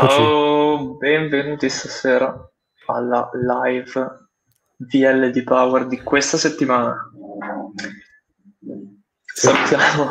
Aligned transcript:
Ciao, 0.00 0.94
benvenuti 0.94 1.68
stasera 1.68 2.32
alla 2.86 3.28
live 3.32 4.28
VL 4.76 5.32
di 5.32 5.42
Power 5.42 5.88
di 5.88 6.00
questa 6.00 6.36
settimana. 6.36 7.10
Salutiamo. 9.24 10.04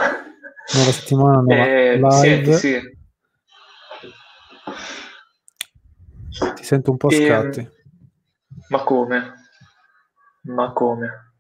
Nuova 0.73 0.91
settimana, 0.91 1.40
nuova 1.41 1.66
Eh, 1.66 1.96
live. 1.96 2.12
senti, 2.12 2.54
sì. 2.54 2.98
Ti 6.55 6.63
sento 6.66 6.91
un 6.91 6.98
po' 6.98 7.08
a 7.08 7.13
Ehm, 7.13 7.26
scatti. 7.26 7.70
ma 8.68 8.84
come? 8.84 9.34
Ma 10.41 10.74
come? 10.74 11.32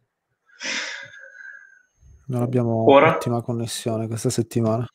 Non 2.27 2.43
abbiamo 2.43 2.89
Ora? 2.89 3.09
ottima 3.09 3.41
connessione 3.41 4.07
questa 4.07 4.29
settimana. 4.29 4.87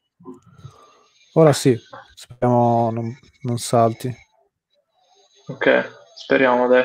Ora 1.34 1.54
sì, 1.54 1.74
speriamo 2.14 2.90
non, 2.90 3.18
non 3.42 3.58
salti. 3.58 4.14
Ok, 5.46 5.90
speriamo 6.14 6.66
dai. 6.66 6.84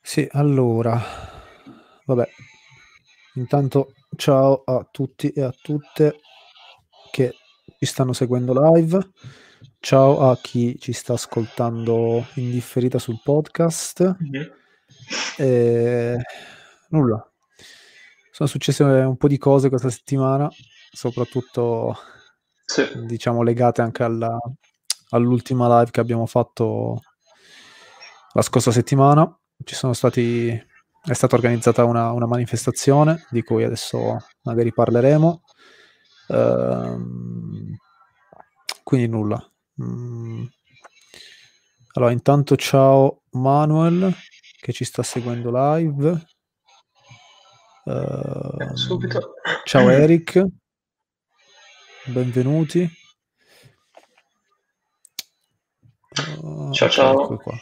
Sì, 0.00 0.26
allora, 0.32 0.98
vabbè, 2.06 2.26
intanto 3.34 3.92
ciao 4.16 4.62
a 4.64 4.86
tutti 4.90 5.28
e 5.28 5.42
a 5.42 5.52
tutte 5.52 6.20
che 7.10 7.34
ci 7.78 7.84
stanno 7.84 8.14
seguendo 8.14 8.54
live. 8.72 9.10
Ciao 9.78 10.30
a 10.30 10.38
chi 10.38 10.78
ci 10.78 10.94
sta 10.94 11.12
ascoltando 11.12 12.24
in 12.36 12.50
differita 12.50 12.98
sul 12.98 13.20
podcast. 13.22 14.16
Mhm. 14.18 14.52
E 15.36 16.16
nulla. 16.88 17.30
Sono 18.30 18.48
successe 18.48 18.82
un 18.82 19.16
po' 19.18 19.28
di 19.28 19.36
cose 19.36 19.68
questa 19.68 19.90
settimana, 19.90 20.50
soprattutto 20.92 21.96
Sì, 22.64 22.86
diciamo 23.06 23.42
legate 23.42 23.82
anche 23.82 24.02
alla- 24.02 24.38
all'ultima 25.10 25.78
live 25.78 25.90
che 25.90 26.00
abbiamo 26.00 26.26
fatto 26.26 27.00
la 28.32 28.42
scorsa 28.42 28.70
settimana. 28.70 29.30
Ci 29.64 29.74
sono 29.74 29.92
stati, 29.92 30.48
è 30.48 31.12
stata 31.12 31.34
organizzata 31.34 31.84
una, 31.84 32.12
una 32.12 32.26
manifestazione 32.26 33.26
di 33.30 33.42
cui 33.42 33.64
adesso 33.64 34.16
magari 34.42 34.72
parleremo. 34.72 35.42
Ehm, 36.28 37.76
quindi 38.82 39.08
nulla. 39.08 39.44
Mm. 39.82 40.44
Allora, 41.94 42.12
intanto 42.12 42.56
ciao 42.56 43.22
Manuel 43.32 44.14
che 44.60 44.72
ci 44.72 44.84
sta 44.84 45.02
seguendo 45.02 45.50
live. 45.52 46.24
Ehm, 47.84 48.72
subito. 48.74 49.34
Ciao 49.64 49.90
Eric, 49.90 50.42
benvenuti. 52.06 52.88
Uh, 56.40 56.72
Ciao, 56.72 56.88
ciao. 56.88 57.36
qua. 57.38 57.56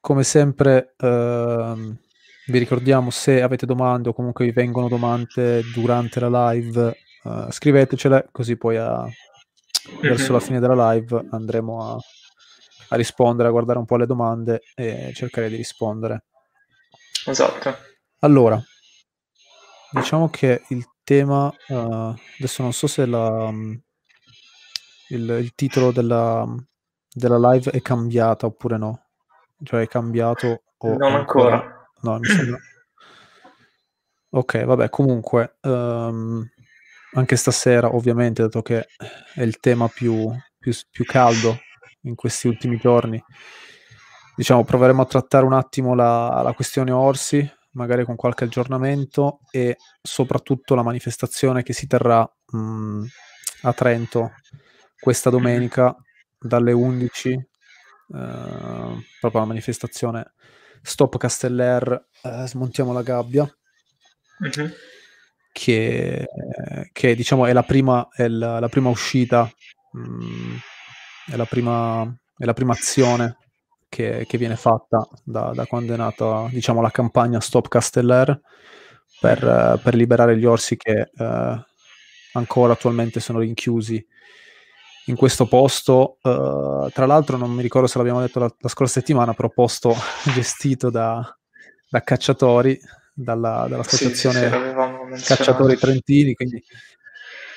Come 0.00 0.22
sempre, 0.22 0.94
ehm, 0.98 1.98
vi 2.46 2.58
ricordiamo 2.58 3.10
se 3.10 3.42
avete 3.42 3.66
domande 3.66 4.10
o 4.10 4.12
comunque 4.12 4.44
vi 4.44 4.52
vengono 4.52 4.88
domande 4.88 5.62
durante 5.72 6.20
la 6.20 6.50
live, 6.50 6.96
eh, 7.24 7.46
scrivetecele 7.50 8.28
così 8.30 8.56
poi 8.56 8.76
a- 8.76 9.08
verso 10.00 10.32
la 10.32 10.40
fine 10.40 10.60
della 10.60 10.92
live 10.92 11.26
andremo 11.30 11.92
a, 11.92 11.98
a 12.90 12.96
rispondere, 12.96 13.48
a 13.48 13.50
guardare 13.52 13.78
un 13.78 13.84
po' 13.84 13.96
le 13.96 14.06
domande 14.06 14.60
e 14.74 15.12
cercare 15.14 15.48
di 15.48 15.56
rispondere. 15.56 16.24
Esatto. 17.26 17.76
Allora, 18.20 18.62
diciamo 19.90 20.28
che 20.28 20.62
il 20.68 20.86
tema, 21.06 21.52
eh, 21.68 22.14
adesso 22.38 22.62
non 22.62 22.72
so 22.72 22.88
se 22.88 23.06
la, 23.06 23.48
mm, 23.48 23.74
il, 25.10 25.28
il 25.40 25.54
titolo 25.54 25.92
della, 25.92 26.44
della 27.08 27.52
live 27.52 27.70
è 27.70 27.80
cambiata 27.80 28.46
oppure 28.46 28.76
no, 28.76 29.06
cioè 29.62 29.82
è 29.82 29.86
cambiato 29.86 30.64
o 30.78 30.88
Non 30.88 31.14
ancora... 31.14 31.54
ancora. 31.54 31.90
No, 32.02 32.18
mi 32.18 32.26
sembra... 32.26 32.58
Ok, 34.28 34.64
vabbè, 34.64 34.90
comunque, 34.90 35.56
ehm, 35.62 36.46
anche 37.14 37.36
stasera, 37.36 37.94
ovviamente, 37.94 38.42
dato 38.42 38.60
che 38.60 38.86
è 39.34 39.42
il 39.42 39.60
tema 39.60 39.88
più, 39.88 40.30
più, 40.58 40.74
più 40.90 41.04
caldo 41.06 41.56
in 42.02 42.14
questi 42.16 42.46
ultimi 42.48 42.76
giorni, 42.76 43.22
diciamo, 44.34 44.62
proveremo 44.64 45.00
a 45.00 45.06
trattare 45.06 45.46
un 45.46 45.54
attimo 45.54 45.94
la, 45.94 46.42
la 46.42 46.52
questione 46.52 46.90
Orsi, 46.90 47.50
magari 47.76 48.04
con 48.04 48.16
qualche 48.16 48.44
aggiornamento 48.44 49.40
e 49.50 49.76
soprattutto 50.02 50.74
la 50.74 50.82
manifestazione 50.82 51.62
che 51.62 51.72
si 51.72 51.86
terrà 51.86 52.28
mh, 52.52 53.04
a 53.62 53.72
Trento 53.72 54.32
questa 54.98 55.30
domenica 55.30 55.94
dalle 56.38 56.72
11, 56.72 57.30
eh, 57.32 57.46
proprio 59.20 59.40
la 59.40 59.46
manifestazione 59.46 60.32
Stop 60.82 61.16
Casteller, 61.18 62.08
eh, 62.22 62.46
smontiamo 62.46 62.92
la 62.92 63.02
gabbia 63.02 63.48
Mhm. 64.38 64.70
che, 65.52 66.26
che 66.92 67.14
diciamo 67.14 67.46
è 67.46 67.52
la 67.54 67.62
prima, 67.62 68.06
è 68.12 68.28
la, 68.28 68.60
la 68.60 68.68
prima 68.68 68.90
uscita, 68.90 69.50
mh, 69.92 70.56
è, 71.32 71.36
la 71.36 71.46
prima, 71.46 72.02
è 72.36 72.44
la 72.44 72.52
prima 72.52 72.72
azione 72.74 73.36
che, 73.88 74.24
che 74.26 74.38
viene 74.38 74.56
fatta 74.56 75.06
da, 75.22 75.52
da 75.54 75.66
quando 75.66 75.94
è 75.94 75.96
nata 75.96 76.48
diciamo, 76.50 76.80
la 76.80 76.90
campagna 76.90 77.40
Stop 77.40 77.68
Casteller 77.68 78.40
per, 79.20 79.80
per 79.82 79.94
liberare 79.94 80.36
gli 80.36 80.44
orsi 80.44 80.76
che 80.76 81.10
eh, 81.16 81.64
ancora 82.32 82.74
attualmente 82.74 83.20
sono 83.20 83.38
rinchiusi 83.38 84.04
in 85.06 85.16
questo 85.16 85.46
posto. 85.46 86.18
eh, 86.22 86.90
tra 86.92 87.06
l'altro, 87.06 87.36
non 87.36 87.50
mi 87.50 87.62
ricordo 87.62 87.86
se 87.86 87.98
l'abbiamo 87.98 88.20
detto 88.20 88.38
la, 88.38 88.54
la 88.58 88.68
scorsa 88.68 89.00
settimana, 89.00 89.34
però 89.34 89.48
posto 89.48 89.94
gestito 90.34 90.90
da, 90.90 91.24
da 91.88 92.02
cacciatori, 92.02 92.78
dalla, 93.14 93.66
Sì, 93.86 93.96
sì, 93.96 94.14
sì, 94.14 94.28
dall'associazione. 94.28 95.20
Cacciatori 95.24 95.76
Trentini, 95.76 96.34
quindi 96.34 96.62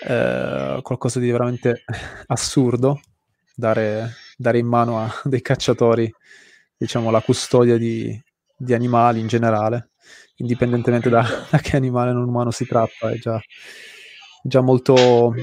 eh, 0.08 0.80
qualcosa 0.82 1.20
di 1.20 1.30
veramente 1.30 1.84
assurdo 2.28 3.02
dare, 3.56 4.14
dare 4.40 4.58
in 4.58 4.68
mano 4.68 5.00
a 5.00 5.14
dei 5.26 5.42
cacciatori, 5.42 6.12
diciamo, 6.78 7.12
la 7.12 7.22
custodia 7.22 7.78
di, 7.78 8.18
di 8.56 8.74
animali 8.74 9.20
in 9.20 9.28
generale, 9.28 9.90
indipendentemente 10.38 11.10
da, 11.10 11.22
da 11.52 11.58
che 11.60 11.76
animale 11.76 12.14
non 12.14 12.28
umano 12.28 12.52
si 12.52 12.66
tratta, 12.66 13.10
è 13.12 13.18
già, 13.18 13.40
già 14.44 14.62
molto 14.62 15.34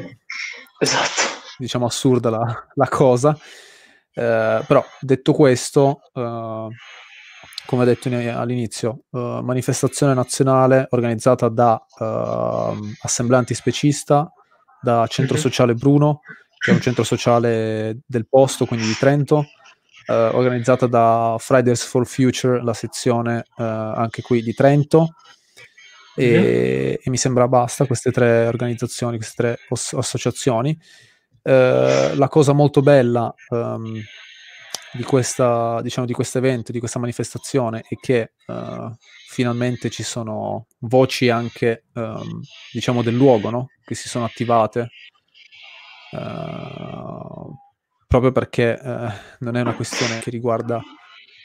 Esatto. 0.79 1.23
diciamo 1.59 1.87
assurda 1.87 2.31
la, 2.31 2.67
la 2.75 2.89
cosa. 2.89 3.37
Eh, 4.13 4.63
però 4.67 4.83
detto 5.01 5.33
questo, 5.35 6.01
eh, 6.15 6.69
come 7.67 7.85
detto 7.85 8.09
in- 8.09 8.29
all'inizio, 8.29 9.05
eh, 9.13 9.41
manifestazione 9.43 10.15
nazionale 10.15 10.87
organizzata 10.91 11.49
da 11.49 11.79
eh, 12.01 12.95
Assemblea 13.03 13.39
Antispecista, 13.41 14.31
da 14.81 15.07
Centro 15.09 15.35
Mhm. 15.35 15.41
Sociale 15.41 15.75
Bruno, 15.75 16.21
che 16.67 16.73
è 16.73 16.75
un 16.75 16.81
centro 16.81 17.05
sociale 17.05 18.01
del 18.05 18.27
posto, 18.29 18.67
quindi 18.67 18.87
di 18.87 18.97
Trento, 18.99 19.47
eh, 20.07 20.13
organizzata 20.13 20.89
da 20.89 21.37
Fridays 21.39 21.85
for 21.85 22.05
Future, 22.09 22.61
la 22.61 22.75
sezione 22.75 23.45
eh, 23.57 23.63
anche 23.63 24.21
qui 24.21 24.43
di 24.43 24.53
Trento. 24.53 25.15
E, 26.17 26.99
e 27.01 27.11
mi 27.11 27.19
sembra 27.19 27.47
basta 27.47 27.87
queste 27.87 28.11
tre 28.11 28.49
organizzazioni, 28.49 29.17
queste 29.17 29.35
tre 29.37 29.59
os- 29.69 29.93
associazioni. 29.93 30.77
Eh, 31.41 32.13
la 32.17 32.29
cosa 32.29 32.53
molto 32.53 32.81
bella 32.81 33.33
ehm, 33.51 34.01
di 34.93 35.03
questa 35.05 35.81
diciamo 35.83 36.05
di 36.05 36.15
questo 36.15 36.39
evento, 36.39 36.73
di 36.73 36.81
questa 36.81 36.99
manifestazione 36.99 37.85
è 37.87 37.95
che 38.01 38.33
eh, 38.45 38.97
finalmente 39.29 39.89
ci 39.91 40.03
sono 40.03 40.67
voci 40.81 41.29
anche 41.29 41.85
ehm, 41.95 42.41
diciamo 42.73 43.03
del 43.03 43.15
luogo 43.15 43.51
no? 43.51 43.67
che 43.85 43.95
si 43.95 44.09
sono 44.09 44.25
attivate 44.25 44.89
eh, 46.13 47.57
proprio 48.07 48.33
perché 48.33 48.79
eh, 48.79 49.09
non 49.41 49.57
è 49.57 49.61
una 49.61 49.75
questione 49.75 50.21
che 50.21 50.31
riguarda 50.31 50.81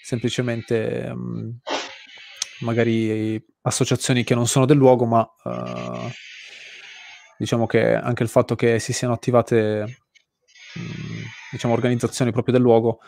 semplicemente 0.03 1.05
ehm, 1.05 1.59
magari 2.61 3.43
associazioni 3.63 4.23
che 4.23 4.35
non 4.35 4.47
sono 4.47 4.65
del 4.65 4.77
luogo, 4.77 5.05
ma 5.05 5.27
eh, 5.43 6.11
diciamo 7.37 7.65
che 7.65 7.93
anche 7.93 8.23
il 8.23 8.29
fatto 8.29 8.55
che 8.55 8.79
si 8.79 8.93
siano 8.93 9.13
attivate 9.13 10.01
mh, 10.75 11.23
diciamo 11.51 11.73
organizzazioni 11.73 12.31
proprio 12.31 12.53
del 12.53 12.63
luogo 12.63 12.99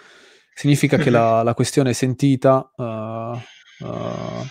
significa 0.54 0.98
che 0.98 1.10
la, 1.10 1.42
la 1.44 1.54
questione 1.54 1.92
è 1.92 1.94
sentita, 1.94 2.72
eh, 2.78 3.42
eh, 3.80 4.48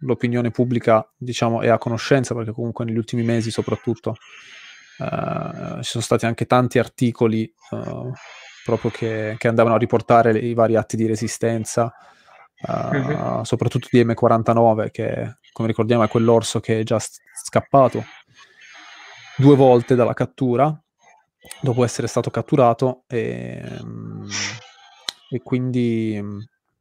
l'opinione 0.00 0.50
pubblica 0.50 1.06
diciamo 1.16 1.62
è 1.62 1.68
a 1.68 1.78
conoscenza 1.78 2.34
perché 2.34 2.52
comunque 2.52 2.84
negli 2.84 2.96
ultimi 2.96 3.22
mesi 3.22 3.50
soprattutto 3.50 4.16
ci 5.82 5.90
sono 5.90 6.04
stati 6.04 6.26
anche 6.26 6.46
tanti 6.46 6.78
articoli 6.78 7.44
eh, 7.44 8.10
proprio 8.64 8.90
che, 8.90 9.36
che 9.38 9.48
andavano 9.48 9.74
a 9.74 9.78
riportare 9.78 10.38
i 10.38 10.54
vari 10.54 10.76
atti 10.76 10.96
di 10.96 11.06
resistenza 11.06 11.92
uh, 12.66 13.42
soprattutto 13.42 13.88
di 13.90 14.04
M49 14.04 14.90
che 14.90 15.38
come 15.52 15.68
ricordiamo 15.68 16.02
è 16.02 16.08
quell'orso 16.08 16.60
che 16.60 16.80
è 16.80 16.82
già 16.82 16.98
scappato 16.98 18.04
due 19.36 19.56
volte 19.56 19.94
dalla 19.94 20.14
cattura 20.14 20.78
dopo 21.60 21.84
essere 21.84 22.06
stato 22.06 22.30
catturato 22.30 23.04
e, 23.06 23.62
e 25.30 25.42
quindi 25.42 26.22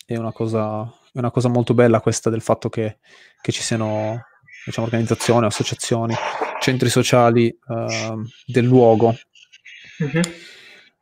è 0.05 0.17
una, 0.17 0.31
cosa, 0.31 0.83
è 1.13 1.19
una, 1.19 1.31
cosa, 1.31 1.47
molto 1.47 1.73
bella 1.73 2.01
questa 2.01 2.29
del 2.29 2.41
fatto 2.41 2.67
che, 2.67 2.97
che 3.41 3.51
ci 3.51 3.61
siano 3.61 4.23
diciamo, 4.65 4.87
organizzazioni, 4.87 5.45
associazioni, 5.45 6.13
centri 6.59 6.89
sociali 6.89 7.55
uh, 7.67 8.21
del 8.45 8.65
luogo. 8.65 9.15
Mm-hmm. 10.03 10.21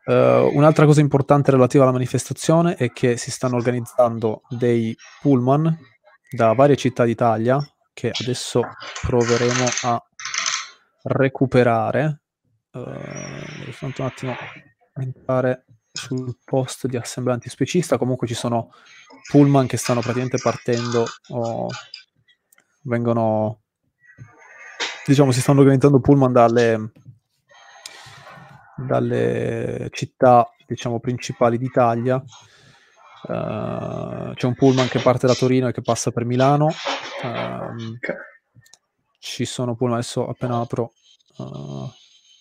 Uh, 0.05 0.55
un'altra 0.55 0.85
cosa 0.85 1.01
importante 1.01 1.51
relativa 1.51 1.83
alla 1.83 1.91
manifestazione 1.91 2.75
è 2.75 2.93
che 2.93 3.17
si 3.17 3.29
stanno 3.29 3.57
organizzando 3.57 4.43
dei 4.49 4.95
pullman 5.21 5.77
da 6.29 6.53
varie 6.53 6.77
città 6.77 7.03
d'Italia 7.03 7.59
che 7.93 8.11
adesso 8.17 8.61
proveremo 9.01 9.65
a 9.83 10.01
recuperare. 11.03 12.21
Uh, 12.71 12.83
devo 12.83 13.93
un 13.97 14.05
attimo 14.05 14.35
entrare 14.93 15.65
sul 15.91 16.37
post 16.45 16.87
di 16.87 16.95
assemblanti 16.95 17.49
specista. 17.49 17.97
Comunque 17.97 18.27
ci 18.27 18.35
sono 18.35 18.71
pullman 19.29 19.67
che 19.67 19.77
stanno 19.77 19.99
praticamente 20.01 20.37
partendo 20.37 21.05
o 21.29 21.67
vengono 22.87 23.61
diciamo 25.05 25.31
si 25.31 25.41
stanno 25.41 25.59
organizzando 25.59 25.99
pullman 25.99 26.31
dalle 26.31 26.91
dalle 28.75 29.89
città 29.91 30.49
diciamo 30.65 30.99
principali 30.99 31.57
d'Italia. 31.57 32.21
Uh, 33.23 34.33
c'è 34.33 34.45
un 34.45 34.53
pullman 34.55 34.87
che 34.87 34.99
parte 34.99 35.27
da 35.27 35.33
Torino 35.33 35.67
e 35.67 35.73
che 35.73 35.81
passa 35.81 36.11
per 36.11 36.23
Milano. 36.25 36.67
Okay. 37.21 38.15
ci 39.17 39.43
sono 39.45 39.75
pullman 39.75 39.97
adesso 39.97 40.27
appena 40.27 40.59
apro 40.59 40.93
uh, 41.37 41.89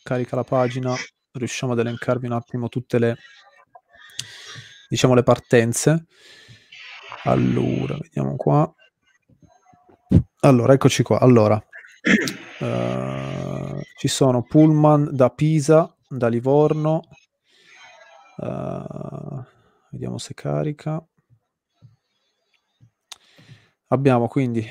carica 0.03 0.37
la 0.37 0.45
pagina 0.45 0.95
riusciamo 1.33 1.73
ad 1.73 1.79
elencarvi 1.79 2.27
un 2.27 2.33
attimo 2.33 2.69
tutte 2.69 2.99
le 2.99 3.17
diciamo 4.89 5.15
le 5.15 5.23
partenze. 5.23 6.07
Allora 7.25 7.97
vediamo 7.99 8.37
qua 8.37 8.73
allora 10.41 10.73
eccoci 10.73 11.03
qua 11.03 11.19
allora 11.21 11.57
uh, 12.61 13.81
ci 13.99 14.09
sono 14.09 14.43
pullman 14.43 15.09
da 15.13 15.31
Pisa 15.31 15.91
da 16.09 16.29
Livorno. 16.29 17.03
Uh, 18.37 19.43
vediamo 19.91 20.19
se 20.19 20.35
carica. 20.35 21.05
Abbiamo 23.89 24.27
quindi 24.29 24.67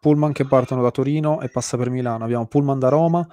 pullman 0.00 0.32
che 0.32 0.46
partono 0.46 0.82
da 0.82 0.90
Torino 0.90 1.40
e 1.40 1.48
passa 1.48 1.76
per 1.76 1.90
Milano. 1.90 2.24
Abbiamo 2.24 2.46
pullman 2.46 2.78
da 2.78 2.88
Roma, 2.88 3.26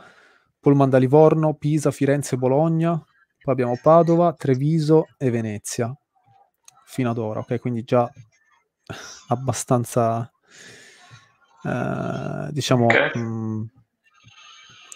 pullman 0.60 0.90
da 0.90 0.98
Livorno, 0.98 1.56
Pisa, 1.56 1.92
Firenze, 1.92 2.38
Bologna. 2.38 2.92
Poi 2.92 3.54
abbiamo 3.54 3.78
Padova, 3.82 4.34
Treviso 4.34 5.08
e 5.18 5.30
Venezia. 5.30 5.96
Fino 6.86 7.10
ad 7.10 7.18
ora, 7.18 7.40
ok? 7.40 7.60
Quindi 7.60 7.84
già 7.84 8.10
abbastanza, 9.30 10.30
eh, 11.66 12.52
diciamo, 12.52 12.86
okay. 12.86 13.20
mh, 13.20 13.70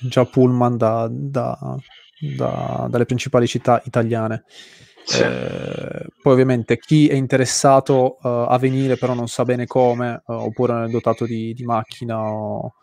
già 0.01 0.25
pullman 0.25 0.77
da, 0.77 1.07
da, 1.11 1.77
da, 2.37 2.87
dalle 2.89 3.05
principali 3.05 3.47
città 3.47 3.81
italiane. 3.85 4.43
Sì. 5.03 5.23
Eh, 5.23 6.05
poi 6.21 6.33
ovviamente 6.33 6.77
chi 6.77 7.07
è 7.07 7.15
interessato 7.15 8.17
uh, 8.21 8.45
a 8.47 8.57
venire 8.59 8.95
però 8.95 9.15
non 9.15 9.27
sa 9.27 9.43
bene 9.43 9.65
come, 9.65 10.21
uh, 10.25 10.33
oppure 10.33 10.73
non 10.73 10.83
è 10.83 10.89
dotato 10.89 11.25
di, 11.25 11.53
di 11.55 11.63
macchina 11.63 12.21
o, 12.21 12.75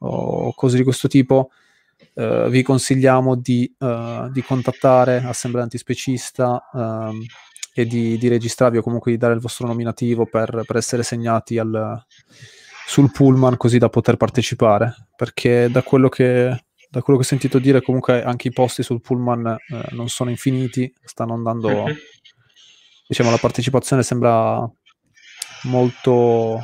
o, 0.00 0.52
cose 0.52 0.76
di 0.76 0.82
questo 0.82 1.08
tipo, 1.08 1.50
uh, 2.14 2.48
vi 2.48 2.62
consigliamo 2.62 3.34
di, 3.34 3.72
di 4.30 4.42
contattare 4.42 5.22
Assemblea 5.24 5.62
Antispecista 5.62 6.68
um, 6.72 7.24
e 7.72 7.86
di, 7.86 8.18
di, 8.18 8.28
registrarvi 8.28 8.78
o 8.78 8.82
comunque 8.82 9.12
di 9.12 9.16
dare 9.16 9.32
il 9.32 9.40
vostro 9.40 9.66
nominativo 9.66 10.26
per, 10.26 10.64
per 10.66 10.76
essere 10.76 11.02
segnati 11.02 11.56
al, 11.56 12.04
sul 12.90 13.12
pullman 13.12 13.56
così 13.56 13.78
da 13.78 13.88
poter 13.88 14.16
partecipare, 14.16 15.10
perché 15.14 15.70
da 15.70 15.80
quello 15.84 16.08
che 16.08 16.64
da 16.90 17.02
quello 17.02 17.20
che 17.20 17.24
ho 17.24 17.28
sentito 17.28 17.60
dire, 17.60 17.82
comunque 17.82 18.24
anche 18.24 18.48
i 18.48 18.52
posti 18.52 18.82
sul 18.82 19.00
pullman 19.00 19.46
eh, 19.46 19.84
non 19.90 20.08
sono 20.08 20.28
infiniti, 20.28 20.92
stanno 21.04 21.34
andando. 21.34 21.68
Mm-hmm. 21.68 21.96
Diciamo, 23.06 23.30
la 23.30 23.36
partecipazione 23.36 24.02
sembra 24.02 24.68
molto, 25.64 26.60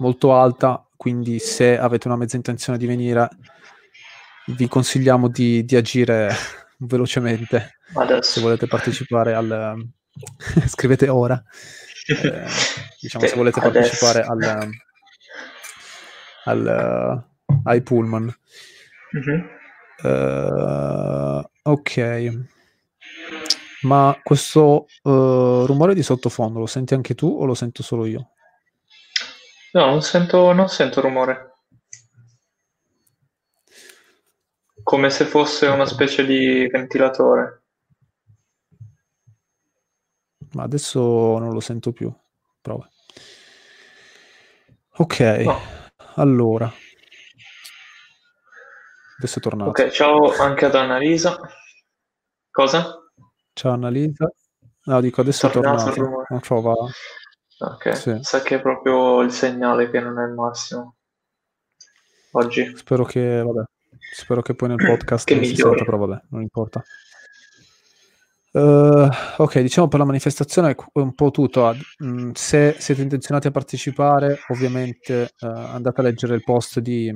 molto 0.00 0.34
alta. 0.34 0.86
Quindi, 0.94 1.38
se 1.38 1.78
avete 1.78 2.08
una 2.08 2.18
mezza 2.18 2.36
intenzione 2.36 2.76
di 2.76 2.84
venire, 2.84 3.30
vi 4.48 4.68
consigliamo 4.68 5.28
di, 5.28 5.64
di 5.64 5.76
agire 5.76 6.28
velocemente. 6.80 7.78
Adesso. 7.94 8.32
Se 8.32 8.40
volete 8.42 8.66
partecipare 8.66 9.32
al. 9.32 9.82
scrivete 10.68 11.08
ora. 11.08 11.42
Eh, 12.04 12.44
diciamo, 13.00 13.24
se 13.28 13.36
volete 13.36 13.60
partecipare 13.60 14.22
al, 14.22 14.68
al, 16.44 17.24
ai 17.64 17.82
pullman. 17.82 18.34
Uh-huh. 19.12 19.60
Uh, 20.08 21.42
ok. 21.62 22.48
Ma 23.82 24.18
questo 24.22 24.86
uh, 25.02 25.66
rumore 25.66 25.94
di 25.94 26.02
sottofondo 26.02 26.60
lo 26.60 26.66
senti 26.66 26.94
anche 26.94 27.14
tu 27.14 27.26
o 27.26 27.44
lo 27.44 27.54
sento 27.54 27.82
solo 27.82 28.06
io? 28.06 28.30
No, 29.72 29.86
non 29.86 30.02
sento, 30.02 30.52
non 30.52 30.68
sento 30.68 31.00
rumore. 31.00 31.50
Come 34.82 35.10
se 35.10 35.24
fosse 35.24 35.66
una 35.66 35.86
specie 35.86 36.24
di 36.24 36.68
ventilatore. 36.68 37.62
Ma 40.52 40.64
adesso 40.64 41.38
non 41.38 41.52
lo 41.52 41.60
sento 41.60 41.92
più. 41.92 42.12
Prova. 42.60 42.88
Ok, 44.96 45.20
no. 45.20 45.60
Allora. 46.16 46.72
Adesso 49.18 49.38
è 49.38 49.42
tornato. 49.42 49.70
Ok, 49.70 49.88
ciao 49.90 50.32
anche 50.32 50.64
ad 50.64 50.74
Annalisa. 50.74 51.38
Cosa? 52.50 53.08
Ciao 53.52 53.72
Annalisa. 53.72 54.30
No, 54.84 55.00
dico 55.00 55.20
adesso 55.20 55.46
è 55.46 55.50
tornato. 55.50 55.90
tornato. 55.92 56.26
Non 56.28 56.40
trova... 56.40 56.74
Ok, 57.58 57.96
sì. 57.96 58.18
sa 58.22 58.42
che 58.42 58.56
è 58.56 58.60
proprio 58.60 59.20
il 59.20 59.30
segnale 59.30 59.88
che 59.90 60.00
non 60.00 60.18
è 60.18 60.24
il 60.24 60.32
massimo. 60.32 60.96
Oggi. 62.32 62.76
Spero 62.76 63.04
che, 63.04 63.42
vabbè, 63.42 63.62
spero 64.14 64.42
che 64.42 64.54
poi 64.54 64.70
nel 64.70 64.78
podcast 64.84 65.26
che 65.26 65.44
si 65.44 65.54
senta, 65.54 65.84
però 65.84 65.98
vabbè, 65.98 66.22
non 66.30 66.42
importa. 66.42 66.82
Uh, 68.54 69.08
ok, 69.38 69.60
diciamo 69.60 69.88
per 69.88 69.98
la 69.98 70.04
manifestazione 70.04 70.72
è 70.72 70.76
un 70.92 71.14
po' 71.14 71.30
tutto. 71.30 71.74
Mm, 72.04 72.32
se 72.34 72.76
siete 72.78 73.00
intenzionati 73.00 73.46
a 73.46 73.50
partecipare, 73.50 74.40
ovviamente 74.48 75.30
uh, 75.40 75.46
andate 75.46 76.00
a 76.00 76.04
leggere 76.04 76.34
il 76.34 76.44
post 76.44 76.80
di, 76.80 77.10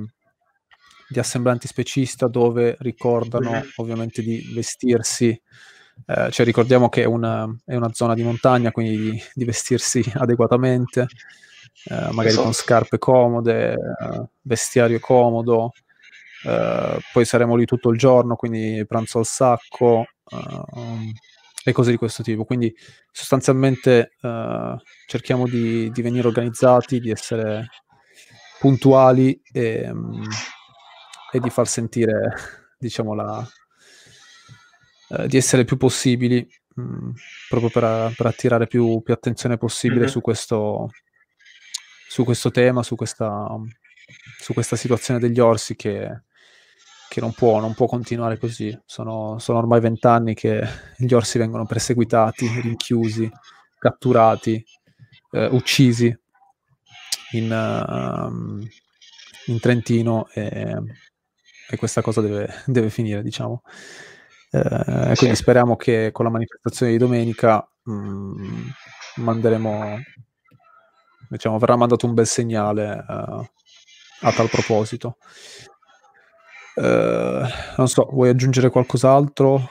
di 1.07 1.19
assemblanti 1.19 1.67
specista 1.67 2.27
dove 2.27 2.75
ricordano 2.79 3.63
ovviamente 3.75 4.23
di 4.23 4.51
vestirsi, 4.55 5.29
eh, 6.07 6.31
cioè 6.31 6.45
ricordiamo 6.45 6.89
che 6.89 7.03
è 7.03 7.05
una, 7.05 7.47
è 7.65 7.75
una, 7.75 7.93
zona 7.93 8.15
di 8.15 8.23
montagna, 8.23 8.71
quindi 8.71 9.11
di, 9.11 9.23
di 9.35 9.45
vestirsi 9.45 10.03
adeguatamente, 10.17 11.05
magari 11.89 12.29
esatto. 12.29 12.43
con 12.43 12.53
scarpe 12.53 12.97
comode, 12.97 13.77
vestiario 14.41 14.99
comodo, 14.99 15.71
poi 17.13 17.25
saremo 17.25 17.55
lì 17.55 17.65
tutto 17.65 17.89
il 17.89 17.97
giorno, 17.97 18.35
quindi 18.35 18.83
pranzo 18.87 19.19
al 19.19 19.25
sacco 19.25 20.05
eh, 20.29 21.13
e 21.63 21.71
cose 21.73 21.91
di 21.91 21.97
questo 21.97 22.23
tipo. 22.23 22.45
Quindi 22.45 22.73
sostanzialmente 23.11 24.13
eh, 24.21 24.75
cerchiamo 25.05 25.47
di, 25.47 25.89
di 25.91 26.01
venire 26.01 26.27
organizzati, 26.27 26.99
di 26.99 27.11
essere 27.11 27.67
puntuali 28.59 29.39
e, 29.51 29.91
mm, 29.91 30.23
e 31.31 31.39
di 31.39 31.49
far 31.49 31.67
sentire, 31.67 32.33
diciamo, 32.79 33.13
la, 33.13 33.45
eh, 35.09 35.27
di 35.27 35.37
essere 35.37 35.65
più 35.65 35.77
possibili, 35.77 36.47
mh, 36.75 36.81
mm, 36.81 37.11
proprio 37.49 37.69
per, 37.69 38.13
per, 38.15 38.25
attirare 38.25 38.67
più, 38.67 39.01
più 39.01 39.13
attenzione 39.13 39.57
possibile 39.57 40.01
mm-hmm. 40.01 40.09
su, 40.09 40.21
questo, 40.21 40.89
su 42.07 42.23
questo 42.23 42.49
tema, 42.49 42.81
su 42.81 42.95
questa, 42.95 43.45
su 44.39 44.53
questa 44.53 44.75
situazione 44.77 45.19
degli 45.19 45.39
orsi 45.39 45.75
che, 45.75 46.23
che 47.17 47.23
non, 47.23 47.33
può, 47.33 47.59
non 47.59 47.73
può 47.73 47.87
continuare 47.87 48.37
così. 48.37 48.77
Sono, 48.85 49.39
sono 49.39 49.57
ormai 49.57 49.79
vent'anni 49.79 50.35
che 50.35 50.61
gli 50.97 51.13
orsi 51.15 51.39
vengono 51.39 51.65
perseguitati, 51.65 52.47
rinchiusi, 52.61 53.27
catturati, 53.79 54.63
eh, 55.31 55.47
uccisi 55.47 56.15
in, 57.31 57.51
uh, 57.51 59.51
in 59.51 59.59
Trentino 59.59 60.27
e, 60.31 60.77
e 61.67 61.77
questa 61.77 62.01
cosa 62.01 62.21
deve, 62.21 62.53
deve 62.67 62.91
finire, 62.91 63.23
diciamo. 63.23 63.63
Eh. 64.51 65.13
Quindi 65.15 65.35
speriamo 65.35 65.75
che 65.75 66.11
con 66.13 66.23
la 66.23 66.31
manifestazione 66.31 66.91
di 66.91 66.99
domenica 66.99 67.67
mh, 67.81 67.93
mm, 67.93 68.67
manderemo, 69.15 69.97
diciamo, 71.29 71.57
verrà 71.57 71.75
mandato 71.75 72.05
un 72.05 72.13
bel 72.13 72.27
segnale 72.27 73.03
uh, 73.07 73.47
a 74.21 74.31
tal 74.31 74.49
proposito. 74.49 75.17
Uh, 76.77 77.41
non 77.77 77.87
so, 77.87 78.07
vuoi 78.11 78.29
aggiungere 78.29 78.69
qualcos'altro? 78.69 79.69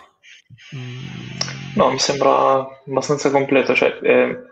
No, 1.76 1.90
mi 1.90 1.98
sembra 2.00 2.66
abbastanza 2.86 3.30
completo. 3.30 3.74
Cioè, 3.74 3.98
eh, 4.02 4.42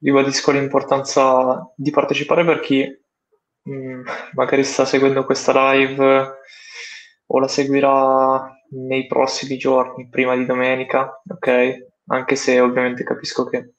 ribadisco 0.00 0.52
l'importanza 0.52 1.72
di 1.74 1.90
partecipare 1.90 2.44
per 2.44 2.60
chi 2.60 2.86
mh, 3.62 3.72
mm, 3.72 4.02
magari 4.34 4.62
sta 4.62 4.84
seguendo 4.84 5.24
questa 5.24 5.72
live 5.72 6.38
o 7.26 7.38
la 7.38 7.48
seguirà 7.48 8.52
nei 8.70 9.06
prossimi 9.08 9.56
giorni, 9.56 10.08
prima 10.08 10.36
di 10.36 10.46
domenica, 10.46 11.20
ok? 11.28 11.88
Anche 12.06 12.36
se 12.36 12.60
ovviamente 12.60 13.02
capisco 13.02 13.44
che 13.44 13.74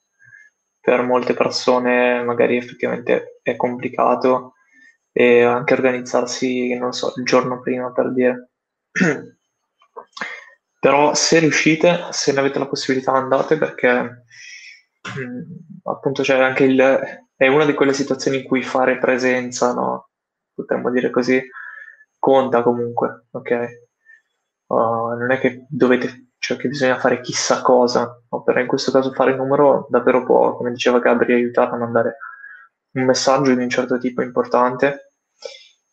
per 0.79 1.03
molte 1.03 1.33
persone 1.33 2.21
magari 2.23 2.57
effettivamente 2.57 3.39
è 3.41 3.55
complicato 3.55 4.55
e 5.11 5.43
anche 5.43 5.73
organizzarsi, 5.73 6.73
non 6.77 6.93
so, 6.93 7.13
il 7.17 7.25
giorno 7.25 7.59
prima 7.59 7.91
per 7.91 8.13
dire. 8.13 8.49
Però 10.79 11.13
se 11.13 11.39
riuscite, 11.39 12.07
se 12.09 12.31
ne 12.33 12.39
avete 12.39 12.57
la 12.59 12.67
possibilità, 12.67 13.11
andate 13.13 13.57
perché 13.57 14.01
mh, 14.01 15.21
mm, 15.21 15.41
appunto 15.83 16.23
c'è 16.23 16.39
anche 16.39 16.63
il... 16.63 16.79
è 17.35 17.47
una 17.47 17.65
di 17.65 17.73
quelle 17.73 17.93
situazioni 17.93 18.37
in 18.37 18.43
cui 18.43 18.63
fare 18.63 18.97
presenza, 18.97 19.73
no? 19.73 20.09
Potremmo 20.53 20.89
dire 20.89 21.09
così, 21.11 21.41
conta 22.17 22.63
comunque, 22.63 23.27
ok? 23.31 23.67
Uh, 24.67 25.17
non 25.17 25.31
è 25.31 25.39
che 25.39 25.65
dovete, 25.69 26.29
cioè 26.37 26.57
che 26.57 26.69
bisogna 26.69 26.97
fare 26.97 27.21
chissà 27.21 27.61
cosa, 27.61 28.19
no? 28.29 28.43
però 28.43 28.59
in 28.61 28.67
questo 28.67 28.91
caso 28.91 29.11
fare 29.11 29.31
il 29.31 29.37
numero 29.37 29.85
davvero 29.89 30.23
può, 30.23 30.55
come 30.55 30.71
diceva 30.71 30.99
Gabri, 30.99 31.33
aiutare 31.33 31.71
a 31.71 31.77
mandare 31.77 32.17
un 32.93 33.05
messaggio 33.05 33.53
di 33.53 33.63
un 33.63 33.69
certo 33.69 33.98
tipo 33.98 34.21
importante 34.21 35.12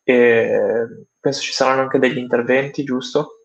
e 0.03 1.07
penso 1.21 1.41
ci 1.43 1.53
saranno 1.53 1.83
anche 1.83 1.99
degli 1.99 2.17
interventi, 2.17 2.83
giusto? 2.83 3.45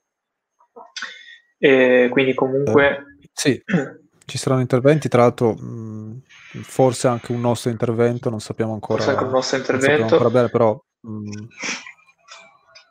E 1.57 2.07
quindi 2.10 2.33
comunque... 2.33 2.88
Eh, 3.19 3.29
sì, 3.33 3.62
ci 4.25 4.38
saranno 4.38 4.62
interventi, 4.62 5.10
tra 5.10 5.22
l'altro 5.24 5.53
mh, 5.53 6.22
forse 6.62 7.07
anche 7.07 7.31
un 7.31 7.41
nostro 7.41 7.69
intervento, 7.69 8.29
non 8.29 8.39
sappiamo 8.39 8.74
ancora. 8.74 9.01
Forse 9.01 9.12
anche 9.12 9.25
un 9.25 9.31
nostro 9.31 9.57
intervento. 9.57 10.03
ancora 10.03 10.29
bene, 10.29 10.50
però 10.50 10.81
mh, 11.01 11.48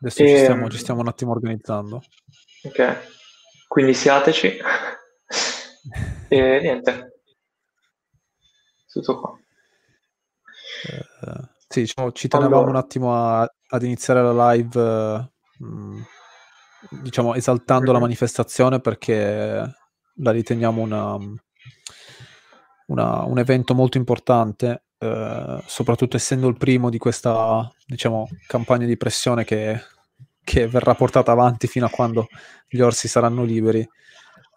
adesso 0.01 0.23
e... 0.23 0.27
ci, 0.27 0.37
stiamo, 0.37 0.69
ci 0.69 0.79
stiamo 0.79 1.01
un 1.01 1.09
attimo 1.09 1.33
organizzando. 1.33 2.03
Ok, 2.65 2.97
quindi 3.69 3.95
siateci. 3.95 4.59
e 6.29 6.61
niente. 6.61 7.23
Tutto 8.87 9.19
qua. 9.19 9.42
Eh, 10.89 11.49
sì, 11.69 11.81
diciamo, 11.81 12.13
ci 12.13 12.29
tenevamo 12.29 12.57
allora. 12.57 12.71
un 12.71 12.77
attimo 12.77 13.15
a, 13.15 13.55
ad 13.69 13.83
iniziare 13.83 14.23
la 14.23 14.53
live. 14.53 14.81
Uh, 15.59 16.05
diciamo, 16.91 17.35
esaltando 17.35 17.85
mm-hmm. 17.85 17.95
la 17.95 18.01
manifestazione 18.01 18.81
perché 18.81 19.75
la 20.17 20.31
riteniamo 20.31 20.83
una, 20.83 21.17
una, 22.87 23.23
un 23.25 23.39
evento 23.39 23.75
molto 23.75 23.99
importante, 23.99 24.85
eh, 24.99 25.63
soprattutto 25.67 26.17
essendo 26.17 26.49
il 26.49 26.57
primo 26.57 26.91
di 26.91 26.99
questa, 26.99 27.71
diciamo, 27.87 28.29
campagna 28.47 28.87
di 28.87 28.97
pressione 28.97 29.45
che, 29.45 29.81
che 30.43 30.67
verrà 30.67 30.95
portata 30.95 31.33
avanti 31.33 31.67
fino 31.67 31.87
a 31.87 31.91
quando 31.91 32.27
gli 32.69 32.81
orsi 32.81 33.09
saranno 33.09 33.45
liberi. 33.45 33.89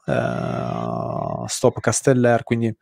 Uh, 0.08 1.46
stop 1.48 1.80
Casteller, 1.80 2.44
quindi 2.44 2.76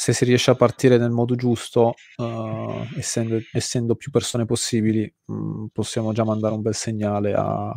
se 0.00 0.12
si 0.12 0.24
riesce 0.24 0.52
a 0.52 0.54
partire 0.54 0.96
nel 0.96 1.10
modo 1.10 1.34
giusto, 1.34 1.94
uh, 2.18 2.86
essendo, 2.96 3.40
essendo, 3.50 3.96
più 3.96 4.12
persone 4.12 4.44
possibili, 4.44 5.12
mh, 5.24 5.34
mm, 5.34 5.66
possiamo 5.72 6.12
già 6.12 6.22
mandare 6.22 6.54
un 6.54 6.62
bel 6.62 6.76
segnale 6.76 7.34
a, 7.34 7.68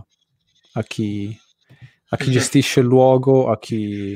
a 0.73 0.83
chi, 0.83 1.35
a 2.09 2.17
chi 2.17 2.29
gestisce 2.29 2.81
il 2.81 2.85
luogo, 2.85 3.49
a 3.49 3.57
chi, 3.57 4.15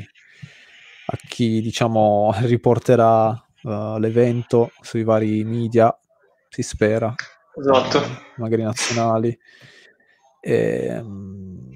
a 1.07 1.17
chi 1.27 1.61
diciamo 1.61 2.31
riporterà 2.45 3.29
uh, 3.63 3.97
l'evento 3.97 4.69
sui 4.81 5.03
vari 5.03 5.43
media, 5.43 5.91
si 6.47 6.61
spera, 6.61 7.11
esatto. 7.57 8.01
magari 8.37 8.61
nazionali. 8.61 9.35
E, 10.41 10.95
um, 10.99 11.71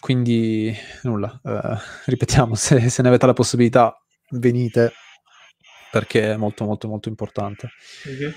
quindi 0.00 0.74
nulla, 1.04 1.40
uh, 1.44 1.78
ripetiamo, 2.06 2.56
se, 2.58 2.88
se, 2.88 3.02
ne 3.02 3.08
avete 3.08 3.26
la 3.26 3.32
possibilità 3.32 3.96
venite 4.30 4.92
perché 5.90 6.32
è 6.32 6.36
molto 6.36 6.64
molto 6.64 6.88
molto 6.88 7.08
importante. 7.08 7.70
Mm-hmm. 8.08 8.30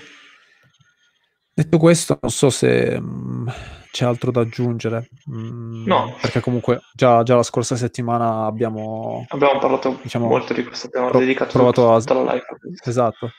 Detto 1.56 1.78
questo, 1.78 2.18
non 2.20 2.32
so 2.32 2.50
se 2.50 2.96
um, 2.98 3.48
c'è 3.92 4.04
altro 4.04 4.32
da 4.32 4.40
aggiungere. 4.40 5.08
Mm, 5.30 5.86
no. 5.86 6.16
Perché 6.20 6.40
comunque 6.40 6.80
già, 6.92 7.22
già, 7.22 7.36
la 7.36 7.44
scorsa 7.44 7.76
settimana 7.76 8.44
abbiamo... 8.44 9.24
Abbiamo 9.28 9.60
parlato 9.60 10.00
diciamo, 10.02 10.26
molto 10.26 10.52
di 10.52 10.64
questo 10.64 10.88
tema, 10.88 11.10
pro- 11.10 11.20
dedicato 11.20 11.52
provato 11.52 11.96
tutta 12.00 12.12
a... 12.12 12.24
la 12.24 12.32
live. 12.32 12.44
Esatto. 12.84 13.30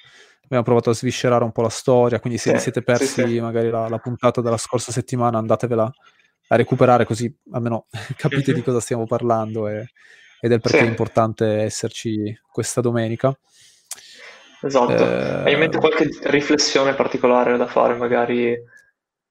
Abbiamo 0.46 0.64
provato 0.64 0.92
a 0.92 0.94
sviscerare 0.94 1.44
un 1.44 1.52
po' 1.52 1.62
la 1.62 1.70
storia, 1.70 2.22
quindi 2.22 2.40
se 2.40 2.52
sì, 2.52 2.62
siete 2.62 2.84
persi 2.84 3.22
sì, 3.22 3.28
sì. 3.28 3.40
magari 3.42 3.70
la, 3.70 3.90
la, 3.90 3.98
puntata 3.98 4.40
della 4.40 4.58
scorsa 4.58 4.94
settimana 4.94 5.38
andatevela 5.38 5.92
a 6.48 6.56
recuperare 6.56 7.04
così 7.04 7.36
almeno 7.52 7.88
capite 8.16 8.52
mm-hmm. 8.52 8.60
di 8.60 8.64
cosa 8.64 8.80
stiamo 8.80 9.06
parlando 9.06 9.68
e, 9.68 9.90
e 10.40 10.48
del 10.48 10.62
perché 10.62 10.80
è 10.80 10.84
importante 10.84 11.64
esserci 11.64 12.34
questa 12.50 12.80
domenica. 12.80 13.38
Esatto. 14.62 14.94
Eh... 14.94 15.44
Hai 15.44 15.54
in 15.54 15.60
mente 15.60 15.78
qualche 15.78 16.10
riflessione 16.24 16.94
particolare 16.94 17.58
da 17.58 17.68
fare 17.68 17.96
magari 17.96 18.56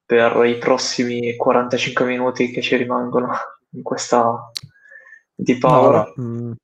per 0.05 0.45
i 0.45 0.57
prossimi 0.57 1.35
45 1.35 2.05
minuti 2.05 2.51
che 2.51 2.61
ci 2.61 2.75
rimangono 2.75 3.31
in 3.71 3.81
questa 3.81 4.51
di 5.33 5.57
Power. 5.57 6.13
No, 6.15 6.23
mh, 6.23 6.55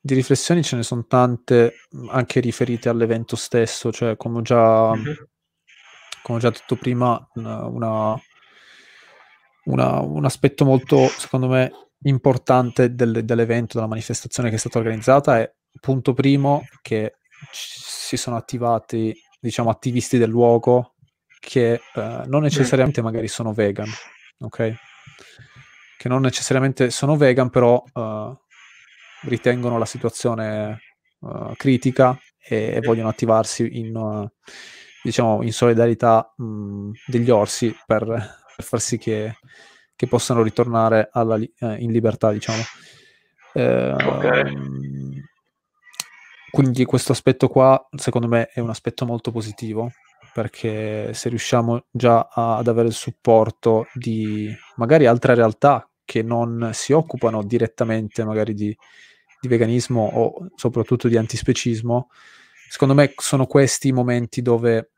di 0.00 0.14
riflessioni 0.14 0.62
ce 0.62 0.76
ne 0.76 0.82
sono 0.82 1.06
tante, 1.06 1.74
anche 2.08 2.40
riferite 2.40 2.88
all'evento 2.88 3.36
stesso, 3.36 3.90
cioè 3.92 4.16
come 4.16 4.38
ho 4.38 4.42
già, 4.42 4.94
mm-hmm. 4.94 5.14
come 6.22 6.38
ho 6.38 6.40
già 6.40 6.50
detto 6.50 6.76
prima, 6.76 7.26
una, 7.34 7.66
una, 9.64 10.00
un 10.00 10.24
aspetto 10.24 10.64
molto, 10.64 11.06
secondo 11.08 11.48
me, 11.48 11.70
importante 12.02 12.94
del, 12.94 13.24
dell'evento, 13.24 13.76
della 13.76 13.88
manifestazione 13.88 14.50
che 14.50 14.56
è 14.56 14.58
stata 14.58 14.78
organizzata 14.78 15.38
è, 15.38 15.50
punto 15.80 16.12
primo, 16.12 16.66
che 16.82 17.14
si 17.50 18.16
sono 18.16 18.36
attivati, 18.36 19.14
diciamo, 19.40 19.70
attivisti 19.70 20.18
del 20.18 20.30
luogo 20.30 20.94
che 21.44 21.80
uh, 21.94 22.00
non 22.26 22.42
necessariamente 22.42 23.02
magari 23.02 23.28
sono 23.28 23.52
vegan, 23.52 23.88
ok? 24.38 24.74
Che 25.96 26.08
non 26.08 26.22
necessariamente 26.22 26.90
sono 26.90 27.16
vegan, 27.16 27.50
però 27.50 27.82
uh, 27.92 28.36
ritengono 29.22 29.78
la 29.78 29.84
situazione 29.84 30.80
uh, 31.20 31.52
critica 31.56 32.18
e, 32.38 32.74
e, 32.76 32.80
vogliono 32.80 33.08
attivarsi 33.08 33.78
in, 33.78 34.28
diciamo, 35.02 35.42
in 35.42 35.52
solidarietà 35.52 36.32
mh, 36.36 36.90
degli 37.06 37.30
orsi 37.30 37.76
per, 37.86 38.04
per, 38.06 38.64
far 38.64 38.80
sì 38.80 38.98
che, 38.98 39.36
che 39.94 40.06
possano 40.06 40.42
ritornare 40.42 41.08
alla, 41.12 41.36
in 41.36 41.92
libertà, 41.92 42.32
diciamo. 42.32 42.62
Okay. 43.52 44.93
Quindi 46.54 46.84
questo 46.84 47.10
aspetto 47.10 47.48
qua, 47.48 47.88
secondo 47.96 48.28
me, 48.28 48.46
è 48.46 48.60
un 48.60 48.70
aspetto 48.70 49.04
molto 49.04 49.32
positivo 49.32 49.90
perché 50.32 51.12
se 51.12 51.28
riusciamo 51.28 51.86
già 51.90 52.28
ad 52.32 52.68
avere 52.68 52.88
il 52.88 52.94
supporto 52.94 53.86
di 53.92 54.48
magari 54.76 55.06
altre 55.06 55.34
realtà 55.34 55.88
che 56.04 56.22
non 56.22 56.70
si 56.72 56.92
occupano 56.92 57.42
direttamente 57.42 58.24
magari 58.24 58.54
di, 58.54 58.76
di 59.40 59.48
veganismo 59.48 60.08
o 60.12 60.48
soprattutto 60.54 61.08
di 61.08 61.16
antispecismo, 61.16 62.08
secondo 62.68 62.94
me 62.94 63.12
sono 63.16 63.46
questi 63.46 63.88
i 63.88 63.92
momenti 63.92 64.40
dove 64.40 64.90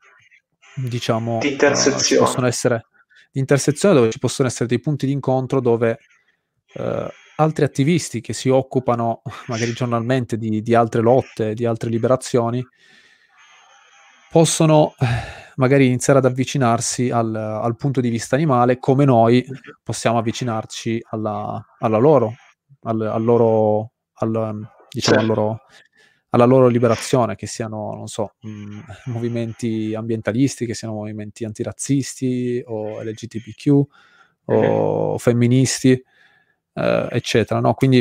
diciamo 0.75 1.39
di 1.39 1.53
intersezione. 1.53 2.21
Uh, 2.21 2.25
possono 2.25 2.45
essere 2.45 2.85
di 3.31 3.39
intersezione 3.39 3.95
dove 3.95 4.11
ci 4.11 4.19
possono 4.19 4.47
essere 4.47 4.67
dei 4.67 4.79
punti 4.79 5.07
di 5.07 5.11
incontro 5.11 5.59
dove 5.59 5.97
uh, 6.75 7.07
altri 7.37 7.65
attivisti 7.65 8.21
che 8.21 8.33
si 8.33 8.49
occupano 8.49 9.21
magari 9.47 9.73
giornalmente 9.73 10.37
di, 10.37 10.61
di 10.61 10.75
altre 10.75 11.01
lotte, 11.01 11.53
di 11.53 11.65
altre 11.65 11.89
liberazioni, 11.89 12.65
possono 14.29 14.93
eh, 14.99 15.05
magari 15.55 15.87
iniziare 15.87 16.19
ad 16.19 16.25
avvicinarsi 16.25 17.09
al, 17.09 17.33
al, 17.33 17.75
punto 17.75 18.01
di 18.01 18.09
vista 18.09 18.35
animale 18.35 18.77
come 18.77 19.05
noi 19.05 19.45
possiamo 19.83 20.17
avvicinarci 20.17 21.01
alla, 21.09 21.63
alla 21.79 21.97
loro, 21.97 22.33
al, 22.81 23.01
al 23.01 23.23
loro, 23.23 23.91
al, 24.15 24.67
diciamo, 24.89 25.17
certo. 25.17 25.33
loro, 25.33 25.61
alla 26.29 26.45
loro 26.45 26.67
liberazione, 26.67 27.35
che 27.35 27.47
siano, 27.47 27.93
non 27.95 28.07
so, 28.07 28.35
mh, 28.41 28.49
mm, 28.49 28.79
movimenti 29.05 29.93
ambientalisti, 29.95 30.65
che 30.65 30.73
siano 30.73 30.93
movimenti 30.93 31.45
antirazzisti 31.45 32.61
o 32.65 33.01
LGBTQ 33.01 33.67
o 34.49 34.53
mm-hmm. 34.53 35.15
femministi, 35.17 36.03
eh, 36.77 37.07
eccetera. 37.11 37.59
No? 37.59 37.73
Quindi 37.73 37.99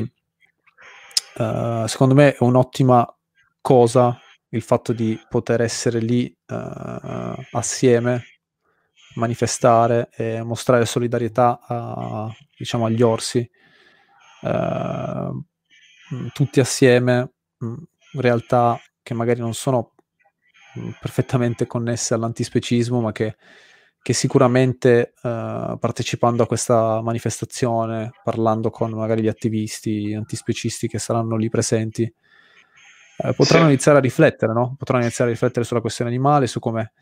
eh, 1.39 1.85
secondo 1.87 2.15
me 2.15 2.35
è 2.35 2.37
un'ottima 2.41 3.07
cosa 3.61 4.21
il 4.51 4.63
fatto 4.63 4.93
di 4.93 5.21
poter 5.29 5.61
essere 5.61 5.99
lì 5.99 6.35
uh, 6.47 7.35
assieme 7.51 8.25
manifestare 9.17 10.09
e 10.15 10.43
mostrare 10.43 10.87
solidarietà 10.87 11.59
a, 11.61 12.35
diciamo, 12.57 12.87
agli 12.87 13.03
orsi, 13.03 13.39
eh, 14.43 15.31
tutti 16.33 16.61
assieme, 16.61 17.33
realtà 18.21 18.81
che 19.03 19.15
magari 19.15 19.41
non 19.41 19.55
sono 19.55 19.93
perfettamente 21.01 21.67
connesse 21.67 22.15
all'antispecismo, 22.15 23.01
ma 23.01 23.13
che, 23.13 23.37
che 24.07 24.13
sicuramente 24.13 25.15
eh, 25.21 25.77
partecipando 25.81 26.45
a 26.45 26.47
questa 26.47 27.03
manifestazione, 27.03 28.13
parlando 28.23 28.71
con 28.71 28.93
magari 28.93 29.21
gli 29.21 29.27
attivisti 29.27 30.15
antispecisti 30.15 30.87
che 30.87 31.01
saranno 31.01 31.35
lì 31.35 31.49
presenti, 31.49 32.05
eh, 32.05 33.35
potranno 33.35 33.65
sì. 33.65 33.71
iniziare 33.71 33.99
a 33.99 34.01
riflettere, 34.01 34.53
no? 34.53 34.77
Potranno 34.79 35.03
iniziare 35.03 35.31
a 35.31 35.33
riflettere 35.33 35.65
sulla 35.65 35.81
questione 35.81 36.09
animale, 36.09 36.47
su 36.47 36.61
come 36.61 36.93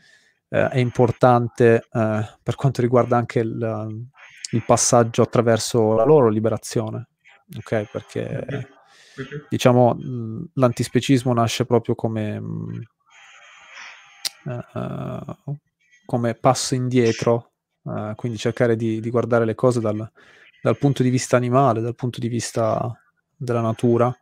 eh, 0.49 0.67
è 0.67 0.79
importante 0.79 1.87
eh, 1.93 2.39
per 2.43 2.55
quanto 2.55 2.81
riguarda 2.81 3.19
anche 3.19 3.41
il, 3.41 4.07
il, 4.53 4.65
passaggio 4.65 5.21
attraverso 5.21 5.93
la 5.93 6.05
loro 6.05 6.31
liberazione, 6.31 7.09
ok? 7.55 7.91
Perché 7.93 8.47
mm-hmm. 8.51 9.41
diciamo 9.51 9.99
l'antispecismo 10.55 11.35
nasce 11.35 11.67
proprio 11.67 11.95
come, 11.95 12.43
uh, 14.45 15.59
come 16.05 16.35
passo 16.35 16.75
indietro, 16.75 17.53
uh, 17.83 18.15
quindi 18.15 18.39
cercare 18.39 18.77
di, 18.77 19.01
di, 19.01 19.11
guardare 19.11 19.45
le 19.45 19.55
cose 19.55 19.81
dal, 19.81 20.11
dal, 20.63 20.79
punto 20.79 21.03
di 21.03 21.11
vista 21.11 21.37
animale, 21.37 21.81
dal 21.81 21.95
punto 21.95 22.21
di 22.21 22.29
vista 22.29 22.93
della 23.37 23.61
natura 23.61 24.17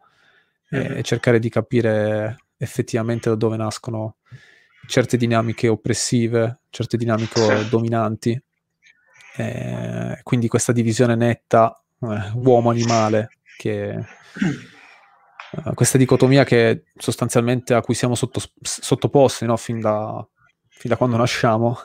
mm-hmm. 0.75 0.99
e 0.99 1.03
cercare 1.03 1.39
di 1.39 1.49
capire 1.49 2.37
effettivamente 2.57 3.29
da 3.29 3.35
dove 3.35 3.57
nascono 3.57 4.17
certe 4.87 5.17
dinamiche 5.17 5.69
oppressive, 5.69 6.61
certe 6.71 6.97
dinamiche 6.97 7.69
dominanti. 7.69 8.41
Eh, 9.37 10.21
quindi 10.23 10.49
questa 10.49 10.73
divisione 10.73 11.15
netta 11.15 11.83
eh, 12.01 12.33
uomo-animale, 12.35 13.31
che, 13.57 13.91
eh, 13.91 14.05
questa 15.75 15.99
dicotomia 15.99 16.45
che 16.45 16.85
sostanzialmente 16.97 17.75
a 17.75 17.81
cui 17.81 17.95
siamo 17.95 18.15
sotto, 18.15 18.41
sottoposti 18.61 19.47
no? 19.47 19.57
fin, 19.57 19.81
da, 19.81 20.27
fin, 20.83 20.91
da, 20.91 20.97
quando 20.97 21.17
nasciamo, 21.17 21.79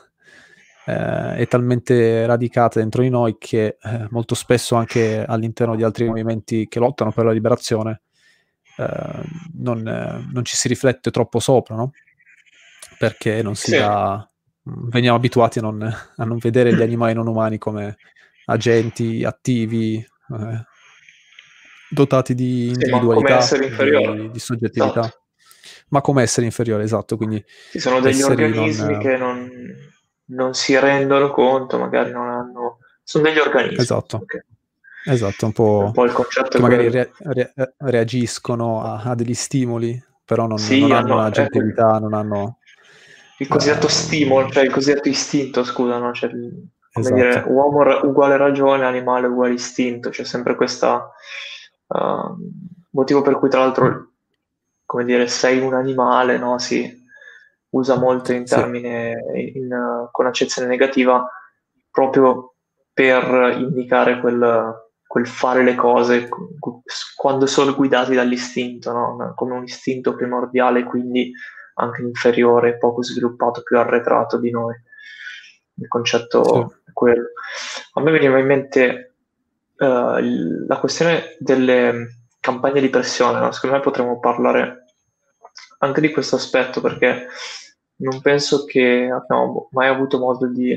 eh, 0.86 1.36
è 1.36 1.46
talmente 1.46 2.26
radicata 2.26 2.80
dentro 2.80 3.02
di 3.02 3.08
noi 3.08 3.36
che 3.38 3.76
eh, 3.80 4.06
molto 4.10 4.34
spesso 4.34 4.74
anche 4.74 5.24
all'interno 5.24 5.76
di 5.76 5.84
altri 5.84 6.06
movimenti 6.06 6.66
che 6.66 6.80
lottano 6.80 7.12
per 7.12 7.24
la 7.24 7.32
liberazione 7.32 8.02
eh, 8.76 9.22
non, 9.54 9.82
non, 10.32 10.44
ci 10.44 10.56
si 10.56 10.66
riflette 10.68 11.10
troppo 11.10 11.38
sopra, 11.38 11.76
no? 11.76 11.92
perché 12.98 13.42
non 13.42 13.54
si 13.54 13.70
sì. 13.70 13.78
dà... 13.78 14.28
Veniamo 14.70 15.16
abituati 15.16 15.60
a 15.60 15.62
non, 15.62 15.82
a 15.82 16.24
non, 16.24 16.36
vedere 16.36 16.74
gli 16.74 16.82
animali 16.82 17.14
non 17.14 17.26
umani 17.26 17.56
come 17.56 17.96
agenti 18.44 19.24
attivi, 19.24 19.96
eh, 19.96 20.62
dotati 21.88 22.34
di 22.34 22.66
individualità, 22.66 23.40
sì, 23.40 23.58
di, 23.58 24.30
di, 24.30 24.38
soggettività. 24.38 25.00
Esatto. 25.00 25.27
Ma 25.90 26.00
come 26.00 26.22
essere 26.22 26.46
inferiore, 26.46 26.82
esatto. 26.82 27.16
Quindi 27.16 27.42
Ci 27.70 27.78
sono 27.78 28.00
degli 28.00 28.22
organismi 28.22 28.92
non... 28.92 29.00
che 29.00 29.16
non, 29.16 29.50
non, 30.26 30.54
si 30.54 30.78
rendono 30.78 31.30
conto, 31.30 31.78
magari 31.78 32.10
non 32.10 32.28
hanno... 32.28 32.78
Sono 33.02 33.24
degli 33.24 33.38
organismi. 33.38 33.82
Esatto. 33.82 34.16
Okay. 34.16 34.42
Esatto, 35.04 35.46
un 35.46 35.52
po', 35.52 35.82
un 35.86 35.92
po 35.92 36.04
il 36.04 36.12
concetto 36.12 36.48
che 36.48 36.60
magari 36.60 36.90
re, 36.90 37.12
re, 37.16 37.52
reagiscono 37.78 38.82
a, 38.82 39.00
a, 39.02 39.14
degli 39.14 39.32
stimoli, 39.32 39.98
però 40.22 40.46
non, 40.46 40.58
sì, 40.58 40.80
non 40.80 40.92
hanno 40.92 41.14
una 41.14 41.30
gentilità, 41.30 41.98
non 41.98 42.12
hanno 42.12 42.58
il 43.38 43.48
cosiddetto 43.48 43.86
uh, 43.86 43.90
stimolo, 43.90 44.50
cioè 44.50 44.64
il 44.64 44.70
cosiddetto 44.70 45.08
istinto, 45.08 45.64
scusa, 45.64 45.98
no? 45.98 46.12
Cioè, 46.12 46.30
esatto. 46.92 47.14
dire, 47.14 47.44
uomo 47.46 47.82
uguale 48.02 48.36
ragione, 48.36 48.84
animale 48.84 49.28
uguale 49.28 49.54
istinto, 49.54 50.10
c'è 50.10 50.24
sempre 50.24 50.56
questo 50.56 51.12
uh, 51.86 52.36
motivo 52.90 53.22
per 53.22 53.38
cui 53.38 53.48
tra 53.48 53.60
l'altro, 53.60 54.14
come 54.88 55.04
dire, 55.04 55.26
sei 55.26 55.58
un 55.58 55.74
animale, 55.74 56.38
no? 56.38 56.58
Si 56.58 57.06
usa 57.70 57.98
molto 57.98 58.32
in 58.32 58.46
termine, 58.46 59.22
sì. 59.34 59.58
in, 59.58 59.64
in, 59.64 60.08
con 60.10 60.24
accezione 60.24 60.66
negativa, 60.66 61.28
proprio 61.90 62.54
per 62.90 63.54
indicare 63.58 64.18
quel, 64.18 64.88
quel 65.06 65.26
fare 65.26 65.62
le 65.62 65.74
cose 65.74 66.26
quando 67.14 67.44
sono 67.44 67.74
guidati 67.74 68.14
dall'istinto, 68.14 68.92
no? 68.92 69.34
come 69.36 69.56
un 69.56 69.64
istinto 69.64 70.14
primordiale, 70.14 70.84
quindi 70.84 71.32
anche 71.74 72.00
inferiore, 72.00 72.78
poco 72.78 73.02
sviluppato, 73.02 73.62
più 73.62 73.76
arretrato 73.76 74.38
di 74.38 74.50
noi. 74.50 74.74
Il 75.74 75.86
concetto 75.86 76.44
sì. 76.44 76.60
è 76.88 76.92
quello. 76.94 77.28
A 77.92 78.00
me 78.00 78.10
veniva 78.10 78.38
in 78.38 78.46
mente 78.46 79.16
uh, 79.76 80.66
la 80.66 80.78
questione 80.80 81.36
delle 81.38 82.16
campagne 82.48 82.80
di 82.80 82.88
pressione, 82.88 83.38
no? 83.38 83.52
secondo 83.52 83.76
me 83.76 83.82
potremmo 83.82 84.18
parlare 84.18 84.84
anche 85.80 86.00
di 86.00 86.10
questo 86.10 86.36
aspetto 86.36 86.80
perché 86.80 87.26
non 87.96 88.22
penso 88.22 88.64
che 88.64 89.10
abbiamo 89.10 89.68
mai 89.72 89.88
avuto 89.88 90.18
modo 90.18 90.46
di 90.46 90.74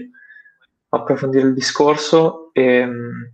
approfondire 0.90 1.48
il 1.48 1.54
discorso 1.54 2.50
e 2.52 2.84
um, 2.84 3.32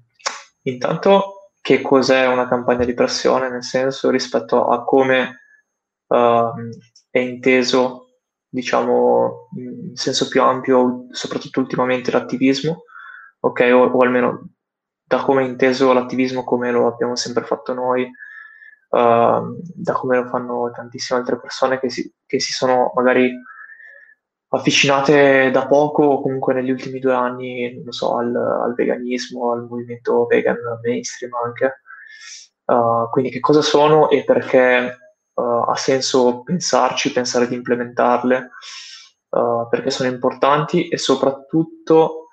intanto 0.63 1.51
che 1.59 1.81
cos'è 1.81 2.27
una 2.27 2.47
campagna 2.47 2.85
di 2.85 2.93
pressione 2.93 3.49
nel 3.49 3.63
senso 3.63 4.11
rispetto 4.11 4.67
a 4.67 4.83
come 4.83 5.41
uh, 6.07 6.51
è 7.09 7.19
inteso, 7.19 8.19
diciamo, 8.47 9.49
in 9.55 9.95
senso 9.95 10.27
più 10.27 10.43
ampio, 10.43 11.07
soprattutto 11.09 11.59
ultimamente 11.59 12.11
l'attivismo, 12.11 12.83
ok? 13.39 13.69
O, 13.73 13.85
o 13.85 13.99
almeno 13.99 14.49
da 15.03 15.23
come 15.23 15.41
è 15.41 15.47
inteso 15.47 15.91
l'attivismo 15.91 16.43
come 16.43 16.69
lo 16.71 16.87
abbiamo 16.87 17.15
sempre 17.15 17.43
fatto 17.43 17.73
noi, 17.73 18.07
uh, 18.89 19.57
da 19.75 19.93
come 19.93 20.17
lo 20.17 20.27
fanno 20.27 20.71
tantissime 20.73 21.19
altre 21.19 21.39
persone 21.39 21.79
che 21.79 21.89
si, 21.89 22.11
che 22.25 22.39
si, 22.39 22.51
sono 22.53 22.91
magari 22.95 23.31
avvicinate 24.49 25.51
da 25.51 25.67
poco 25.67 26.03
o 26.03 26.21
comunque 26.21 26.53
negli 26.53 26.71
ultimi 26.71 26.99
due 26.99 27.13
anni, 27.13 27.81
non 27.83 27.91
so, 27.91 28.17
al, 28.17 28.33
al 28.35 28.73
veganismo, 28.75 29.51
al 29.51 29.65
movimento 29.67 30.25
vegan 30.25 30.57
mainstream 30.83 31.31
anche. 31.43 31.81
Uh, 32.65 33.09
quindi 33.09 33.31
che 33.31 33.39
cosa 33.39 33.61
sono 33.61 34.09
e 34.09 34.25
perché 34.25 34.97
uh, 35.33 35.69
ha 35.69 35.75
senso 35.75 36.43
pensarci, 36.43 37.13
pensare 37.13 37.47
di 37.47 37.55
implementarle, 37.55 38.49
uh, 39.29 39.67
perché 39.69 39.89
sono 39.89 40.09
importanti 40.09 40.89
e 40.89 40.97
soprattutto 40.97 42.27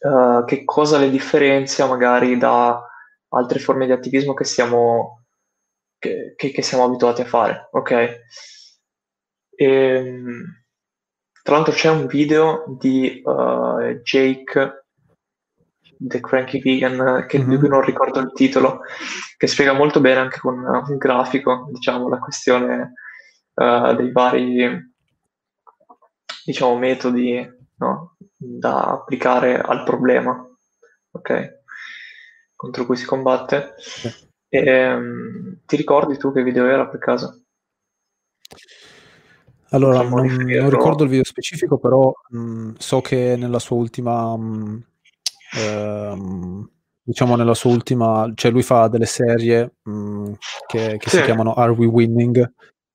uh, 0.00 0.44
che 0.44 0.64
cosa 0.64 0.98
le 0.98 1.10
differenzia 1.10 1.86
magari 1.86 2.36
da 2.36 2.82
altre 3.28 3.58
forme 3.58 3.86
di 3.86 3.92
attivismo 3.92 4.34
che 4.34 4.44
siamo, 4.44 5.23
che, 6.04 6.34
che, 6.36 6.50
che 6.50 6.62
siamo 6.62 6.84
abituati 6.84 7.22
a 7.22 7.26
fare. 7.26 7.68
Ok? 7.72 7.90
E, 7.90 8.20
ehm, 9.56 10.62
tra 11.42 11.56
l'altro 11.56 11.72
c'è 11.72 11.90
un 11.90 12.06
video 12.06 12.64
di 12.78 13.22
Jake 14.02 14.84
The 15.96 16.20
Cranky 16.20 16.60
Vegan, 16.60 17.26
che, 17.26 17.38
mm-hmm. 17.38 17.48
di 17.48 17.58
cui 17.58 17.68
non 17.68 17.82
ricordo 17.82 18.18
il 18.20 18.32
titolo, 18.34 18.80
che 19.36 19.46
spiega 19.46 19.72
molto 19.72 20.00
bene 20.00 20.20
anche 20.20 20.38
con 20.38 20.58
un 20.58 20.96
grafico, 20.96 21.68
diciamo, 21.70 22.08
la 22.08 22.18
questione 22.18 22.92
uh, 23.54 23.94
dei 23.94 24.10
vari, 24.10 24.92
diciamo, 26.44 26.76
metodi 26.76 27.46
no? 27.76 28.16
da 28.36 28.84
applicare 28.84 29.60
al 29.60 29.84
problema, 29.84 30.46
ok? 31.12 31.62
Contro 32.54 32.86
cui 32.86 32.96
si 32.96 33.04
combatte. 33.04 33.74
E, 34.54 34.94
um, 34.94 35.58
ti 35.66 35.74
ricordi 35.74 36.16
tu 36.16 36.32
che 36.32 36.44
video 36.44 36.66
era 36.66 36.86
per 36.86 37.00
caso? 37.00 37.42
Allora, 39.70 40.02
non, 40.02 40.26
non, 40.26 40.70
ricordo 40.70 41.02
il 41.02 41.08
video 41.08 41.24
specifico, 41.24 41.78
però 41.78 42.12
mh, 42.28 42.74
so 42.78 43.00
che 43.00 43.34
nella 43.36 43.58
sua 43.58 43.74
ultima 43.74 44.36
mh, 44.36 44.86
ehm, 45.56 46.70
diciamo 47.02 47.34
nella 47.34 47.54
sua 47.54 47.72
ultima, 47.72 48.30
cioè 48.36 48.52
lui 48.52 48.62
fa 48.62 48.86
delle 48.86 49.06
serie 49.06 49.78
mh, 49.82 49.90
mm, 49.90 50.32
che, 50.68 50.98
che 50.98 51.10
sì. 51.10 51.16
si 51.16 51.22
chiamano 51.24 51.54
Are 51.54 51.72
We 51.72 51.86
Winning, 51.86 52.52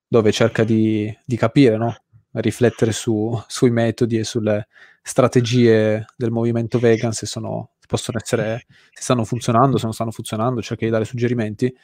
dove 0.08 0.32
cerca 0.32 0.64
di, 0.64 1.14
di 1.26 1.36
capire, 1.36 1.76
no? 1.76 1.94
riflettere 2.32 2.94
su, 2.94 3.38
sui 3.48 3.70
metodi 3.72 4.18
e 4.18 4.24
sulle 4.24 4.70
strategie 5.02 6.06
del 6.16 6.32
movimento 6.32 6.80
vegan, 6.80 7.12
se 7.12 7.26
sono, 7.26 7.72
possono 7.90 8.20
essere, 8.22 8.66
se 8.92 9.02
stanno 9.02 9.26
funzionando, 9.26 9.78
se 9.78 9.86
non 9.86 9.94
stanno 9.94 10.12
funzionando, 10.12 10.62
cerca 10.62 10.86
di 10.86 10.92
dare 10.92 11.06
suggerimenti. 11.06 11.76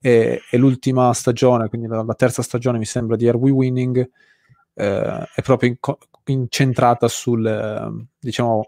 E, 0.00 0.40
e 0.50 0.56
l'ultima 0.58 1.12
stagione, 1.14 1.68
quindi 1.68 1.86
la, 1.86 2.02
la, 2.02 2.14
terza 2.14 2.42
stagione 2.42 2.78
mi 2.78 2.84
sembra 2.84 3.14
di 3.14 3.28
Are 3.28 3.36
We 3.36 3.50
Winning, 3.50 4.10
eh, 4.74 5.28
è 5.32 5.42
proprio 5.42 5.70
in, 5.70 5.76
incentrata 6.24 7.06
sul, 7.06 7.46
eh, 7.46 8.06
diciamo, 8.18 8.64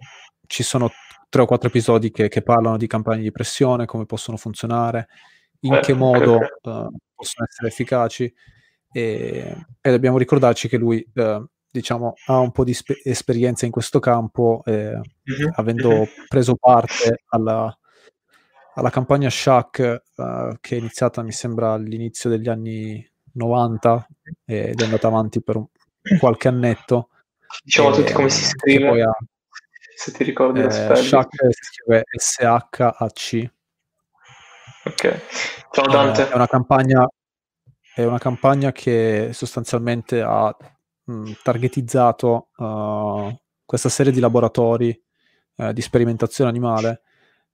ci 0.46 0.62
sono 0.62 0.88
tre 1.28 1.42
o 1.42 1.46
quattro 1.46 1.68
episodi 1.68 2.12
che, 2.12 2.28
che, 2.28 2.42
parlano 2.42 2.76
di 2.76 2.86
campagne 2.86 3.22
di 3.22 3.32
pressione, 3.32 3.84
come 3.84 4.06
possono 4.06 4.36
funzionare, 4.36 5.08
in 5.60 5.74
eh, 5.74 5.80
che 5.80 5.92
modo 5.92 6.36
uh, 6.36 6.88
possono 7.14 7.46
essere 7.48 7.66
efficaci. 7.66 8.32
E, 8.92 9.66
e, 9.80 9.90
dobbiamo 9.90 10.18
ricordarci 10.18 10.68
che 10.68 10.76
lui 10.76 11.04
uh, 11.14 11.44
diciamo, 11.78 12.14
ha 12.26 12.38
un 12.38 12.50
po' 12.52 12.64
di 12.64 12.74
spe- 12.74 13.00
esperienza 13.04 13.66
in 13.66 13.72
questo 13.72 13.98
campo, 13.98 14.62
eh, 14.64 14.94
Mhm, 14.96 15.52
avendo 15.56 15.90
mhm. 15.90 16.06
preso 16.28 16.54
parte 16.56 17.22
alla, 17.28 17.76
alla 18.74 18.90
campagna 18.90 19.28
Shaq, 19.30 19.78
eh, 19.78 20.56
che 20.60 20.76
è 20.76 20.78
iniziata, 20.78 21.22
mi 21.22 21.32
sembra, 21.32 21.72
all'inizio 21.72 22.30
degli 22.30 22.48
anni 22.48 23.06
90 23.32 24.06
ed 24.44 24.80
è 24.80 24.84
andata 24.84 25.06
avanti 25.08 25.42
per 25.42 25.56
un, 25.56 25.66
qualche 26.20 26.48
annetto. 26.48 27.10
Diciamo 27.62 27.88
a 27.88 27.92
tutti 27.92 28.10
e, 28.10 28.14
come 28.14 28.28
si 28.30 28.42
poi 28.56 29.00
ha, 29.00 29.10
scrive, 29.10 29.16
se 29.96 30.12
ti 30.12 30.24
ricordi 30.24 30.60
lo 30.60 30.68
eh, 30.68 30.70
spelling. 30.72 31.04
Shaq 31.04 31.28
si 31.50 31.62
scrive 31.62 32.02
S-H-A-C. 32.16 33.50
Ok. 34.84 35.20
Ciao 35.72 35.84
Eh, 35.84 35.88
Dante. 35.90 36.30
è 36.30 36.34
una 36.34 36.46
campagna 36.46 37.06
è 37.96 38.04
una 38.04 38.18
campagna 38.18 38.72
che 38.72 39.30
sostanzialmente 39.32 40.20
ha 40.20 40.54
mh, 41.06 41.32
targetizzato 41.42 42.48
uh, 42.56 43.34
questa 43.64 43.88
serie 43.88 44.12
di 44.12 44.20
laboratori 44.20 44.98
uh, 45.56 45.72
di 45.72 45.80
sperimentazione 45.80 46.50
animale 46.50 47.02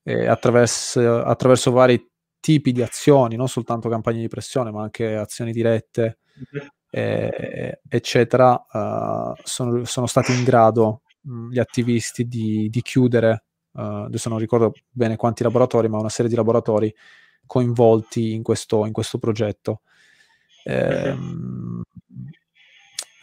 e 0.03 0.27
attraverso, 0.27 1.23
attraverso 1.23 1.71
vari 1.71 2.11
tipi 2.41 2.73
di 2.73 2.83
azioni, 2.83 3.37
non 3.37 3.49
soltanto 3.49 3.89
campagne 3.89 4.21
di 4.21 4.29
pressione, 4.29 4.71
ma 4.71 4.83
anche 4.83 5.15
azioni 5.15 5.53
dirette, 5.53 6.19
Mhm. 6.35 6.69
eh, 6.91 7.81
eccetera, 7.89 8.53
uh, 8.55 9.35
sono, 9.45 9.85
sono, 9.85 10.07
stati 10.07 10.33
in 10.33 10.45
grado 10.45 11.03
mh, 11.21 11.51
gli 11.51 11.59
attivisti 11.59 12.27
di, 12.27 12.69
di 12.71 12.83
chiudere, 12.83 13.45
adesso 13.75 14.29
non 14.29 14.39
ricordo 14.39 14.73
bene 14.91 15.17
quanti 15.17 15.43
laboratori, 15.43 15.89
ma 15.89 15.99
una 15.99 16.09
serie 16.09 16.31
di 16.31 16.37
laboratori 16.37 16.95
coinvolti 17.47 18.33
in 18.35 18.43
questo, 18.43 18.87
in 18.87 18.93
questo 18.93 19.19
progetto. 19.19 19.83
Eh, 20.65 21.17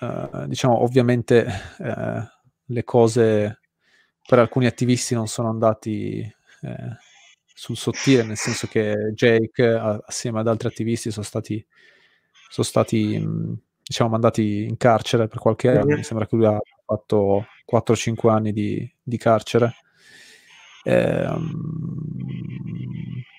uh, 0.01 0.45
diciamo, 0.47 0.81
ovviamente 0.81 1.45
eh, 1.79 2.23
le 2.65 2.83
cose 2.83 3.59
per 4.25 4.39
alcuni 4.39 4.65
attivisti 4.67 5.15
non 5.15 5.27
sono 5.27 5.49
andati 5.49 6.19
eh, 6.19 6.97
sul 7.45 7.75
sottile, 7.75 8.23
nel 8.23 8.38
senso 8.38 8.67
che 8.67 9.12
Jake, 9.13 9.65
a, 9.65 9.99
assieme 10.05 10.39
ad 10.39 10.47
altri 10.47 10.67
attivisti, 10.67 11.12
sono 11.12 11.25
stati, 11.25 11.65
sono 12.49 12.65
stati 12.65 13.17
mh, 13.17 13.62
diciamo, 13.83 14.12
mandati 14.12 14.63
in 14.63 14.77
carcere 14.77 15.27
per 15.27 15.39
qualche 15.39 15.69
anno. 15.69 15.95
Mi 15.95 16.03
sembra 16.03 16.27
che 16.27 16.35
lui 16.35 16.45
ha 16.45 16.59
fatto 16.85 17.47
4-5 17.65 18.29
anni 18.29 18.53
di, 18.53 18.89
di 19.01 19.17
carcere. 19.17 19.73
Ehm, 20.83 21.53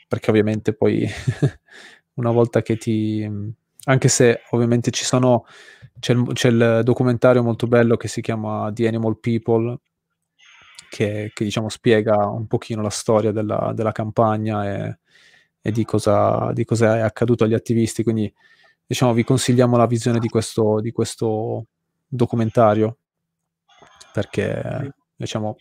perché 0.08 0.30
ovviamente 0.30 0.74
poi 0.74 1.06
una 2.14 2.32
volta 2.32 2.62
che 2.62 2.76
ti 2.76 3.26
anche 3.90 4.09
se 4.09 4.42
ovviamente 4.50 4.90
ci 4.90 5.05
sono 5.05 5.44
c'è 5.98 6.12
il, 6.14 6.31
c'è 6.33 6.48
il, 6.48 6.81
documentario 6.85 7.42
molto 7.42 7.66
bello 7.66 7.96
che 7.96 8.09
si 8.09 8.20
chiama 8.20 8.70
The 8.72 8.87
Animal 8.87 9.18
People 9.18 9.79
che, 10.88 11.31
che 11.33 11.44
diciamo 11.44 11.68
spiega 11.68 12.26
un 12.26 12.46
pochino 12.46 12.83
la 12.83 12.90
storia 12.90 13.33
della, 13.33 13.72
della 13.74 13.92
campagna 13.92 14.66
e, 14.66 14.98
e 15.61 15.70
di, 15.70 15.85
cosa, 15.85 16.53
di 16.53 16.64
cosa 16.64 16.96
è 16.96 17.00
accaduto 17.00 17.44
agli 17.44 17.55
attivisti. 17.55 18.03
Quindi 18.03 18.33
diciamo 18.87 19.12
vi 19.12 19.24
consigliamo 19.24 19.76
la 19.76 19.87
visione 19.87 20.18
di 20.18 20.29
questo, 20.29 20.81
di 20.81 20.90
questo 20.90 21.66
documentario 22.07 22.96
perché 24.12 24.94
diciamo 25.14 25.57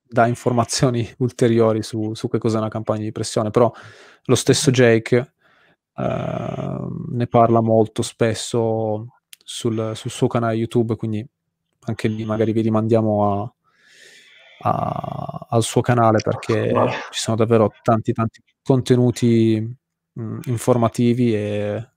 dà 0.00 0.26
informazioni 0.26 1.08
ulteriori 1.18 1.82
su, 1.82 2.14
su 2.14 2.28
che 2.28 2.38
cos'è 2.38 2.58
una 2.58 2.68
campagna 2.68 3.02
di 3.02 3.12
pressione. 3.12 3.50
Però 3.50 3.72
lo 4.24 4.34
stesso 4.34 4.70
Jake 4.70 5.34
Uh, 5.98 7.06
ne 7.08 7.26
parla 7.26 7.60
molto 7.60 8.02
spesso 8.02 9.18
sul, 9.42 9.92
sul, 9.96 10.10
suo 10.10 10.28
canale 10.28 10.54
YouTube, 10.54 10.94
quindi 10.94 11.26
anche 11.86 12.06
lì 12.06 12.24
magari 12.24 12.52
vi 12.52 12.60
rimandiamo 12.60 13.42
a, 13.42 13.52
a, 14.60 15.46
al 15.50 15.62
suo 15.64 15.80
canale 15.80 16.20
perché 16.22 16.70
Vale. 16.70 16.92
ci 17.10 17.18
sono 17.18 17.36
davvero 17.36 17.72
tanti 17.82 18.12
tanti 18.12 18.40
contenuti 18.62 19.76
mh, 20.12 20.38
informativi 20.46 21.34
e 21.34 21.88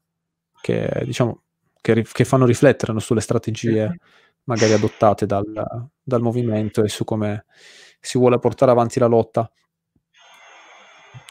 che 0.61 1.03
diciamo 1.05 1.43
che, 1.79 2.03
che, 2.11 2.25
fanno 2.25 2.45
riflettere 2.45 2.97
sulle 2.99 3.21
strategie 3.21 3.99
magari 4.45 4.73
adottate 4.73 5.25
dal, 5.27 5.89
dal 6.01 6.21
movimento 6.21 6.83
e 6.83 6.89
su 6.89 7.03
come 7.03 7.45
si 7.99 8.17
vuole 8.17 8.39
portare 8.39 8.71
avanti 8.71 8.99
la 8.99 9.05
lotta. 9.05 9.51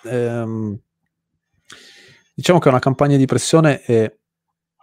Ehm, 0.04 0.80
Diciamo 2.32 2.58
che 2.58 2.68
una 2.68 2.78
campagna 2.78 3.16
di 3.16 3.26
pressione 3.26 3.80
è 3.82 4.12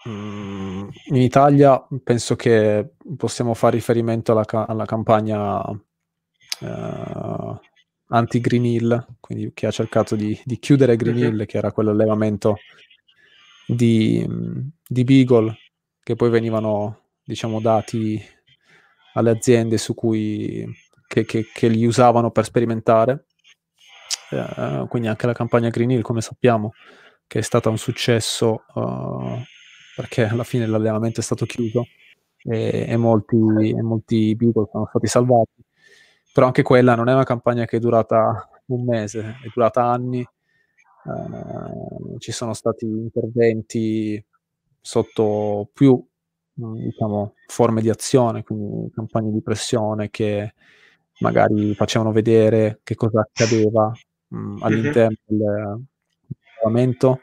mm, 0.08 0.88
in 1.06 1.16
Italia 1.16 1.86
penso 2.04 2.36
che 2.36 2.94
possiamo 3.16 3.54
fare 3.54 3.76
riferimento 3.76 4.32
alla, 4.32 4.68
alla 4.68 4.86
campagna 4.86 5.60
uh, 6.60 7.60
anti-Green 8.08 8.66
Hill, 8.66 9.06
quindi 9.20 9.52
che 9.54 9.68
ha 9.68 9.72
cercato 9.72 10.16
di, 10.16 10.40
di 10.44 10.60
chiudere 10.60 10.96
Green 10.96 11.18
Hill, 11.18 11.46
che 11.46 11.58
era 11.58 11.72
quell'allevamento 11.72 12.58
di, 13.66 14.26
di 14.88 15.04
Beagle, 15.04 15.58
che 16.04 16.16
poi 16.16 16.30
venivano, 16.30 17.02
diciamo, 17.24 17.60
dati 17.60 18.22
alle 19.14 19.32
aziende 19.32 19.78
su 19.78 19.94
cui, 19.94 20.66
che, 21.08 21.26
che, 21.26 21.48
che 21.54 21.68
li 21.68 21.86
usavano 21.86 22.32
per 22.32 22.46
sperimentare. 22.46 23.26
Uh, 24.30 24.88
quindi 24.88 25.08
anche 25.08 25.26
la 25.26 25.34
campagna 25.34 25.70
Green 25.70 25.92
Hill, 25.92 26.02
come 26.02 26.22
sappiamo, 26.22 26.74
che 27.28 27.40
è 27.40 27.42
stata 27.42 27.70
un 27.70 27.78
successo 27.78 28.64
uh, 28.74 29.38
perché 29.96 30.26
alla 30.26 30.44
fine 30.44 30.66
l'allenamento 30.66 31.20
è 31.20 31.24
stato 31.24 31.46
chiuso 31.46 31.86
e, 32.44 32.86
e, 32.88 32.98
molti, 32.98 33.36
e 33.36 33.82
molti 33.82 34.36
Beagle 34.36 34.70
sono 34.72 34.88
stati 34.90 35.08
salvati. 35.08 35.64
Però 36.34 36.46
anche 36.46 36.62
quella 36.64 36.96
non 36.96 37.10
è 37.10 37.14
una 37.14 37.24
campagna 37.24 37.66
che 37.66 37.78
è 37.78 37.80
durata 37.80 38.48
un 38.68 38.84
mese, 38.86 39.38
è 39.44 39.50
durata 39.54 39.84
anni. 39.84 40.26
Uh, 41.04 42.18
ci 42.20 42.32
sono 42.32 42.54
stati 42.54 42.86
interventi 42.86 44.24
sotto 44.80 45.70
più 45.74 46.06
diciamo, 46.54 47.34
forme 47.48 47.82
di 47.82 47.90
azione, 47.90 48.44
quindi 48.44 48.92
campagne 48.94 49.32
di 49.32 49.42
pressione 49.42 50.10
che 50.10 50.54
magari 51.20 51.74
facevano 51.76 52.12
vedere 52.12 52.80
che 52.84 52.96
cosa 52.96 53.22
accadeva 53.22 53.92
mh, 54.28 54.58
all'interno 54.62 55.18
del, 55.26 55.84
allevamento, 56.62 57.20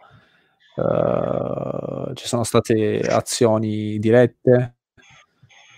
uh, 0.77 2.13
ci 2.15 2.27
sono 2.27 2.45
state 2.45 3.01
azioni 3.01 3.99
dirette 3.99 4.77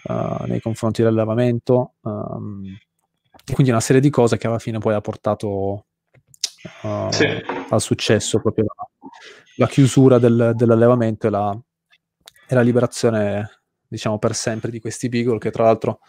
uh, 0.05 0.45
nei 0.47 0.61
confronti 0.61 1.03
dell'allevamento, 1.03 1.95
um, 2.03 2.64
quindi 3.53 3.71
una 3.71 3.81
serie 3.81 4.01
di 4.01 4.11
cose 4.11 4.37
che 4.37 4.47
alla 4.47 4.59
fine 4.59 4.79
poi 4.79 4.95
ha 4.95 5.01
portato 5.01 5.87
uh, 6.83 7.11
sì. 7.11 7.27
al 7.69 7.81
successo, 7.81 8.40
proprio 8.40 8.64
la, 8.64 8.88
la 9.57 9.66
chiusura 9.66 10.19
del, 10.19 10.53
dell'allevamento 10.55 11.27
e 11.27 11.31
la, 11.31 11.59
e 12.49 12.55
la, 12.55 12.62
liberazione, 12.62 13.62
diciamo, 13.87 14.19
per 14.19 14.35
sempre 14.35 14.71
di 14.71 14.81
questi 14.81 15.09
beagle 15.09 15.38
che 15.38 15.51
tra 15.51 15.64
l'altro 15.64 16.01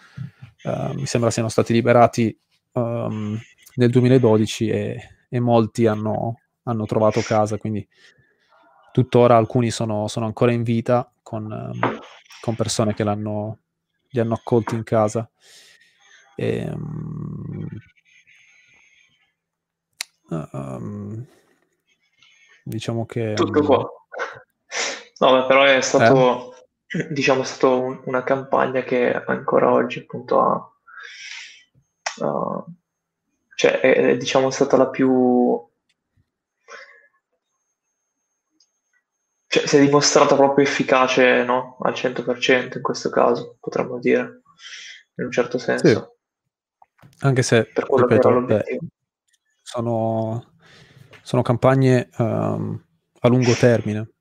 mi 0.95 1.05
sembra 1.05 1.31
siano 1.31 1.47
stati 1.47 1.71
liberati 1.71 2.37
um, 2.73 3.39
nel 3.75 3.89
2012 3.89 4.69
e, 4.69 5.09
e 5.29 5.39
molti 5.39 5.85
hanno, 5.85 6.41
hanno 6.67 6.85
trovato 6.85 7.21
casa, 7.21 7.57
quindi 7.57 7.87
tuttora 8.91 9.37
alcuni 9.37 9.71
sono, 9.71 10.07
sono 10.07 10.25
ancora 10.25 10.51
in 10.51 10.63
vita 10.63 11.11
con, 11.21 11.43
um, 11.45 11.99
con 12.41 12.55
persone 12.55 12.93
che 12.93 13.03
l'hanno, 13.03 13.59
li 14.09 14.19
hanno 14.19 14.33
accolti 14.33 14.75
in 14.75 14.83
casa. 14.83 15.29
E, 16.35 16.69
um, 16.69 17.67
um, 20.29 21.25
diciamo 22.63 23.05
che... 23.05 23.33
Tutto 23.33 23.63
qua. 23.63 23.89
No, 25.19 25.45
però 25.47 25.63
è 25.63 25.81
stato, 25.81 26.53
eh? 26.87 27.07
diciamo, 27.13 27.41
è 27.41 27.45
stato 27.45 27.79
un, 27.79 28.01
una 28.05 28.23
campagna 28.23 28.81
che 28.83 29.13
ancora 29.13 29.71
oggi 29.71 29.99
appunto 29.99 30.41
ha... 30.41 30.71
Uh, 32.19 32.65
cioè 33.55 33.79
è, 33.79 33.93
è 33.93 34.17
diciamo 34.17 34.49
stata 34.49 34.75
la 34.77 34.87
più 34.87 35.67
cioè, 39.57 39.67
si 39.67 39.77
è 39.77 39.79
dimostrata 39.79 40.35
proprio 40.35 40.65
efficace 40.65 41.43
no? 41.43 41.77
al 41.81 41.93
100% 41.93 42.75
in 42.75 42.81
questo 42.81 43.09
caso, 43.09 43.57
potremmo 43.59 43.99
dire, 43.99 44.41
in 45.15 45.25
un 45.25 45.31
certo 45.31 45.57
senso. 45.57 45.87
Sì. 45.87 47.05
Anche 47.19 47.41
se, 47.41 47.65
per 47.65 47.87
quello 47.87 48.05
ripeto, 48.05 48.29
che 48.29 48.35
era. 48.35 48.45
Beh, 48.45 48.79
sono, 49.61 50.53
sono 51.23 51.41
campagne 51.41 52.09
um, 52.17 52.83
a 53.19 53.27
lungo 53.27 53.53
termine, 53.53 54.11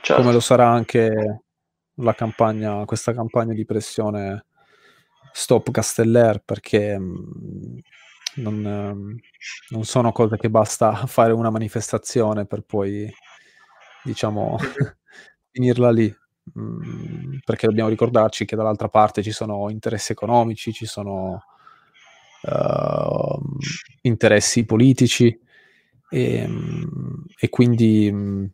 certo. 0.00 0.22
come 0.22 0.32
lo 0.32 0.40
sarà 0.40 0.68
anche 0.68 1.42
la 1.96 2.14
campagna, 2.14 2.84
questa 2.84 3.12
campagna 3.12 3.52
di 3.52 3.64
pressione 3.64 4.46
Stop 5.32 5.70
Casteller, 5.72 6.42
perché 6.44 6.94
um, 6.94 7.80
non, 8.36 8.64
um, 8.64 9.18
non 9.70 9.84
sono 9.84 10.12
cose 10.12 10.36
che 10.36 10.48
basta 10.48 10.94
fare 11.06 11.32
una 11.32 11.50
manifestazione 11.50 12.46
per 12.46 12.62
poi 12.62 13.12
diciamo, 14.02 14.58
finirla 15.50 15.90
lì. 15.90 16.14
mm, 16.58 17.38
perché 17.44 17.66
dobbiamo 17.66 17.88
ricordarci 17.88 18.44
che 18.44 18.56
dall'altra 18.56 18.88
parte 18.88 19.22
ci 19.22 19.32
sono 19.32 19.70
interessi 19.70 20.12
economici, 20.12 20.72
ci 20.72 20.86
sono 20.86 21.44
uh, 22.42 23.40
interessi 24.02 24.64
politici 24.64 25.38
e, 26.10 26.48
e 27.38 27.48
quindi 27.48 28.50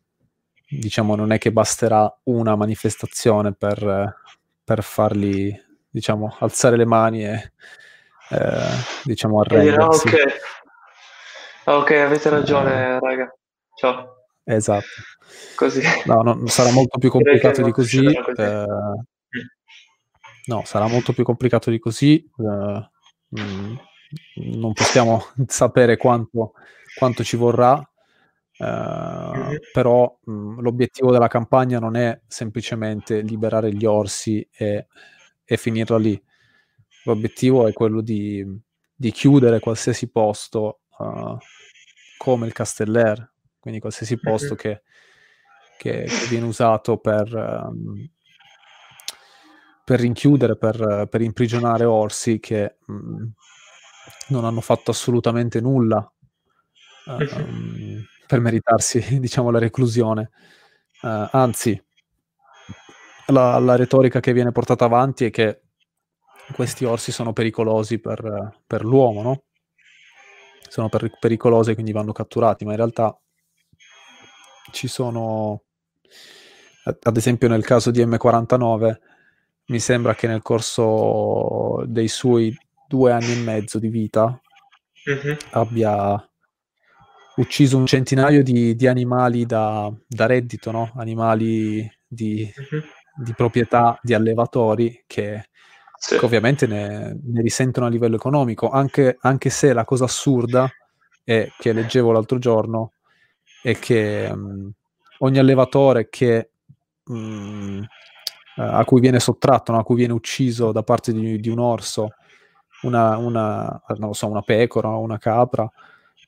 diciamo 0.69 1.15
non 1.15 1.31
è 1.31 1.37
che 1.37 1.51
basterà 1.51 2.19
una 2.23 2.55
manifestazione 2.55 3.53
per, 3.53 4.15
per 4.63 4.83
farli 4.83 5.67
diciamo 5.89 6.35
alzare 6.39 6.77
le 6.77 6.85
mani 6.85 7.25
e 7.25 7.51
eh, 8.29 8.69
diciamo 9.03 9.41
arrendersi. 9.41 10.07
ok, 10.07 10.15
ok, 11.65 11.91
avete 11.91 12.29
ragione, 12.29 12.71
eh, 12.71 12.99
raga. 12.99 13.35
Ciao. 13.75 14.18
Esatto. 14.49 14.87
Così. 15.55 15.81
No, 16.05 16.23
no, 16.23 16.47
sarà 16.47 16.71
molto 16.71 16.97
più 16.97 17.11
complicato 17.11 17.61
di 17.61 17.71
così. 17.71 18.03
così. 18.03 18.41
Eh, 18.41 18.65
no, 20.45 20.63
sarà 20.65 20.87
molto 20.87 21.13
più 21.13 21.23
complicato 21.23 21.69
di 21.69 21.77
così. 21.77 22.15
Eh, 22.15 22.89
mh, 23.27 23.79
non 24.57 24.73
possiamo 24.73 25.23
sapere 25.45 25.97
quanto, 25.97 26.53
quanto 26.97 27.23
ci 27.23 27.37
vorrà, 27.37 27.73
uh, 27.75 28.65
mm-hmm. 28.65 29.55
però 29.71 30.17
mh, 30.23 30.61
l'obiettivo 30.61 31.11
della 31.11 31.27
campagna 31.27 31.77
non 31.77 31.95
è 31.95 32.19
semplicemente 32.25 33.21
liberare 33.21 33.71
gli 33.71 33.85
orsi 33.85 34.45
e, 34.51 34.87
e 35.45 35.57
finirla 35.57 35.99
lì. 35.99 36.19
L'obiettivo 37.03 37.67
è 37.67 37.73
quello 37.73 38.01
di, 38.01 38.43
di 38.95 39.11
chiudere 39.11 39.59
qualsiasi 39.59 40.09
posto 40.09 40.79
uh, 40.97 41.37
come 42.17 42.47
il 42.47 42.53
Casteller, 42.53 43.31
quindi 43.69 43.79
qualsiasi 43.79 44.19
posto 44.19 44.55
mm-hmm. 44.55 44.57
che, 44.57 44.81
che, 45.77 46.03
che, 46.03 46.25
viene 46.27 46.45
usato 46.45 46.97
per, 46.97 47.33
um, 47.33 48.09
per 49.83 49.99
rinchiudere, 49.99 50.57
per, 50.57 51.07
per, 51.09 51.21
imprigionare 51.21 51.85
orsi 51.85 52.39
che 52.39 52.77
mh, 52.85 53.25
non 54.29 54.45
hanno 54.45 54.61
fatto 54.61 54.91
assolutamente 54.91 55.61
nulla 55.61 56.11
uh, 57.05 57.17
per 58.27 58.39
meritarsi, 58.39 59.17
diciamo, 59.19 59.49
la 59.51 59.59
reclusione. 59.59 60.31
Uh, 61.01 61.27
anzi, 61.31 61.81
la, 63.27 63.57
la, 63.59 63.75
retorica 63.75 64.19
che 64.19 64.33
viene 64.33 64.51
portata 64.51 64.85
avanti 64.85 65.25
è 65.25 65.29
che 65.29 65.61
questi 66.53 66.85
orsi 66.85 67.11
sono 67.11 67.31
pericolosi 67.33 67.99
per, 67.99 68.61
per 68.65 68.83
l'uomo, 68.83 69.21
no? 69.21 69.43
Sono 70.67 70.89
per, 70.89 71.09
pericolosi 71.19 71.71
e 71.71 71.73
quindi 71.73 71.91
vanno 71.91 72.11
catturati, 72.11 72.65
ma 72.65 72.71
in 72.71 72.77
realtà 72.77 73.19
ci 74.71 74.87
sono, 74.87 75.63
ad 76.83 77.17
esempio 77.17 77.47
nel 77.47 77.63
caso 77.63 77.91
di 77.91 78.03
M49, 78.03 78.97
mi 79.69 79.79
sembra 79.79 80.15
che 80.15 80.27
nel 80.27 80.41
corso 80.41 81.83
dei 81.85 82.07
suoi 82.07 82.55
due 82.87 83.11
anni 83.11 83.33
e 83.33 83.43
mezzo 83.43 83.77
di 83.77 83.89
vita 83.89 84.39
uh-huh. 85.05 85.37
abbia 85.51 86.29
ucciso 87.35 87.77
un 87.77 87.85
centinaio 87.85 88.43
di, 88.43 88.75
di 88.75 88.87
animali 88.87 89.45
da, 89.45 89.91
da, 90.07 90.25
reddito, 90.25 90.71
no? 90.71 90.91
animali 90.95 91.89
di, 92.05 92.51
uh-huh. 92.53 92.81
di, 93.23 93.33
proprietà 93.33 93.99
di 94.01 94.13
allevatori 94.13 95.03
che, 95.05 95.49
sì. 95.97 96.17
che 96.17 96.25
ovviamente 96.25 96.65
ne, 96.65 97.17
ne, 97.23 97.41
risentono 97.41 97.85
a 97.85 97.89
livello 97.89 98.15
economico, 98.15 98.69
anche, 98.69 99.17
anche, 99.21 99.49
se 99.49 99.71
la 99.71 99.85
cosa 99.85 100.05
assurda 100.05 100.67
è 101.23 101.47
che 101.59 101.73
leggevo 101.73 102.11
l'altro 102.11 102.39
giorno 102.39 102.93
è 103.61 103.77
che 103.77 104.29
um, 104.31 104.71
ogni 105.19 105.37
allevatore 105.37 106.09
che 106.09 106.51
um, 107.05 107.85
a 108.55 108.83
cui 108.83 108.99
viene 108.99 109.19
sottratto, 109.19 109.71
no? 109.71 109.79
a 109.79 109.83
cui 109.83 109.95
viene 109.95 110.13
ucciso 110.13 110.71
da 110.71 110.83
parte 110.83 111.13
di, 111.13 111.39
di 111.39 111.49
un 111.49 111.59
orso 111.59 112.09
una, 112.81 113.17
una, 113.17 113.81
non 113.97 114.13
so, 114.13 114.27
una 114.27 114.41
pecora, 114.41 114.89
una 114.89 115.17
capra 115.17 115.69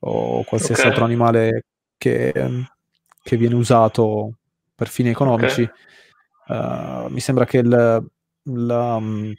o 0.01 0.43
qualsiasi 0.43 0.81
okay. 0.81 0.91
altro 0.91 1.05
animale 1.05 1.65
che, 1.97 2.33
che, 3.21 3.37
viene 3.37 3.55
usato 3.55 4.37
per 4.73 4.87
fini 4.87 5.09
economici, 5.09 5.69
okay. 6.47 7.05
uh, 7.05 7.09
mi 7.09 7.19
sembra 7.19 7.45
che 7.45 7.59
il, 7.59 7.69
la, 8.43 8.95
um, 8.95 9.33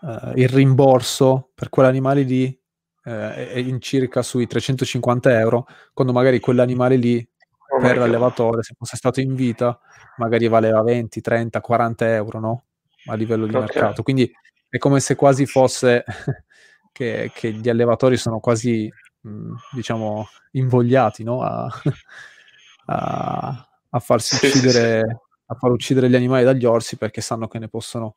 uh, 0.00 0.32
il 0.34 0.48
rimborso 0.48 1.50
per 1.54 1.68
quell'animale 1.68 2.22
lì 2.22 2.58
è 3.06 3.58
in 3.58 3.80
circa 3.80 4.22
sui 4.22 4.48
350 4.48 5.38
euro, 5.38 5.66
quando 5.92 6.12
magari 6.12 6.40
quell'animale 6.40 6.96
lì 6.96 7.28
oh 7.68 7.80
per 7.80 7.98
l'allevatore, 7.98 8.62
se 8.62 8.74
fosse 8.76 8.96
stato 8.96 9.20
in 9.20 9.34
vita, 9.36 9.78
magari 10.16 10.48
valeva 10.48 10.82
20, 10.82 11.20
30, 11.20 11.60
40 11.60 12.14
euro, 12.14 12.40
no? 12.40 12.64
A 13.06 13.14
livello 13.14 13.46
di 13.46 13.54
okay. 13.54 13.66
mercato. 13.66 14.02
Quindi 14.02 14.28
è 14.68 14.78
come 14.78 14.98
se 14.98 15.14
quasi 15.14 15.46
fosse 15.46 16.04
che, 16.90 17.30
che 17.32 17.52
gli 17.52 17.68
allevatori 17.68 18.16
sono 18.16 18.40
quasi, 18.40 18.90
mh, 19.20 19.30
mm, 19.30 19.54
diciamo, 19.72 20.26
invogliati 20.52 21.22
no? 21.22 21.42
a, 21.42 21.70
a, 22.86 23.68
a, 23.90 23.98
farsi 24.00 24.34
uccidere, 24.34 25.20
a 25.46 25.54
far 25.54 25.70
uccidere 25.70 26.10
gli 26.10 26.16
animali 26.16 26.42
dagli 26.42 26.64
orsi 26.64 26.96
perché 26.96 27.20
sanno 27.20 27.46
che 27.46 27.60
ne 27.60 27.68
possono 27.68 28.14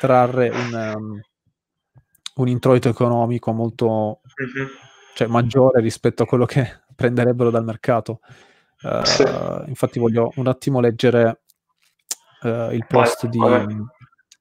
trarre 0.00 0.48
un, 0.48 0.94
um, 0.96 1.20
un 2.38 2.48
introito 2.48 2.88
economico 2.88 3.52
molto 3.52 4.20
mm-hmm. 4.42 4.68
cioè, 5.14 5.28
maggiore 5.28 5.80
rispetto 5.80 6.22
a 6.22 6.26
quello 6.26 6.44
che 6.44 6.80
prenderebbero 6.94 7.50
dal 7.50 7.64
mercato. 7.64 8.20
Uh, 8.82 9.04
sì. 9.04 9.24
Infatti 9.66 9.98
voglio 9.98 10.32
un 10.36 10.46
attimo 10.46 10.80
leggere 10.80 11.42
uh, 12.42 12.70
il 12.72 12.84
post 12.86 13.26
di, 13.26 13.40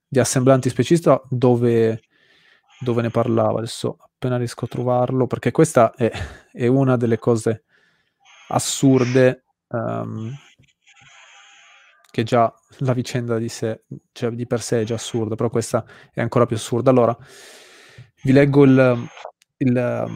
di 0.08 0.20
assemblanti 0.20 0.70
specista 0.70 1.22
dove, 1.30 2.02
dove 2.80 3.02
ne 3.02 3.10
parlava. 3.10 3.60
Adesso 3.60 3.98
appena 4.00 4.38
riesco 4.38 4.66
a 4.66 4.70
trovarlo, 4.70 5.28
perché 5.28 5.52
questa 5.52 5.94
è, 5.94 6.12
è 6.52 6.68
una 6.68 6.98
delle 6.98 7.18
cose 7.18 7.64
assurde 8.50 9.44
um, 9.70 10.32
che 12.10 12.24
già 12.24 12.52
la 12.80 12.94
vicenda 12.94 13.38
di 13.38 13.50
sé, 13.50 13.84
cioè 14.12 14.32
di 14.32 14.48
per 14.48 14.62
sé 14.62 14.82
è 14.82 14.84
già 14.84 14.96
assurda, 14.96 15.36
però 15.36 15.50
questa 15.50 15.86
è 16.12 16.22
ancora 16.22 16.48
più 16.48 16.56
assurda. 16.56 16.90
Allora, 16.90 17.16
vi 18.24 18.32
leggo 18.32 18.64
il, 18.64 19.08
il, 19.58 20.08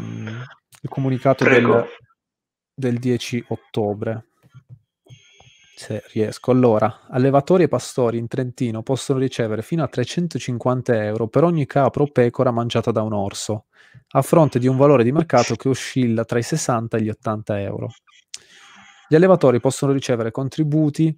il 0.82 0.90
comunicato 0.90 1.44
del, 1.44 1.86
del 2.74 2.98
10 2.98 3.46
ottobre 3.50 4.26
se 5.82 6.04
riesco. 6.14 6.52
Allora, 6.52 7.08
allevatori 7.10 7.64
e 7.64 7.68
pastori 7.68 8.20
in 8.20 8.28
Trentino 8.28 8.84
possono 8.84 9.18
ricevere 9.18 9.64
fino 9.64 9.84
a 9.84 9.88
350 9.88 11.04
euro 11.04 11.28
per 11.28 11.44
ogni 11.44 11.66
capro 11.66 12.04
o 12.04 12.08
pecora 12.08 12.52
mangiata 12.52 12.92
da 12.92 13.02
un 13.02 13.14
orso, 13.14 13.66
a 14.10 14.22
fronte 14.22 14.60
di 14.60 14.68
un 14.68 14.78
valore 14.78 15.04
di 15.04 15.12
mercato 15.12 15.56
che 15.56 15.70
oscilla 15.70 16.24
tra 16.24 16.38
i 16.38 16.44
60 16.44 16.98
e 16.98 17.02
gli 17.02 17.10
80 17.10 17.62
euro. 17.62 17.90
Gli 19.08 19.16
allevatori 19.16 19.60
possono 19.60 19.92
ricevere 19.92 20.30
contributi, 20.30 21.18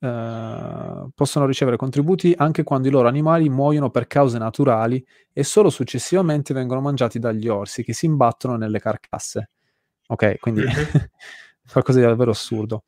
eh, 0.00 1.08
possono 1.14 1.46
ricevere 1.46 1.76
contributi 1.76 2.34
anche 2.36 2.62
quando 2.62 2.88
i 2.88 2.90
loro 2.90 3.08
animali 3.08 3.48
muoiono 3.48 3.90
per 3.90 4.06
cause 4.06 4.38
naturali 4.38 5.04
e 5.32 5.44
solo 5.44 5.70
successivamente 5.70 6.54
vengono 6.54 6.80
mangiati 6.80 7.18
dagli 7.18 7.48
orsi 7.48 7.82
che 7.82 7.92
si 7.92 8.06
imbattono 8.06 8.56
nelle 8.56 8.80
carcasse. 8.80 9.50
Ok, 10.08 10.38
quindi 10.40 10.62
qualcosa 11.70 12.00
di 12.00 12.04
davvero 12.04 12.30
assurdo. 12.30 12.84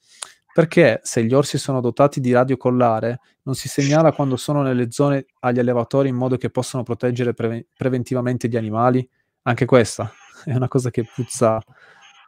Perché 0.53 1.01
se 1.03 1.25
gli 1.25 1.35
orsi 1.35 1.59
sono 1.59 1.81
dotati 1.81 2.21
di 2.21 2.33
radiocollare, 2.33 3.21
non 3.43 3.57
si 3.57 3.69
segnala 3.69 4.13
quando 4.13 4.37
sono 4.37 4.63
nelle 4.63 4.91
zone 4.91 5.27
agli 5.41 5.59
allevatori 5.59 6.09
in 6.09 6.15
modo 6.15 6.37
che 6.37 6.51
possano 6.51 6.85
proteggere 6.85 7.35
pre- 7.35 7.67
preventivamente 7.77 8.49
gli 8.49 8.57
animali? 8.57 9.09
Anche 9.43 9.65
questa 9.65 10.13
è 10.45 10.55
una 10.55 10.69
cosa 10.69 10.91
che 10.91 11.05
puzza 11.13 11.61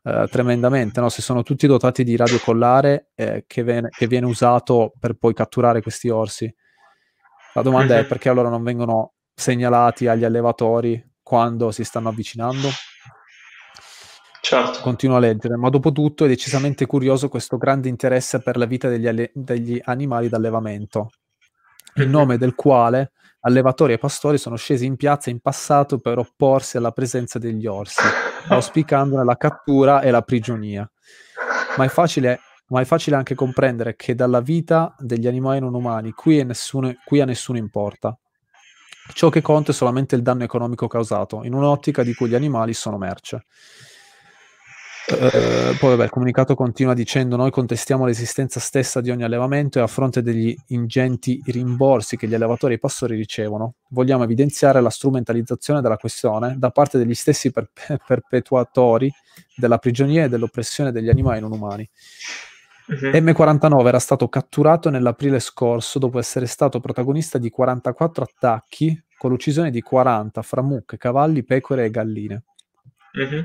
eh, 0.07 0.29
tremendamente, 0.31 1.01
no? 1.01 1.09
Se 1.09 1.21
sono 1.21 1.43
tutti 1.43 1.67
dotati 1.67 2.05
di 2.05 2.15
radiocollare 2.15 3.11
eh, 3.17 3.43
che, 3.45 3.65
viene, 3.65 3.89
che 3.91 4.07
viene 4.07 4.27
usato 4.27 4.93
per 5.01 5.15
poi 5.15 5.35
catturare 5.35 5.83
questi 5.83 6.09
orsi. 6.09 6.55
La 7.55 7.63
domanda 7.63 7.99
è 7.99 8.05
perché 8.05 8.29
allora 8.29 8.49
non 8.49 8.63
vengono 8.63 9.15
segnalati 9.35 10.07
agli 10.07 10.23
allevatori 10.23 11.05
quando 11.23 11.73
si 11.73 11.83
stanno 11.83 12.11
avvicinando? 12.11 12.69
Certo. 14.41 14.79
Continuo 14.81 15.17
a 15.17 15.19
leggere, 15.19 15.57
ma 15.57 15.71
dopo 15.71 15.91
tutto 15.91 16.25
è 16.25 16.29
decisamente 16.29 16.87
curioso 16.87 17.29
questo 17.29 17.57
grande 17.57 17.89
interesse 17.89 18.41
per 18.41 18.57
la 18.59 18.65
vita 18.65 18.89
degli, 18.89 19.09
alle- 19.09 19.33
degli 19.35 19.81
animali 19.83 20.29
d'allevamento, 20.29 21.11
in 21.97 22.05
mhm. 22.05 22.11
nome 22.11 22.39
del 22.39 22.55
quale 22.55 23.11
allevatori 23.41 23.95
e 23.95 23.99
pastori 23.99 24.39
sono 24.39 24.55
scesi 24.55 24.87
in 24.87 24.95
piazza 24.95 25.31
in 25.31 25.41
passato 25.41 25.99
per 25.99 26.19
opporsi 26.19 26.77
alla 26.77 26.93
presenza 26.93 27.41
degli 27.41 27.67
orsi, 27.67 28.03
auspicandone 28.49 29.25
la 29.25 29.37
cattura 29.37 30.01
e 30.01 30.11
la 30.11 30.23
prigionia. 30.23 30.89
Ma 31.77 31.85
è 31.85 31.89
facile, 31.89 32.41
ma 32.69 32.81
è 32.81 32.85
facile 32.85 33.17
anche 33.17 33.35
comprendere 33.35 33.97
che 33.97 34.15
dalla 34.15 34.41
vita 34.41 34.95
degli 34.99 35.27
animali 35.27 35.61
non 35.61 35.75
umani 35.75 36.13
qui, 36.13 36.45
nessuno, 36.45 36.95
qui 37.05 37.21
a 37.21 37.25
nessuno 37.25 37.59
importa. 37.59 38.17
Ciò 39.13 39.29
che 39.29 39.41
conta 39.41 39.71
è 39.71 39.75
solamente 39.75 40.17
il 40.17 40.23
danno 40.23 40.43
economico 40.43 40.89
causato, 40.89 41.45
in 41.45 41.55
un'ottica 41.55 42.03
di 42.03 42.15
cui 42.15 42.29
gli 42.29 42.35
animali 42.35 42.75
sono 42.75 42.99
merce. 42.99 43.47
Uh, 45.09 45.77
poi 45.79 45.91
vabbè, 45.91 46.05
il 46.05 46.11
comunicato 46.11 46.57
continua 46.57 46.93
dicendo 46.93 47.37
noi 47.37 47.53
contestiamo 47.53 48.05
l'esistenza 48.05 48.59
stessa 48.59 49.01
di 49.01 49.11
ogni 49.11 49.23
allevamento 49.23 49.79
e 49.79 49.83
a 49.83 49.87
fronte 49.87 50.21
degli 50.21 50.53
ingenti 50.69 51.41
rimborsi 51.47 52.17
che 52.17 52.27
gli 52.27 52.35
allevatori 52.35 52.73
e 52.73 52.77
i 52.77 52.81
pastori 52.81 53.15
ricevono, 53.15 53.75
vogliamo 53.91 54.25
evidenziare 54.25 54.81
la 54.81 54.91
strumentalizzazione 54.91 55.81
della 55.81 55.97
questione 55.97 56.57
da 56.59 56.71
parte 56.71 56.99
degli 56.99 57.15
stessi 57.15 57.53
per- 57.53 57.71
perpetuatori 58.05 59.09
della 59.55 59.79
prigionia 59.79 60.25
e 60.25 60.29
dell'oppressione 60.29 60.91
degli 60.91 61.09
animali 61.09 61.39
non 61.39 61.53
umani. 61.53 61.89
Uh-huh. 62.89 63.11
M49 63.11 63.87
era 63.87 64.01
stato 64.01 64.29
catturato 64.29 64.91
nell'aprile 64.91 65.39
scorso 65.39 66.01
dopo 66.01 66.19
essere 66.19 66.47
stato 66.47 66.81
protagonista 66.81 67.39
di 67.39 67.49
44 67.49 68.25
attacchi 68.25 69.05
con 69.17 69.31
l'uccisione 69.31 69.71
di 69.71 69.83
40 69.83 70.43
fra 70.43 70.63
mucche, 70.63 70.97
cavalli, 70.97 71.45
pecore 71.45 71.85
e 71.85 71.91
galline. 71.91 72.43
Uh-huh. 73.13 73.43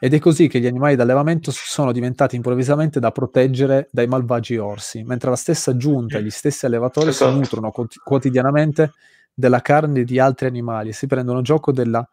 Ed 0.00 0.14
è 0.14 0.18
così 0.20 0.46
che 0.46 0.60
gli 0.60 0.66
animali 0.66 0.94
d'allevamento 0.94 1.50
sono 1.50 1.90
diventati 1.90 2.36
improvvisamente 2.36 3.00
da 3.00 3.10
proteggere 3.10 3.88
dai 3.90 4.06
malvagi 4.06 4.56
orsi, 4.56 5.02
mentre 5.02 5.30
la 5.30 5.36
stessa 5.36 5.76
giunta 5.76 6.18
e 6.18 6.22
gli 6.22 6.30
stessi 6.30 6.66
allevatori 6.66 7.08
esatto. 7.08 7.32
si 7.32 7.38
nutrono 7.38 7.70
quot- 7.72 7.98
quotidianamente 8.04 8.92
della 9.34 9.60
carne 9.60 10.04
di 10.04 10.20
altri 10.20 10.46
animali 10.46 10.90
e 10.90 10.92
si 10.92 11.06
prendono 11.06 11.42
gioco 11.42 11.72
della 11.72 12.08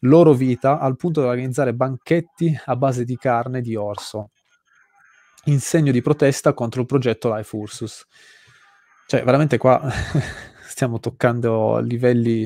loro 0.00 0.32
vita 0.32 0.78
al 0.78 0.96
punto 0.96 1.20
di 1.20 1.26
organizzare 1.26 1.74
banchetti 1.74 2.58
a 2.66 2.76
base 2.76 3.04
di 3.04 3.16
carne 3.16 3.60
di 3.60 3.74
orso, 3.74 4.30
in 5.44 5.60
segno 5.60 5.92
di 5.92 6.00
protesta 6.00 6.54
contro 6.54 6.80
il 6.80 6.86
progetto 6.86 7.34
Life 7.34 7.54
Ursus. 7.54 8.06
Cioè, 9.06 9.22
veramente 9.24 9.58
qua 9.58 9.82
stiamo 10.66 10.98
toccando 11.00 11.78
livelli 11.78 12.44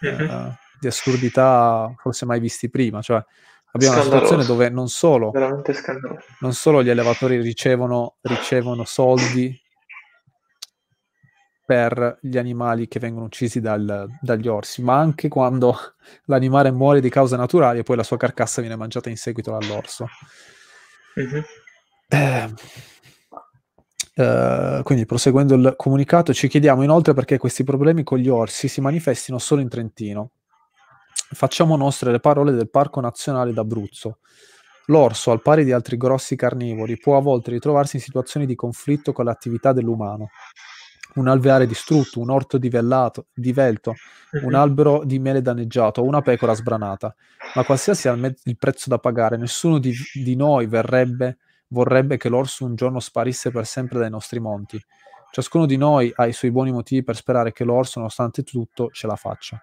uh, 0.00 0.52
di 0.78 0.86
assurdità 0.86 1.92
forse 1.96 2.26
mai 2.26 2.40
visti 2.40 2.70
prima, 2.70 3.02
cioè 3.02 3.22
abbiamo 3.76 3.94
una 3.94 4.04
situazione 4.04 4.44
dove 4.44 4.68
non 4.68 4.88
solo, 4.88 5.32
non 6.40 6.52
solo 6.52 6.82
gli 6.82 6.90
allevatori 6.90 7.40
ricevono, 7.40 8.16
ricevono 8.22 8.84
soldi 8.84 9.58
per 11.64 12.18
gli 12.20 12.38
animali 12.38 12.86
che 12.86 13.00
vengono 13.00 13.24
uccisi 13.24 13.60
dal, 13.60 14.08
dagli 14.20 14.46
orsi, 14.46 14.82
ma 14.82 14.98
anche 14.98 15.28
quando 15.28 15.76
l'animale 16.26 16.70
muore 16.70 17.00
di 17.00 17.10
cause 17.10 17.36
naturali 17.36 17.80
e 17.80 17.82
poi 17.82 17.96
la 17.96 18.04
sua 18.04 18.16
carcassa 18.16 18.60
viene 18.60 18.76
mangiata 18.76 19.08
in 19.08 19.16
seguito 19.16 19.50
dall'orso. 19.50 20.06
Mm-hmm. 21.18 21.42
Eh, 22.08 22.54
eh, 24.14 24.80
quindi 24.84 25.06
proseguendo 25.06 25.54
il 25.54 25.74
comunicato 25.76 26.32
ci 26.32 26.46
chiediamo 26.46 26.82
inoltre 26.82 27.14
perché 27.14 27.36
questi 27.36 27.64
problemi 27.64 28.04
con 28.04 28.18
gli 28.18 28.28
orsi 28.28 28.68
si 28.68 28.80
manifestino 28.80 29.38
solo 29.38 29.60
in 29.60 29.68
Trentino 29.68 30.30
Facciamo 31.28 31.76
nostre 31.76 32.12
le 32.12 32.20
parole 32.20 32.52
del 32.52 32.70
Parco 32.70 33.00
Nazionale 33.00 33.52
d'Abruzzo. 33.52 34.18
L'orso, 34.86 35.32
al 35.32 35.42
pari 35.42 35.64
di 35.64 35.72
altri 35.72 35.96
grossi 35.96 36.36
carnivori, 36.36 36.96
può 36.96 37.16
a 37.16 37.20
volte 37.20 37.50
ritrovarsi 37.50 37.96
in 37.96 38.02
situazioni 38.02 38.46
di 38.46 38.54
conflitto 38.54 39.12
con 39.12 39.24
l'attività 39.24 39.72
dell'umano. 39.72 40.28
Un 41.14 41.26
alveare 41.26 41.66
distrutto, 41.66 42.20
un 42.20 42.30
orto 42.30 42.58
divellato, 42.58 43.26
divelto, 43.34 43.94
un 44.42 44.50
mhm. 44.50 44.54
albero 44.54 45.02
di 45.04 45.18
mele 45.18 45.42
danneggiato 45.42 46.04
una 46.04 46.22
pecora 46.22 46.54
sbranata. 46.54 47.12
Ma 47.54 47.64
qualsiasi 47.64 48.02
sia 48.02 48.12
il 48.12 48.56
prezzo 48.56 48.88
da 48.88 48.98
pagare, 48.98 49.36
nessuno 49.36 49.78
di, 49.78 49.92
di 50.14 50.36
noi 50.36 50.66
verrebbe, 50.66 51.38
vorrebbe 51.68 52.16
che 52.16 52.28
l'orso 52.28 52.64
un 52.64 52.76
giorno 52.76 53.00
sparisse 53.00 53.50
per 53.50 53.66
sempre 53.66 53.98
dai 53.98 54.10
nostri 54.10 54.38
monti. 54.38 54.80
Ciascuno 55.32 55.66
di 55.66 55.76
noi 55.76 56.12
ha 56.14 56.26
i 56.26 56.32
suoi 56.32 56.52
buoni 56.52 56.70
motivi 56.70 57.02
per 57.02 57.16
sperare 57.16 57.52
che 57.52 57.64
l'orso, 57.64 57.98
nonostante 57.98 58.44
tutto, 58.44 58.90
ce 58.92 59.08
la 59.08 59.16
faccia. 59.16 59.60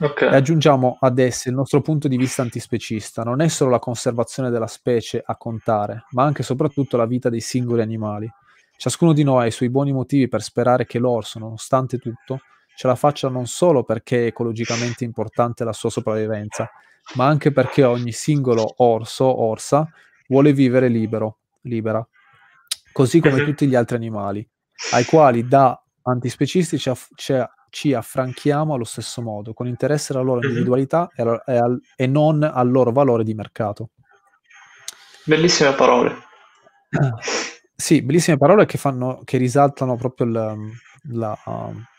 Okay. 0.00 0.32
E 0.32 0.36
aggiungiamo 0.36 0.98
ad 1.00 1.18
esse 1.18 1.48
il 1.48 1.56
nostro 1.56 1.80
punto 1.80 2.06
di 2.06 2.16
vista 2.16 2.42
antispecista. 2.42 3.24
Non 3.24 3.40
è 3.40 3.48
solo 3.48 3.70
la 3.70 3.80
conservazione 3.80 4.48
della 4.48 4.68
specie 4.68 5.20
a 5.24 5.36
contare, 5.36 6.04
ma 6.10 6.22
anche 6.22 6.42
e 6.42 6.44
soprattutto 6.44 6.96
la 6.96 7.06
vita 7.06 7.28
dei 7.28 7.40
singoli 7.40 7.82
animali. 7.82 8.30
Ciascuno 8.76 9.12
di 9.12 9.24
noi 9.24 9.42
ha 9.42 9.46
i 9.46 9.50
suoi 9.50 9.70
buoni 9.70 9.92
motivi 9.92 10.28
per 10.28 10.40
sperare 10.40 10.86
che 10.86 11.00
l'orso, 11.00 11.40
nonostante 11.40 11.98
tutto, 11.98 12.42
ce 12.76 12.86
la 12.86 12.94
faccia 12.94 13.28
non 13.28 13.46
solo 13.46 13.82
perché 13.82 14.22
è 14.22 14.26
ecologicamente 14.26 15.02
importante 15.02 15.64
la 15.64 15.72
sua 15.72 15.90
sopravvivenza, 15.90 16.70
ma 17.14 17.26
anche 17.26 17.50
perché 17.50 17.82
ogni 17.82 18.12
singolo 18.12 18.74
orso, 18.76 19.24
orsa, 19.24 19.90
vuole 20.28 20.52
vivere 20.52 20.86
libero, 20.86 21.38
libera, 21.62 22.06
così 22.92 23.18
come 23.18 23.44
tutti 23.44 23.66
gli 23.66 23.74
altri 23.74 23.96
animali, 23.96 24.48
ai 24.92 25.04
quali 25.04 25.48
da 25.48 25.82
antispecisti 26.02 26.78
ci, 26.78 26.88
aff- 26.88 27.10
ci 27.16 27.32
ci 27.70 27.94
affranchiamo 27.94 28.74
allo 28.74 28.84
stesso 28.84 29.22
modo, 29.22 29.52
con 29.52 29.66
interesse 29.66 30.12
alla 30.12 30.22
loro 30.22 30.46
individualità 30.46 31.10
e, 31.14 31.22
al, 31.22 31.42
e, 31.46 31.56
al, 31.56 31.80
e 31.96 32.06
non 32.06 32.42
al 32.42 32.70
loro 32.70 32.92
valore 32.92 33.24
di 33.24 33.34
mercato. 33.34 33.90
Bellissime 35.24 35.72
parole. 35.72 36.16
Sì, 37.74 38.02
bellissime 38.02 38.38
parole 38.38 38.66
che, 38.66 38.76
fanno, 38.76 39.20
che 39.24 39.36
risaltano 39.36 39.96
proprio 39.96 40.26
la, 40.26 40.56
la, 41.12 41.38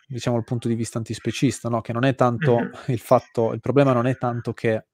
diciamo, 0.08 0.38
il 0.38 0.43
punto 0.43 0.67
di 0.67 0.75
vista 0.75 0.97
antispecista, 0.97 1.69
no? 1.69 1.82
che 1.82 1.93
non 1.93 2.03
è 2.03 2.15
tanto 2.15 2.55
mm-hmm. 2.55 2.71
il 2.88 2.99
fatto, 2.99 3.53
il 3.53 3.62
problema 3.62 3.93
non 3.93 4.08
è 4.08 4.17
tanto 4.17 4.53
che... 4.53 4.86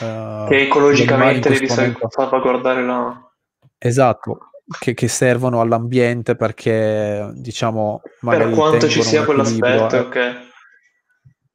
Uh, 0.00 0.48
che 0.48 0.62
ecologicamente 0.62 1.48
devi 1.48 1.68
momento... 1.68 2.10
salvaguardare 2.10 2.84
la... 2.84 3.30
Esatto, 3.78 4.50
che, 4.80 4.94
che, 4.94 5.08
servono 5.08 5.60
all'ambiente 5.60 6.34
perché 6.34 7.30
diciamo 7.34 8.00
per 8.20 8.50
quanto 8.50 8.88
ci 8.88 9.02
sia 9.02 9.24
quell'aspetto 9.24 9.94
eh. 9.94 9.98
ok 10.00 10.44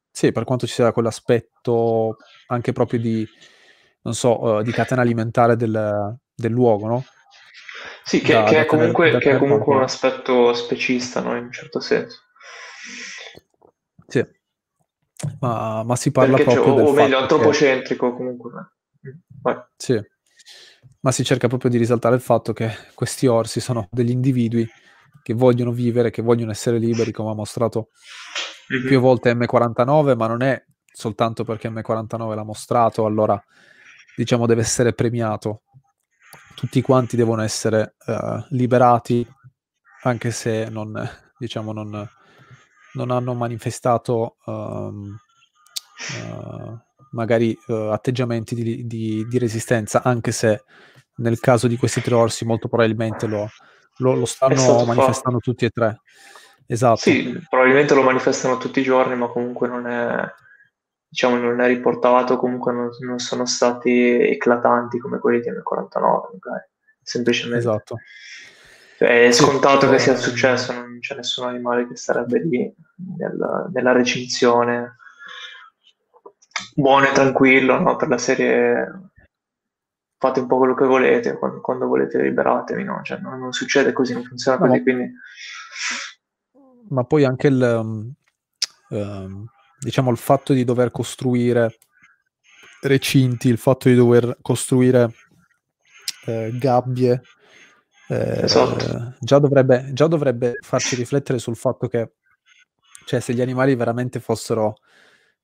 sì 0.10 0.32
per 0.32 0.44
quanto 0.46 0.66
ci 0.66 0.74
sia 0.74 0.92
quell'aspetto 0.94 2.18
anche 2.48 2.72
proprio 2.72 3.00
di 3.00 3.28
non 4.04 4.14
so 4.14 4.42
uh, 4.42 4.62
di 4.62 4.72
catena 4.72 5.02
alimentare 5.02 5.56
del, 5.56 6.18
del 6.34 6.52
luogo 6.52 6.88
no? 6.88 7.06
sì 8.04 8.22
che, 8.22 8.34
da, 8.34 8.44
che, 8.44 8.56
da 8.56 8.62
è, 8.62 8.66
comunque, 8.66 9.18
che 9.18 9.32
è 9.32 9.38
comunque 9.38 9.76
un 9.76 9.84
aspetto 9.84 10.54
specista 10.54 11.22
no? 11.22 11.36
in 11.36 11.46
un 11.46 11.52
certo 11.52 11.80
senso 11.82 12.22
sì 14.08 14.26
ma, 15.40 15.84
ma 15.84 15.96
si 15.98 16.12
parla 16.12 16.38
perché 16.38 16.54
proprio 16.54 16.86
o, 16.86 16.90
o 16.90 16.94
meglio 16.94 17.18
antropocentrico 17.18 18.12
che... 18.12 18.16
comunque 18.16 18.52
Vai. 19.42 19.62
sì 19.76 20.02
ma 21.02 21.12
si 21.12 21.24
cerca 21.24 21.48
proprio 21.48 21.70
di 21.70 21.78
risaltare 21.78 22.16
il 22.16 22.22
fatto 22.22 22.54
che 22.54 22.72
questi 22.94 23.28
orsi 23.28 23.60
sono 23.60 23.88
degli 23.92 24.12
individui 24.12 24.68
che 25.24 25.34
vogliono 25.34 25.72
vivere, 25.72 26.10
che 26.10 26.22
vogliono 26.22 26.52
essere 26.52 26.78
liberi, 26.78 27.12
come 27.12 27.32
ha 27.32 27.36
mostrato 27.36 27.90
mm-hmm. 28.74 28.88
più 28.88 29.00
volte 29.00 29.34
M49, 29.34 30.16
ma 30.16 30.28
non 30.28 30.42
è 30.42 30.64
soltanto 30.92 31.44
perché 31.44 31.70
M49 31.70 32.36
l'ha 32.36 32.44
mostrato, 32.44 33.06
allora 33.06 33.42
diciamo 34.16 34.46
deve 34.46 34.62
essere 34.62 34.94
premiato. 34.94 35.64
Tutti 36.56 36.82
quanti 36.82 37.16
devono 37.16 37.42
essere 37.42 37.96
uh, 38.06 38.44
liberati, 38.50 39.26
anche 40.04 40.32
se 40.32 40.70
non, 40.70 41.10
diciamo, 41.38 41.72
non, 41.72 42.08
non 42.94 43.12
hanno 43.12 43.34
manifestato 43.34 44.38
um, 44.46 45.18
uh, 46.28 46.80
magari 47.12 47.58
uh, 47.68 47.74
atteggiamenti 47.74 48.54
di, 48.54 48.86
di, 48.86 49.26
di, 49.28 49.38
resistenza, 49.38 50.04
anche 50.04 50.32
se 50.32 50.64
nel 51.22 51.40
caso 51.40 51.68
di 51.68 51.78
questi 51.78 52.02
tre 52.02 52.16
orsi 52.16 52.46
molto 52.46 52.68
probabilmente 52.68 53.28
lo, 53.28 53.48
lo, 53.98 54.16
lo 54.16 54.26
stanno 54.26 54.84
manifestando 54.86 55.40
fatto. 55.40 55.52
tutti 55.52 55.66
e 55.66 55.70
tre. 55.70 56.02
Esatto. 56.66 57.00
Sì, 57.00 57.40
probabilmente 57.50 57.94
lo 57.94 58.02
manifestano 58.02 58.58
tutti 58.58 58.80
i 58.80 58.84
giorni, 58.84 59.16
ma 59.16 59.28
comunque 59.28 59.68
non 59.68 59.88
è, 59.88 60.24
diciamo, 61.08 61.38
non 61.38 61.60
è 61.60 61.68
riportato, 61.68 62.38
comunque 62.38 62.72
non, 62.74 62.90
non 63.06 63.20
sono 63.20 63.46
stati 63.46 63.92
eclatanti 63.92 64.98
come 65.00 65.20
quelli 65.20 65.42
di 65.42 65.50
M49, 65.50 66.00
magari. 66.00 66.70
semplicemente. 67.02 67.60
Esatto. 67.60 67.98
Cioè, 68.98 69.26
è 69.26 69.32
scontato 69.32 69.88
sì, 69.88 69.92
che 69.92 70.00
sia 70.00 70.16
successo, 70.16 70.74
non 70.74 71.00
c'è 71.00 71.16
nessun 71.16 71.48
animale 71.48 71.88
che 71.88 71.98
sarebbe 71.98 72.40
lì 72.40 72.74
nel, 73.18 73.70
nella 73.74 73.92
recinzione 73.92 74.98
buono 76.76 77.08
e 77.08 77.12
tranquillo, 77.12 77.80
no? 77.80 77.96
per 77.96 78.08
la 78.08 78.18
serie 78.18 79.11
fate 80.22 80.40
un 80.40 80.46
po' 80.46 80.60
quello 80.60 80.76
che 80.76 80.86
volete, 80.86 81.36
quando, 81.36 81.62
quando 81.62 81.88
volete 81.88 82.22
liberatevi, 82.22 82.84
no? 82.84 83.02
Cioè, 83.02 83.18
non, 83.18 83.40
non, 83.40 83.52
succede 83.54 83.92
così, 83.92 84.14
non 84.14 84.24
funziona 84.24 84.60
no, 84.60 84.68
così, 84.68 84.84
quindi... 84.84 85.12
Ma 86.90 87.04
poi 87.06 87.26
anche 87.26 87.48
il, 87.48 87.60
um, 87.60 88.14
um, 88.90 89.46
diciamo, 89.80 90.12
il 90.12 90.18
fatto 90.18 90.54
di 90.54 90.64
dover 90.64 90.92
costruire 90.92 91.76
recinti, 92.82 93.48
il 93.48 93.58
fatto 93.58 93.90
di 93.90 93.96
dover 93.96 94.38
costruire 94.44 95.12
eh, 96.28 96.52
gabbie, 96.54 97.20
eh, 98.10 98.44
esatto. 98.44 99.16
già, 99.20 99.40
dovrebbe, 99.40 99.90
già 99.92 100.06
dovrebbe 100.06 100.58
farci 100.62 100.96
riflettere 100.96 101.40
sul 101.40 101.56
fatto 101.56 101.88
che, 101.88 102.12
cioè, 103.08 103.20
se 103.20 103.34
gli 103.34 103.42
animali 103.42 103.74
veramente 103.74 104.20
fossero 104.20 104.76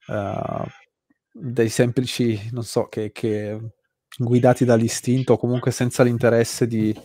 uh, 0.05 0.63
dei 1.31 1.69
semplici, 1.69 2.49
non 2.51 2.63
so, 2.63 2.85
che, 2.89 3.11
che 3.11 3.59
guidati 4.17 4.65
dall'istinto 4.65 5.33
o 5.33 5.37
comunque 5.37 5.71
senza 5.71 6.03
l'interesse 6.03 6.67
di, 6.67 6.95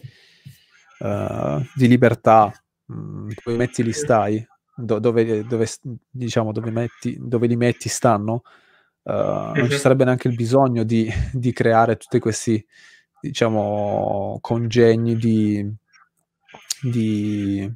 uh, 1.00 1.62
di 1.74 1.88
libertà, 1.88 2.52
mm, 2.92 3.30
dove 3.44 3.56
metti 3.56 3.82
li 3.82 3.92
stai, 3.92 4.44
do, 4.74 4.98
dove, 4.98 5.44
dove, 5.44 5.66
diciamo, 6.10 6.52
dove, 6.52 6.70
metti, 6.70 7.16
dove 7.20 7.46
li 7.46 7.56
metti 7.56 7.88
stanno, 7.88 8.42
uh, 9.02 9.12
non 9.12 9.54
ci 9.54 9.60
mm-hmm. 9.62 9.78
sarebbe 9.78 10.04
neanche 10.04 10.28
il 10.28 10.34
bisogno 10.34 10.82
di, 10.84 11.10
di 11.32 11.52
creare 11.52 11.96
tutti 11.96 12.18
questi, 12.18 12.64
diciamo, 13.20 14.38
congegni 14.40 15.16
di, 15.16 15.70
di, 16.80 17.70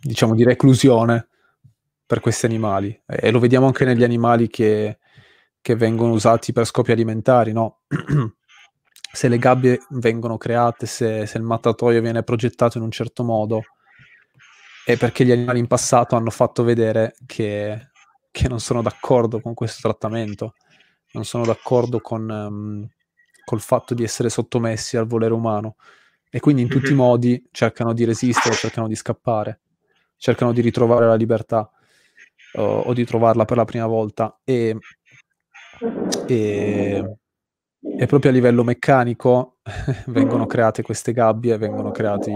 diciamo, 0.00 0.34
di 0.34 0.44
reclusione 0.44 1.28
per 2.04 2.20
questi 2.20 2.46
animali. 2.46 3.00
E 3.06 3.30
lo 3.30 3.38
vediamo 3.38 3.66
anche 3.66 3.84
negli 3.84 4.02
animali 4.02 4.48
che, 4.48 4.98
che 5.60 5.76
vengono 5.76 6.12
usati 6.12 6.52
per 6.52 6.64
scopi 6.64 6.90
alimentari, 6.90 7.52
no? 7.52 7.82
se 9.12 9.28
le 9.28 9.38
gabbie 9.38 9.80
vengono 9.90 10.36
create, 10.36 10.86
se, 10.86 11.26
se, 11.26 11.38
il 11.38 11.44
mattatoio 11.44 12.00
viene 12.00 12.22
progettato 12.22 12.78
in 12.78 12.84
un 12.84 12.90
certo 12.90 13.24
modo, 13.24 13.62
è 14.84 14.96
perché 14.96 15.24
gli 15.24 15.32
animali 15.32 15.58
in 15.58 15.66
passato 15.66 16.16
hanno 16.16 16.30
fatto 16.30 16.62
vedere 16.62 17.14
che, 17.26 17.90
che 18.30 18.48
non 18.48 18.60
sono 18.60 18.82
d'accordo 18.82 19.40
con 19.40 19.54
questo 19.54 19.80
trattamento, 19.82 20.54
non 21.12 21.24
sono 21.24 21.44
d'accordo 21.44 22.00
con 22.00 22.28
um, 22.28 22.88
col 23.50 23.60
fatto 23.60 23.94
di 23.94 24.04
essere 24.04 24.28
sottomessi 24.28 24.96
al 24.96 25.08
volere 25.08 25.34
umano 25.34 25.74
e 26.30 26.38
quindi 26.38 26.62
in 26.62 26.68
tutti 26.68 26.90
i 26.90 26.94
mhm. 26.94 26.98
modi 26.98 27.48
cercano 27.50 27.92
di 27.92 28.04
resistere, 28.04 28.54
cercano 28.54 28.86
di 28.86 28.94
scappare, 28.94 29.62
cercano 30.16 30.52
di 30.52 30.60
ritrovare 30.60 31.06
la 31.06 31.16
libertà 31.16 31.68
o, 32.52 32.62
o 32.62 32.92
di 32.92 33.04
trovarla 33.04 33.44
per 33.44 33.56
la 33.56 33.64
prima 33.64 33.86
volta 33.86 34.38
e, 34.44 34.76
e, 36.28 37.16
e 37.80 38.06
proprio 38.06 38.30
a 38.30 38.34
livello 38.34 38.62
meccanico 38.62 39.58
vengono 40.06 40.46
create 40.46 40.82
queste 40.82 41.12
gabbie, 41.12 41.56
vengono 41.56 41.90
creati 41.90 42.32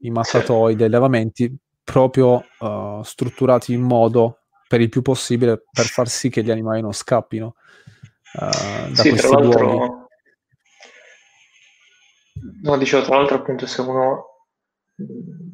i 0.00 0.10
mattatoi 0.10 0.76
dei 0.76 0.86
allevamenti 0.86 1.54
proprio 1.82 2.44
uh, 2.58 3.02
strutturati 3.02 3.72
in 3.72 3.82
modo 3.82 4.40
per 4.66 4.80
il 4.80 4.88
più 4.88 5.02
possibile 5.02 5.64
per 5.70 5.86
far 5.86 6.08
sì 6.08 6.28
che 6.28 6.42
gli 6.42 6.50
animali 6.50 6.80
non 6.80 6.92
scappino 6.92 7.54
uh, 8.34 8.90
da 8.90 8.94
sì, 8.94 9.10
questi 9.10 9.42
luoghi. 9.42 10.06
No, 12.62 12.76
dicevo, 12.76 13.04
tra 13.04 13.16
l'altro 13.16 13.36
appunto 13.36 13.66
se 13.66 13.80
uno 13.80 14.28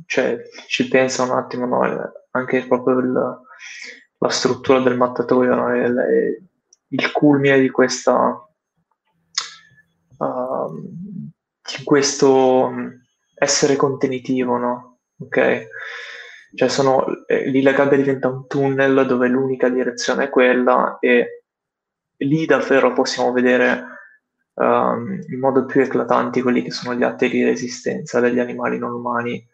cioè, 0.07 0.39
ci 0.67 0.89
pensa 0.89 1.23
un 1.23 1.31
attimo, 1.31 1.67
no, 1.67 2.13
anche 2.31 2.67
proprio 2.67 2.99
il, 2.99 3.13
la 4.19 4.29
struttura 4.29 4.81
del 4.81 4.97
mattatoio 4.97 5.55
no, 5.55 5.71
è, 5.71 5.83
è 5.83 6.39
il 6.89 7.13
culmine 7.13 7.61
di 7.61 7.71
questa 7.71 8.44
uh, 10.19 10.73
di 11.63 11.85
questo 11.85 12.71
essere 13.35 13.77
contenitivo, 13.77 14.57
no? 14.57 14.99
Ok? 15.19 15.69
Cioè 16.55 16.69
sono, 16.69 17.27
eh, 17.27 17.49
lì 17.49 17.63
la 17.63 17.73
gabbia 17.73 17.97
diventa 17.97 18.29
un 18.29 18.47
tunnel 18.47 19.07
dove 19.07 19.29
l'unica 19.29 19.69
direzione 19.69 20.25
è 20.25 20.31
quella 20.31 20.99
e 21.01 21.45
lì 22.19 22.47
davvero 22.47 22.93
possiamo 22.93 23.33
vedere 23.33 23.85
um, 24.55 25.19
in 25.29 25.39
modo 25.41 25.65
più 25.67 25.81
eclatanti 25.81 26.43
quelli 26.43 26.63
che 26.63 26.71
sono 26.71 26.95
gli 26.95 27.03
atti 27.03 27.29
di 27.29 27.43
resistenza 27.43 28.21
degli 28.21 28.39
animali 28.39 28.79
non 28.79 28.93
umani 28.93 29.45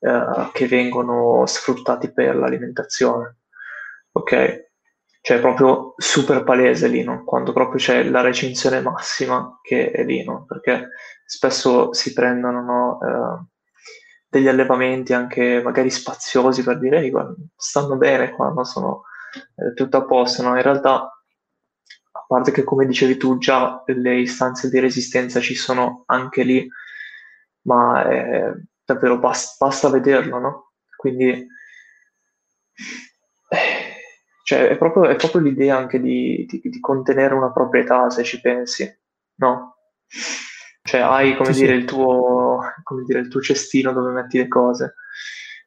uh, 0.00 0.50
che 0.52 0.66
vengono 0.66 1.46
sfruttati 1.46 2.12
per 2.12 2.36
l'alimentazione. 2.36 3.36
Ok? 4.12 4.67
Cioè, 5.28 5.40
proprio 5.40 5.92
super 5.98 6.42
palese 6.42 6.88
lì, 6.88 7.04
no? 7.04 7.22
Quando 7.22 7.52
proprio 7.52 7.78
c'è 7.78 8.02
la 8.02 8.22
recinzione 8.22 8.80
massima 8.80 9.58
che 9.60 9.90
è 9.90 10.02
lì, 10.02 10.24
no? 10.24 10.46
Perché 10.46 10.88
spesso 11.26 11.92
si 11.92 12.14
prendono, 12.14 12.62
no? 12.62 12.98
Uh, 12.98 13.46
degli 14.26 14.48
allevamenti 14.48 15.12
anche 15.12 15.60
magari 15.62 15.90
spaziosi 15.90 16.62
per 16.62 16.78
dire 16.78 17.00
hey, 17.00 17.12
stanno 17.54 17.98
bene 17.98 18.30
qua, 18.30 18.48
no? 18.48 18.64
sono 18.64 19.02
eh, 19.56 19.74
tutto 19.74 19.98
a 19.98 20.06
posto? 20.06 20.42
In 20.44 20.62
realtà 20.62 21.12
parte 22.26 22.50
che 22.50 22.64
come 22.64 22.86
dicevi 22.86 23.18
tu 23.18 23.36
già 23.36 23.82
le 23.84 24.20
istanze 24.20 24.70
di 24.70 24.78
resistenza 24.78 25.40
ci 25.40 25.54
sono 25.54 26.04
anche 26.06 26.42
lì, 26.42 26.66
ma 27.66 28.02
è, 28.02 28.50
davvero 28.82 29.18
basta, 29.18 29.66
basta 29.66 29.90
vederlo? 29.90 30.72
Quindi 30.96 31.46
cioè, 34.48 34.66
è, 34.66 34.78
proprio, 34.78 35.04
è 35.04 35.14
proprio 35.14 35.42
l'idea 35.42 35.76
anche 35.76 36.00
di, 36.00 36.46
di, 36.48 36.62
di, 36.64 36.80
contenere 36.80 37.34
una 37.34 37.52
proprietà, 37.52 38.08
se 38.08 38.24
ci 38.24 38.40
pensi, 38.40 38.90
no? 39.40 39.76
Cioè 40.82 41.02
hai, 41.02 41.36
come, 41.36 41.52
sì, 41.52 41.60
dire, 41.60 41.74
sì. 41.74 41.78
Il 41.80 41.84
tuo, 41.84 42.58
come 42.82 43.02
dire, 43.02 43.18
il 43.18 43.28
tuo 43.28 43.42
cestino 43.42 43.92
dove 43.92 44.10
metti 44.10 44.38
le 44.38 44.48
cose 44.48 44.94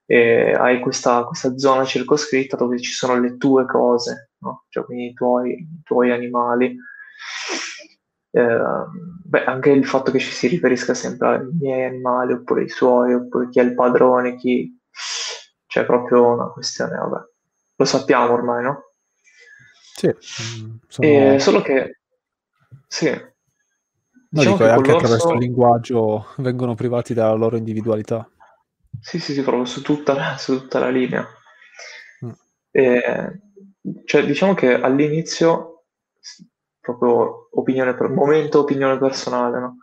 e 0.04 0.54
hai 0.54 0.80
questa, 0.80 1.26
questa, 1.26 1.56
zona 1.60 1.86
circoscritta 1.86 2.58
dove 2.58 2.80
ci 2.80 2.92
sono 2.92 3.20
le 3.20 3.38
tue 3.38 3.68
cose, 3.68 4.32
no? 4.40 4.66
cioè 4.70 4.84
quindi 4.84 5.10
i 5.10 5.14
tuoi, 5.14 5.52
i 5.52 5.82
tuoi 5.84 6.12
animali. 6.12 6.76
Eh, 8.32 8.60
beh, 9.26 9.44
anche 9.44 9.70
il 9.70 9.86
fatto 9.86 10.10
che 10.10 10.18
ci 10.18 10.32
si 10.32 10.48
riferisca 10.48 10.96
sempre 10.96 11.28
ai 11.28 11.50
miei 11.60 11.86
animali 11.86 12.34
oppure 12.34 12.62
ai 12.62 12.70
suoi, 12.70 13.14
oppure 13.14 13.48
chi 13.50 13.60
è 13.60 13.64
il 13.64 13.76
padrone, 13.76 14.38
chi... 14.38 14.76
c'è 15.68 15.86
proprio 15.86 16.34
una 16.34 16.48
questione, 16.48 16.98
vabbè, 16.98 17.31
lo 17.82 17.86
sappiamo 17.86 18.32
ormai, 18.32 18.64
no? 18.64 18.94
Sì, 19.96 20.08
mm, 20.08 20.76
sono... 20.88 21.08
eh, 21.08 21.40
solo 21.40 21.62
che 21.62 22.00
sì. 22.88 23.10
No, 23.10 24.40
diciamo 24.44 24.56
dico, 24.56 24.66
che 24.68 24.72
anche 24.72 24.92
attraverso 24.92 25.34
il 25.34 25.40
linguaggio 25.40 26.28
vengono 26.38 26.76
privati 26.76 27.14
dalla 27.14 27.34
loro 27.34 27.58
individualità. 27.58 28.30
Sì, 29.00 29.20
sì, 29.20 29.34
sì, 29.34 29.42
proprio 29.42 29.66
su 29.66 29.82
tutta 29.82 30.14
la, 30.14 30.38
su 30.38 30.58
tutta 30.60 30.80
la 30.80 30.90
linea. 30.90 31.28
Mm. 32.26 32.32
E, 32.72 33.42
cioè, 34.06 34.26
diciamo 34.26 34.54
che 34.54 34.74
all'inizio, 34.74 35.86
proprio 36.80 37.50
opinione 37.52 37.94
per 37.94 38.10
momento, 38.10 38.60
opinione 38.60 38.98
personale, 38.98 39.60
no? 39.60 39.78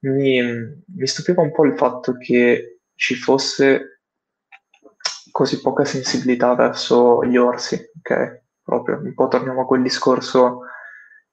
mi, 0.00 0.40
mi 0.42 1.06
stupiva 1.06 1.42
un 1.42 1.52
po' 1.52 1.66
il 1.66 1.76
fatto 1.76 2.16
che 2.16 2.80
ci 2.94 3.14
fosse 3.14 3.99
così 5.40 5.62
poca 5.62 5.86
sensibilità 5.86 6.54
verso 6.54 7.24
gli 7.24 7.38
orsi, 7.38 7.74
ok? 7.98 8.42
Proprio 8.62 8.98
un 8.98 9.14
po' 9.14 9.26
torniamo 9.26 9.62
a 9.62 9.64
quel 9.64 9.80
discorso 9.80 10.64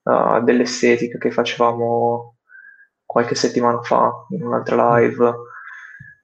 uh, 0.03 0.41
dell'estetica 0.43 1.17
che 1.17 1.29
facevamo 1.29 2.37
qualche 3.05 3.35
settimana 3.35 3.81
fa 3.81 4.25
in 4.29 4.45
un'altra 4.45 4.97
live 4.97 5.33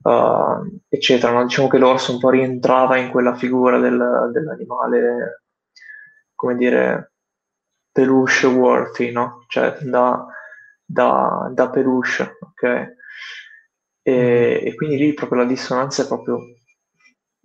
uh, 0.03 0.79
eccetera. 0.87 1.33
No? 1.33 1.43
Diciamo 1.43 1.67
che 1.67 1.77
l'orso 1.77 2.13
un 2.13 2.19
po' 2.19 2.29
rientrava 2.29 2.95
in 2.95 3.11
quella 3.11 3.35
figura 3.35 3.77
del, 3.79 4.29
dell'animale, 4.31 5.43
come 6.35 6.55
dire, 6.55 7.11
peluche 7.91 8.47
worthy, 8.47 9.11
no? 9.11 9.43
Cioè 9.49 9.79
da, 9.81 10.25
da, 10.85 11.51
da 11.53 11.69
peluche, 11.69 12.37
ok? 12.39 12.63
E, 14.03 14.61
mm. 14.63 14.67
e, 14.67 14.75
quindi 14.75 14.95
lì 14.95 15.13
proprio 15.13 15.39
la 15.39 15.47
dissonanza 15.47 16.03
è 16.03 16.07
proprio 16.07 16.39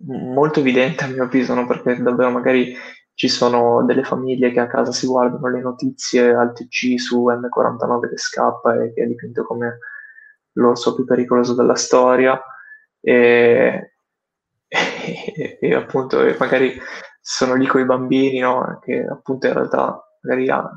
molto 0.05 0.59
evidente 0.59 1.03
a 1.03 1.07
mio 1.07 1.23
avviso, 1.23 1.53
no? 1.53 1.65
Perché 1.65 2.01
davvero 2.01 2.31
magari 2.31 2.75
ci 3.13 3.27
sono 3.27 3.83
delle 3.85 4.03
famiglie 4.03 4.51
che 4.51 4.59
a 4.61 4.67
casa 4.67 4.91
si 4.91 5.05
guardano 5.05 5.49
le 5.49 5.59
notizie 5.59 6.33
al 6.33 6.53
TG 6.53 6.97
su 6.97 7.25
M49 7.25 8.09
che 8.09 8.17
scappa 8.17 8.81
e 8.81 8.93
che 8.93 9.03
è 9.03 9.07
dipinto 9.07 9.43
come 9.43 9.79
l'orso 10.53 10.95
più 10.95 11.03
pericoloso 11.03 11.53
della 11.53 11.75
storia 11.75 12.41
e, 13.01 13.93
e, 14.67 15.57
e 15.59 15.73
appunto 15.73 16.23
e 16.23 16.35
magari 16.39 16.79
sono 17.19 17.55
lì 17.55 17.67
con 17.67 17.81
i 17.81 17.85
bambini 17.85 18.39
no? 18.39 18.79
che 18.81 19.05
appunto 19.05 19.47
in 19.47 19.53
realtà 19.53 20.01
magari 20.21 20.49
ha, 20.49 20.71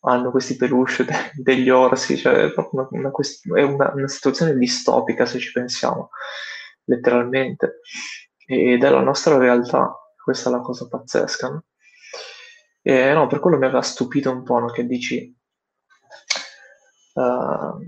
hanno 0.00 0.30
questi 0.30 0.56
peluche 0.56 1.04
de- 1.04 1.30
degli 1.34 1.68
orsi, 1.68 2.16
cioè 2.16 2.34
è 2.34 2.52
proprio 2.52 2.80
una, 2.80 2.88
una, 2.90 3.10
quest- 3.10 3.50
è 3.54 3.62
una, 3.62 3.90
una, 3.94 4.08
situazione 4.08 4.54
distopica 4.54 5.26
se 5.26 5.38
ci 5.38 5.52
pensiamo, 5.52 6.10
letteralmente, 6.84 7.80
ed 8.50 8.82
è 8.82 8.90
la 8.90 9.00
nostra 9.00 9.38
realtà, 9.38 9.94
questa 10.22 10.48
è 10.48 10.52
la 10.52 10.60
cosa 10.60 10.88
pazzesca. 10.88 11.48
No? 11.48 11.64
E 12.82 13.12
no, 13.12 13.26
per 13.26 13.40
quello 13.40 13.58
mi 13.58 13.66
aveva 13.66 13.82
stupito 13.82 14.30
un 14.30 14.42
po' 14.42 14.58
no? 14.58 14.66
che 14.68 14.86
dici, 14.86 15.36
uh, 17.14 17.78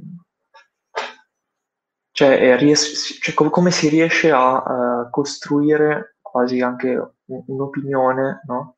cioè, 2.13 2.57
ries- 2.59 3.19
cioè, 3.21 3.35
com- 3.35 3.51
come 3.51 3.71
si 3.71 3.89
riesce 3.89 4.31
a 4.31 4.57
uh, 4.57 5.11
costruire 5.11 6.17
quasi 6.21 6.61
anche 6.61 6.89
un- 7.25 7.45
un'opinione, 7.47 8.43
no? 8.47 8.77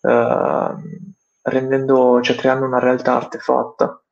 Uh, 0.00 0.76
rendendo, 1.44 2.20
cioè 2.20 2.36
creando 2.36 2.66
una 2.66 2.78
realtà 2.78 3.14
artefatta, 3.14 4.02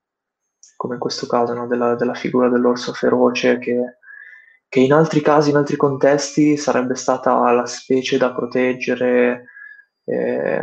come 0.77 0.95
in 0.95 1.01
questo 1.01 1.27
caso 1.27 1.53
no? 1.53 1.67
della, 1.67 1.95
della, 1.97 2.15
figura 2.15 2.49
dell'orso 2.49 2.93
feroce 2.93 3.59
che, 3.59 3.99
che, 4.73 4.81
in 4.81 4.93
altri 4.95 5.21
casi, 5.21 5.51
in 5.51 5.57
altri 5.57 5.77
contesti, 5.77 6.57
sarebbe 6.57 6.95
stata 6.95 7.51
la 7.53 7.67
specie 7.67 8.17
da 8.17 8.33
proteggere 8.33 9.45
eh, 10.05 10.63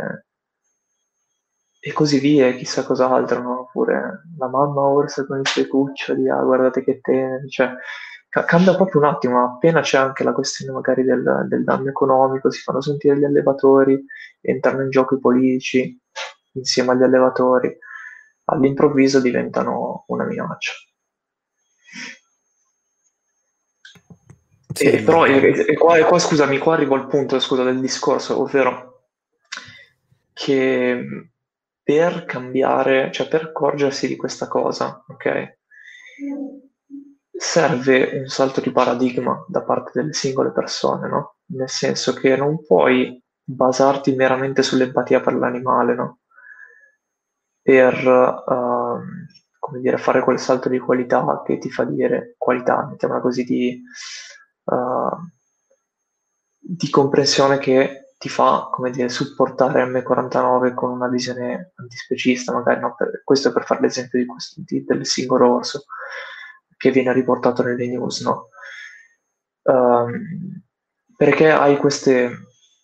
e 1.82 1.92
così 1.92 2.18
via, 2.18 2.52
chissà 2.52 2.84
cos'altro, 2.84 3.40
no? 3.42 3.60
Oppure 3.60 4.22
la 4.38 4.48
mamma 4.48 4.80
orsa 4.82 5.24
con 5.26 5.40
i 5.40 5.46
suoi 5.46 5.66
cuccioli, 5.66 6.28
ah, 6.28 6.42
guardate 6.42 6.82
che 6.84 7.00
teneri, 7.00 7.48
cioè 7.48 7.72
ca- 8.28 8.44
cambia 8.44 8.74
proprio 8.74 9.00
un 9.00 9.06
attimo, 9.06 9.44
appena 9.44 9.80
c'è 9.80 9.96
anche 9.98 10.24
la 10.24 10.32
questione 10.32 10.72
magari 10.72 11.04
del, 11.04 11.46
del 11.48 11.64
danno 11.64 11.88
economico, 11.88 12.50
si 12.50 12.60
fanno 12.60 12.80
sentire 12.82 13.16
gli 13.18 13.24
allevatori, 13.24 14.02
entrano 14.40 14.82
in 14.82 14.90
gioco 14.90 15.14
i 15.16 15.20
politici, 15.20 15.98
insieme 16.54 16.92
agli 16.92 17.02
allevatori, 17.02 17.74
all'improvviso 18.46 19.20
diventano 19.20 20.04
una 20.08 20.24
minaccia. 20.24 20.72
Sì, 24.72 24.84
e, 24.84 25.02
però, 25.02 25.26
e, 25.26 25.64
e, 25.66 25.74
qua, 25.74 25.96
e, 25.96 26.04
qua, 26.04 26.18
scusami, 26.18 26.58
qua 26.58 26.74
arrivo 26.74 26.94
al 26.94 27.08
punto 27.08 27.38
scusa, 27.40 27.64
del 27.64 27.80
discorso, 27.80 28.40
ovvero 28.40 29.04
che 30.32 31.04
per 31.82 32.24
cambiare, 32.24 33.10
cioè 33.10 33.28
per 33.28 33.42
accorgersi 33.46 34.06
di 34.06 34.16
questa 34.16 34.46
cosa, 34.46 35.04
ok? 35.08 35.58
Serve 37.30 38.18
un 38.20 38.28
salto 38.28 38.60
di 38.60 38.70
paradigma 38.70 39.44
da 39.48 39.62
parte 39.62 39.90
delle 39.94 40.12
singole 40.12 40.52
persone, 40.52 41.08
no? 41.08 41.36
Nel 41.46 41.68
senso 41.68 42.12
che 42.12 42.36
non 42.36 42.64
puoi 42.64 43.20
basarti 43.42 44.14
meramente 44.14 44.62
sull'empatia 44.62 45.20
per 45.20 45.34
l'animale, 45.34 45.94
no? 45.94 46.18
Per, 47.62 48.06
uh, 48.06 49.00
come 49.58 49.80
dire, 49.80 49.98
fare 49.98 50.22
quel 50.22 50.38
salto 50.38 50.68
di 50.68 50.78
qualità 50.78 51.42
che 51.44 51.58
ti 51.58 51.70
fa 51.70 51.84
dire 51.84 52.34
qualità, 52.38 52.86
mettiamola 52.88 53.20
così, 53.20 53.44
di, 53.44 53.82
uh, 54.64 55.16
di 56.58 56.90
comprensione 56.90 57.58
che 57.58 58.14
ti 58.20 58.28
fa, 58.28 58.68
come 58.70 58.90
dire, 58.90 59.08
supportare 59.08 59.82
M49 59.86 60.74
con 60.74 60.90
una 60.90 61.08
visione 61.08 61.72
antispecista, 61.76 62.52
magari 62.52 62.80
no, 62.80 62.94
per, 62.94 63.22
questo 63.24 63.48
è 63.48 63.52
per 63.52 63.64
fare 63.64 63.80
l'esempio 63.80 64.18
di 64.18 64.26
questo, 64.26 64.60
di, 64.62 64.84
del 64.84 65.06
singolo 65.06 65.54
orso 65.54 65.84
che 66.76 66.90
viene 66.90 67.12
riportato 67.14 67.62
nelle 67.62 67.86
news, 67.86 68.20
no? 68.20 68.48
Um, 69.62 70.62
perché 71.16 71.50
hai 71.50 71.76
queste, 71.78 72.30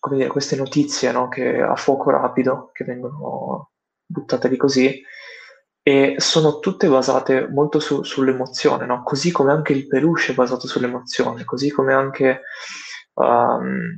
dire, 0.09 0.27
queste 0.27 0.55
notizie 0.55 1.11
no, 1.11 1.27
che 1.27 1.61
a 1.61 1.75
fuoco 1.75 2.09
rapido, 2.09 2.71
che 2.73 2.83
vengono 2.83 3.71
buttate 4.05 4.47
lì 4.47 4.57
così, 4.57 5.03
e 5.87 6.15
sono 6.17 6.59
tutte 6.59 6.89
basate 6.89 7.47
molto 7.47 7.79
su, 7.79 8.03
sull'emozione, 8.03 8.85
no? 8.85 9.03
così 9.03 9.31
come 9.31 9.53
anche 9.53 9.71
il 9.71 9.87
peluche 9.87 10.33
è 10.33 10.35
basato 10.35 10.67
sull'emozione, 10.67 11.45
così 11.45 11.71
come 11.71 11.93
anche 11.93 12.41
um, 13.13 13.97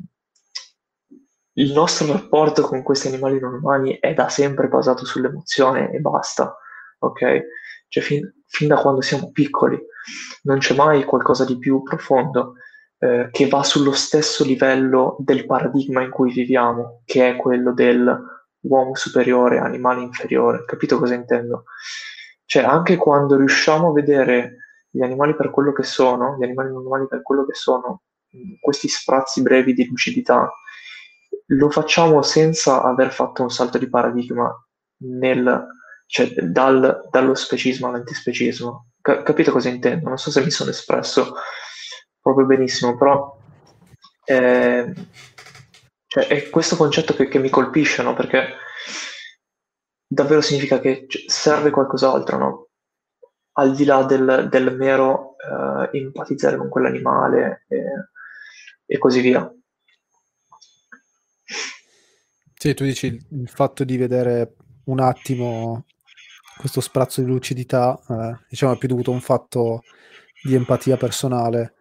il 1.53 1.73
nostro 1.73 2.05
rapporto 2.11 2.61
con 2.61 2.83
questi 2.83 3.07
animali 3.07 3.39
non 3.39 3.55
umani 3.55 3.97
è 3.99 4.13
da 4.13 4.29
sempre 4.29 4.67
basato 4.67 5.03
sull'emozione 5.03 5.89
e 5.89 5.97
basta, 5.97 6.55
ok? 6.99 7.41
Cioè 7.87 8.03
fin, 8.03 8.35
fin 8.45 8.67
da 8.67 8.75
quando 8.75 9.01
siamo 9.01 9.31
piccoli 9.31 9.75
non 10.43 10.59
c'è 10.59 10.75
mai 10.75 11.03
qualcosa 11.05 11.43
di 11.43 11.57
più 11.57 11.81
profondo 11.81 12.53
eh, 12.99 13.29
che 13.31 13.47
va 13.47 13.63
sullo 13.63 13.93
stesso 13.93 14.43
livello 14.43 15.15
del 15.17 15.47
paradigma 15.47 16.03
in 16.03 16.11
cui 16.11 16.31
viviamo, 16.31 17.01
che 17.03 17.29
è 17.29 17.35
quello 17.35 17.73
del 17.73 18.38
uomo 18.61 18.95
superiore, 18.95 19.59
animale 19.59 20.01
inferiore. 20.01 20.65
Capito 20.65 20.97
cosa 20.97 21.13
intendo? 21.13 21.65
Cioè, 22.45 22.63
anche 22.63 22.95
quando 22.97 23.35
riusciamo 23.37 23.89
a 23.89 23.93
vedere 23.93 24.57
gli 24.89 25.01
animali 25.01 25.35
per 25.35 25.51
quello 25.51 25.71
che 25.71 25.83
sono, 25.83 26.35
gli 26.37 26.43
animali 26.43 26.71
normali 26.71 27.07
per 27.07 27.21
quello 27.21 27.45
che 27.45 27.53
sono, 27.53 28.01
questi 28.59 28.87
sprazzi 28.87 29.41
brevi 29.41 29.73
di 29.73 29.85
lucidità, 29.87 30.51
lo 31.47 31.69
facciamo 31.69 32.21
senza 32.21 32.83
aver 32.83 33.11
fatto 33.11 33.41
un 33.43 33.49
salto 33.49 33.77
di 33.77 33.89
paradigma 33.89 34.51
nel, 35.01 35.67
cioè, 36.07 36.27
dal, 36.33 37.07
dallo 37.09 37.35
specismo 37.35 37.87
all'antispecismo. 37.87 38.87
Ca- 39.01 39.23
capito 39.23 39.51
cosa 39.51 39.69
intendo? 39.69 40.09
Non 40.09 40.17
so 40.17 40.31
se 40.31 40.43
mi 40.43 40.51
sono 40.51 40.69
espresso 40.69 41.33
proprio 42.21 42.45
benissimo, 42.45 42.97
però 42.97 43.37
eh, 44.25 44.93
cioè, 46.09 46.25
è 46.25 46.49
questo 46.49 46.75
concetto 46.75 47.13
che, 47.13 47.27
che 47.27 47.37
mi 47.37 47.49
colpisce, 47.49 48.01
no? 48.01 48.15
Perché 48.15 48.55
davvero 50.07 50.41
significa 50.41 50.79
che 50.79 51.05
serve 51.27 51.69
qualcos'altro, 51.69 52.37
no? 52.37 52.67
Al 53.53 53.75
di 53.75 53.85
là 53.85 54.03
del, 54.03 54.47
del 54.49 54.75
mero 54.75 55.35
eh, 55.37 55.97
empatizzare 55.99 56.57
con 56.57 56.67
quell'animale 56.67 57.65
e, 57.67 57.83
e, 58.87 58.97
così 58.97 59.21
via. 59.21 59.53
Sì, 62.55 62.73
tu 62.73 62.83
dici 62.83 63.05
il, 63.05 63.25
il 63.41 63.49
fatto 63.49 63.83
di 63.83 63.95
vedere 63.95 64.55
un 64.85 64.99
attimo 64.99 65.85
questo 66.57 66.81
sprazzo 66.81 67.21
di 67.21 67.27
lucidità, 67.27 67.99
eh, 68.09 68.45
diciamo, 68.49 68.73
è 68.73 68.77
più 68.77 68.87
dovuto 68.87 69.11
a 69.11 69.13
un 69.13 69.21
fatto 69.21 69.83
di 70.41 70.55
empatia 70.55 70.97
personale 70.97 71.75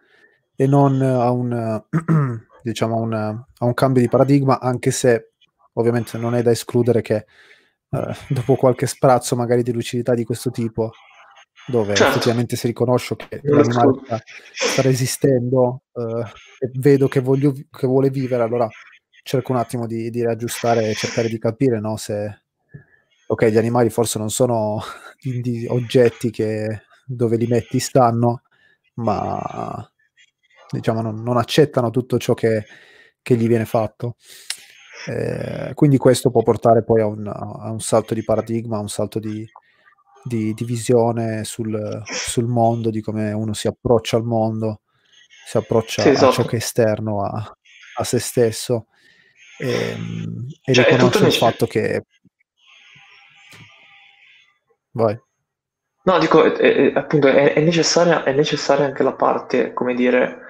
e 0.55 0.67
non 0.67 1.01
a 1.01 1.31
un 1.31 1.83
diciamo, 2.63 2.95
a 2.95 2.99
un, 2.99 3.13
a 3.13 3.65
un 3.65 3.73
cambio 3.73 4.01
di 4.01 4.09
paradigma, 4.09 4.59
anche 4.59 4.91
se 4.91 5.31
ovviamente 5.73 6.17
non 6.17 6.35
è 6.35 6.41
da 6.41 6.51
escludere 6.51 7.01
che 7.01 7.25
eh, 7.91 8.15
dopo 8.29 8.55
qualche 8.55 8.87
sprazzo 8.87 9.35
magari 9.35 9.63
di 9.63 9.71
lucidità 9.71 10.13
di 10.13 10.23
questo 10.23 10.51
tipo, 10.51 10.91
dove 11.67 11.95
certo. 11.95 12.13
effettivamente 12.13 12.55
si 12.55 12.67
riconosce 12.67 13.15
che 13.15 13.39
l'animale 13.43 13.99
sta, 14.03 14.21
sta 14.51 14.81
resistendo 14.81 15.83
eh, 15.93 16.65
e 16.65 16.71
vedo 16.75 17.07
che, 17.07 17.19
voglio, 17.19 17.53
che 17.53 17.87
vuole 17.87 18.09
vivere, 18.09 18.43
allora 18.43 18.67
cerco 19.23 19.51
un 19.51 19.57
attimo 19.59 19.85
di, 19.85 20.09
di 20.09 20.21
riaggiustare 20.21 20.89
e 20.89 20.93
cercare 20.93 21.29
di 21.29 21.37
capire 21.37 21.79
no, 21.79 21.97
se 21.97 22.43
ok, 23.27 23.45
gli 23.45 23.57
animali 23.57 23.89
forse 23.89 24.17
non 24.17 24.29
sono 24.29 24.81
oggetti 25.69 26.31
che 26.31 26.83
dove 27.05 27.37
li 27.37 27.47
metti 27.47 27.79
stanno, 27.79 28.43
ma 28.95 29.91
diciamo, 30.69 31.01
non, 31.01 31.21
non 31.21 31.37
accettano 31.37 31.89
tutto 31.89 32.17
ciò 32.17 32.33
che, 32.33 32.65
che 33.21 33.35
gli 33.35 33.47
viene 33.47 33.65
fatto. 33.65 34.15
Eh, 35.07 35.71
quindi 35.75 35.97
questo 35.97 36.29
può 36.29 36.43
portare 36.43 36.83
poi 36.83 37.01
a 37.01 37.05
un, 37.05 37.25
a 37.27 37.71
un, 37.71 37.79
salto 37.79 38.13
di 38.13 38.23
paradigma, 38.23 38.77
a 38.77 38.81
un 38.81 38.89
salto 38.89 39.19
di, 39.19 39.49
di, 40.23 40.53
di 40.53 40.63
visione 40.65 41.45
sul, 41.45 42.01
sul, 42.03 42.47
mondo, 42.47 42.89
di 42.89 43.01
come 43.01 43.31
uno 43.31 43.53
si 43.53 43.67
approccia 43.67 44.17
al 44.17 44.25
mondo, 44.25 44.81
si 45.45 45.57
approccia 45.57 46.01
sì, 46.01 46.09
esatto. 46.09 46.27
a 46.27 46.31
ciò 46.33 46.45
che 46.45 46.55
è 46.57 46.59
esterno 46.59 47.23
a, 47.23 47.57
a 47.95 48.03
se 48.03 48.19
stesso 48.19 48.87
e, 49.57 49.97
e 50.63 50.73
cioè, 50.73 50.85
riconosce 50.85 51.25
il 51.25 51.33
fatto 51.33 51.65
che... 51.65 52.03
Vai. 54.91 55.17
No, 56.03 56.17
dico, 56.17 56.43
è, 56.43 56.53
è, 56.53 56.91
appunto, 56.95 57.27
è, 57.27 57.53
è, 57.53 57.61
necessaria, 57.61 58.23
è 58.23 58.33
necessaria 58.33 58.85
anche 58.85 59.03
la 59.03 59.13
parte, 59.13 59.73
come 59.73 59.93
dire, 59.93 60.48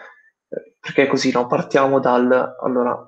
perché 0.80 1.08
così 1.08 1.32
no? 1.32 1.48
partiamo 1.48 2.00
dal... 2.00 2.56
Allora, 2.62 3.04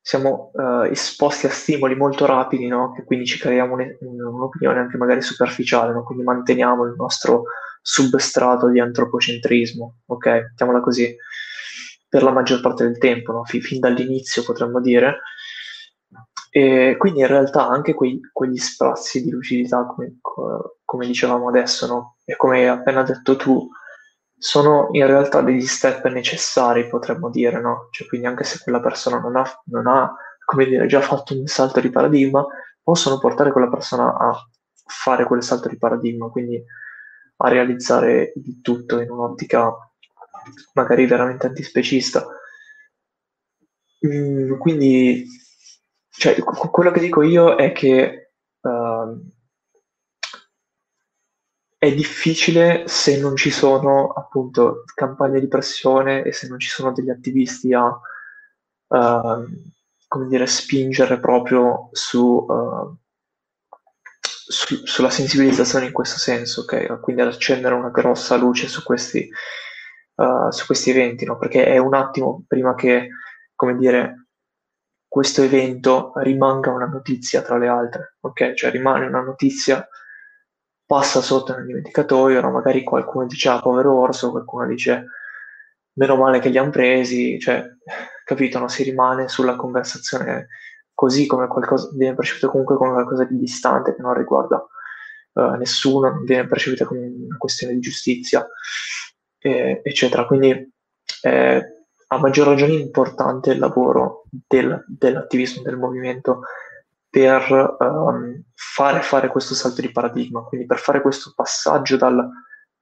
siamo 0.00 0.52
uh, 0.52 0.82
esposti 0.82 1.46
a 1.46 1.50
stimoli 1.50 1.96
molto 1.96 2.26
rapidi, 2.26 2.68
no? 2.68 2.92
che 2.92 3.02
quindi 3.02 3.26
ci 3.26 3.38
creiamo 3.38 3.74
un, 3.74 3.96
un'opinione 4.00 4.78
anche 4.78 4.96
magari 4.96 5.20
superficiale, 5.20 5.92
no? 5.92 6.04
quindi 6.04 6.22
manteniamo 6.22 6.84
il 6.84 6.94
nostro 6.96 7.44
substrato 7.82 8.68
di 8.68 8.78
antropocentrismo, 8.78 10.02
ok? 10.06 10.26
Mettiamola 10.26 10.80
così, 10.80 11.16
per 12.08 12.22
la 12.22 12.30
maggior 12.30 12.60
parte 12.60 12.84
del 12.84 12.98
tempo, 12.98 13.32
no? 13.32 13.44
fin, 13.44 13.60
fin 13.60 13.80
dall'inizio 13.80 14.44
potremmo 14.44 14.80
dire. 14.80 15.22
E 16.50 16.94
quindi 16.98 17.20
in 17.20 17.26
realtà 17.26 17.66
anche 17.66 17.92
quei, 17.92 18.20
quegli 18.32 18.56
sprazzi 18.56 19.22
di 19.22 19.30
lucidità, 19.30 19.84
come, 19.86 20.18
come 20.84 21.06
dicevamo 21.06 21.48
adesso, 21.48 22.16
e 22.24 22.36
come 22.36 22.58
hai 22.58 22.68
appena 22.68 23.02
detto 23.02 23.36
tu, 23.36 23.68
sono 24.38 24.88
in 24.92 25.06
realtà 25.06 25.40
degli 25.40 25.66
step 25.66 26.06
necessari, 26.08 26.88
potremmo 26.88 27.30
dire, 27.30 27.60
no? 27.60 27.88
Cioè, 27.90 28.06
quindi 28.06 28.26
anche 28.26 28.44
se 28.44 28.60
quella 28.62 28.80
persona 28.80 29.18
non 29.18 29.36
ha, 29.36 29.62
non 29.66 29.86
ha, 29.86 30.14
come 30.44 30.66
dire, 30.66 30.86
già 30.86 31.00
fatto 31.00 31.38
un 31.38 31.46
salto 31.46 31.80
di 31.80 31.90
paradigma, 31.90 32.44
possono 32.82 33.18
portare 33.18 33.50
quella 33.52 33.68
persona 33.68 34.16
a 34.16 34.48
fare 34.86 35.24
quel 35.24 35.42
salto 35.42 35.68
di 35.68 35.78
paradigma, 35.78 36.28
quindi 36.28 36.62
a 37.38 37.48
realizzare 37.48 38.32
il 38.36 38.60
tutto 38.60 39.00
in 39.00 39.10
un'ottica 39.10 39.74
magari 40.74 41.06
veramente 41.06 41.46
antispecista. 41.46 42.26
Mm, 44.06 44.58
quindi, 44.58 45.26
cioè, 46.10 46.36
quello 46.42 46.90
che 46.90 47.00
dico 47.00 47.22
io 47.22 47.56
è 47.56 47.72
che 47.72 48.32
uh, 48.60 49.34
è 51.78 51.94
difficile 51.94 52.84
se 52.86 53.18
non 53.20 53.36
ci 53.36 53.50
sono 53.50 54.08
appunto 54.08 54.84
campagne 54.94 55.40
di 55.40 55.48
pressione 55.48 56.22
e 56.22 56.32
se 56.32 56.48
non 56.48 56.58
ci 56.58 56.68
sono 56.68 56.92
degli 56.92 57.10
attivisti 57.10 57.74
a 57.74 57.86
uh, 57.86 59.46
come 60.08 60.28
dire, 60.28 60.46
spingere 60.46 61.18
proprio 61.18 61.88
su, 61.92 62.46
uh, 62.48 62.96
su, 64.18 64.86
sulla 64.86 65.10
sensibilizzazione 65.10 65.86
in 65.86 65.92
questo 65.92 66.18
senso, 66.18 66.62
ok? 66.62 67.00
Quindi 67.00 67.22
ad 67.22 67.28
accendere 67.28 67.74
una 67.74 67.90
grossa 67.90 68.36
luce 68.36 68.68
su 68.68 68.82
questi, 68.82 69.28
uh, 70.14 70.50
su 70.50 70.64
questi 70.64 70.90
eventi, 70.90 71.24
no? 71.24 71.36
Perché 71.36 71.66
è 71.66 71.78
un 71.78 71.94
attimo 71.94 72.44
prima 72.46 72.74
che, 72.74 73.08
come 73.54 73.76
dire, 73.76 74.28
questo 75.06 75.42
evento 75.42 76.12
rimanga 76.16 76.70
una 76.70 76.86
notizia 76.86 77.42
tra 77.42 77.58
le 77.58 77.68
altre, 77.68 78.16
ok? 78.20 78.54
Cioè 78.54 78.70
rimane 78.70 79.06
una 79.06 79.20
notizia 79.20 79.86
passa 80.86 81.20
sotto 81.20 81.54
nel 81.54 81.66
dimenticatoio, 81.66 82.40
no? 82.40 82.50
magari 82.52 82.82
qualcuno 82.84 83.26
dice 83.26 83.48
ah 83.48 83.60
povero 83.60 83.98
orso, 83.98 84.30
qualcuno 84.30 84.66
dice 84.66 85.06
meno 85.94 86.16
male 86.16 86.38
che 86.38 86.48
li 86.48 86.58
hanno 86.58 86.70
presi, 86.70 87.38
cioè 87.40 87.64
capito, 88.24 88.58
no? 88.58 88.68
si 88.68 88.84
rimane 88.84 89.28
sulla 89.28 89.56
conversazione 89.56 90.48
così 90.94 91.26
come 91.26 91.48
qualcosa, 91.48 91.90
viene 91.94 92.14
percepito 92.14 92.48
comunque 92.48 92.76
come 92.76 92.92
qualcosa 92.92 93.24
di 93.24 93.38
distante 93.38 93.94
che 93.94 94.00
non 94.00 94.14
riguarda 94.14 94.64
uh, 95.34 95.54
nessuno, 95.56 96.08
non 96.08 96.24
viene 96.24 96.46
percepita 96.46 96.86
come 96.86 97.00
una 97.00 97.36
questione 97.36 97.74
di 97.74 97.80
giustizia, 97.80 98.46
eh, 99.38 99.80
eccetera. 99.84 100.24
Quindi 100.24 100.72
eh, 101.22 101.62
a 102.08 102.18
maggior 102.18 102.46
ragione 102.46 102.72
è 102.72 102.80
importante 102.80 103.50
il 103.50 103.58
lavoro 103.58 104.24
del, 104.30 104.84
dell'attivismo, 104.86 105.62
del 105.62 105.76
movimento 105.76 106.42
per 107.16 107.76
um, 107.80 108.42
fare, 108.52 109.00
fare, 109.00 109.28
questo 109.28 109.54
salto 109.54 109.80
di 109.80 109.90
paradigma, 109.90 110.42
quindi 110.42 110.66
per 110.66 110.76
fare 110.76 111.00
questo 111.00 111.32
passaggio 111.34 111.96
dal, 111.96 112.28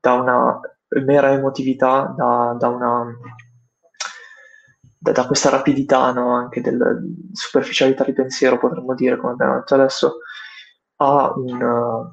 da 0.01 0.13
una 0.15 0.59
mera 1.05 1.31
emotività, 1.31 2.13
da, 2.17 2.57
da, 2.59 2.67
una, 2.67 3.17
da, 4.99 5.13
da 5.13 5.27
questa 5.29 5.51
rapidità 5.51 6.11
no? 6.11 6.35
anche 6.35 6.61
della 6.61 6.99
superficialità 7.31 8.03
di 8.03 8.13
pensiero, 8.13 8.59
potremmo 8.59 8.97
dire, 8.97 9.17
come 9.19 9.35
abbiamo 9.35 9.55
detto 9.55 9.75
adesso, 9.77 10.17
a, 10.97 11.33
un, 11.37 12.13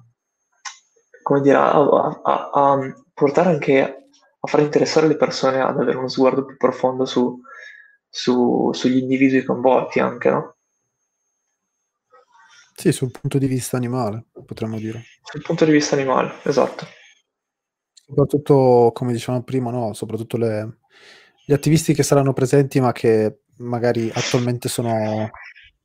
come 1.23 1.41
dire, 1.41 1.57
a, 1.57 1.71
a, 1.71 2.49
a 2.53 2.79
portare 3.15 3.49
anche 3.49 4.09
a 4.39 4.47
far 4.47 4.59
interessare 4.59 5.07
le 5.07 5.17
persone 5.17 5.59
ad 5.59 5.79
avere 5.79 5.97
uno 5.97 6.07
sguardo 6.07 6.45
più 6.45 6.55
profondo 6.55 7.05
su, 7.05 7.41
su, 8.07 8.69
sugli 8.73 8.97
individui 8.97 9.43
coinvolti 9.43 9.99
anche, 9.99 10.29
no? 10.29 10.55
Sì, 12.81 12.91
sul 12.91 13.11
punto 13.11 13.37
di 13.37 13.45
vista 13.45 13.77
animale, 13.77 14.25
potremmo 14.43 14.79
dire. 14.79 15.03
Sul 15.21 15.43
punto 15.43 15.65
di 15.65 15.71
vista 15.71 15.93
animale, 15.93 16.33
esatto. 16.41 16.87
Soprattutto, 17.93 18.89
come 18.91 19.13
dicevamo 19.13 19.43
prima, 19.43 19.69
no? 19.69 19.93
soprattutto 19.93 20.35
le, 20.37 20.79
gli 21.45 21.53
attivisti 21.53 21.93
che 21.93 22.01
saranno 22.01 22.33
presenti 22.33 22.79
ma 22.79 22.91
che 22.91 23.41
magari 23.57 24.09
attualmente 24.11 24.67
sono, 24.67 25.29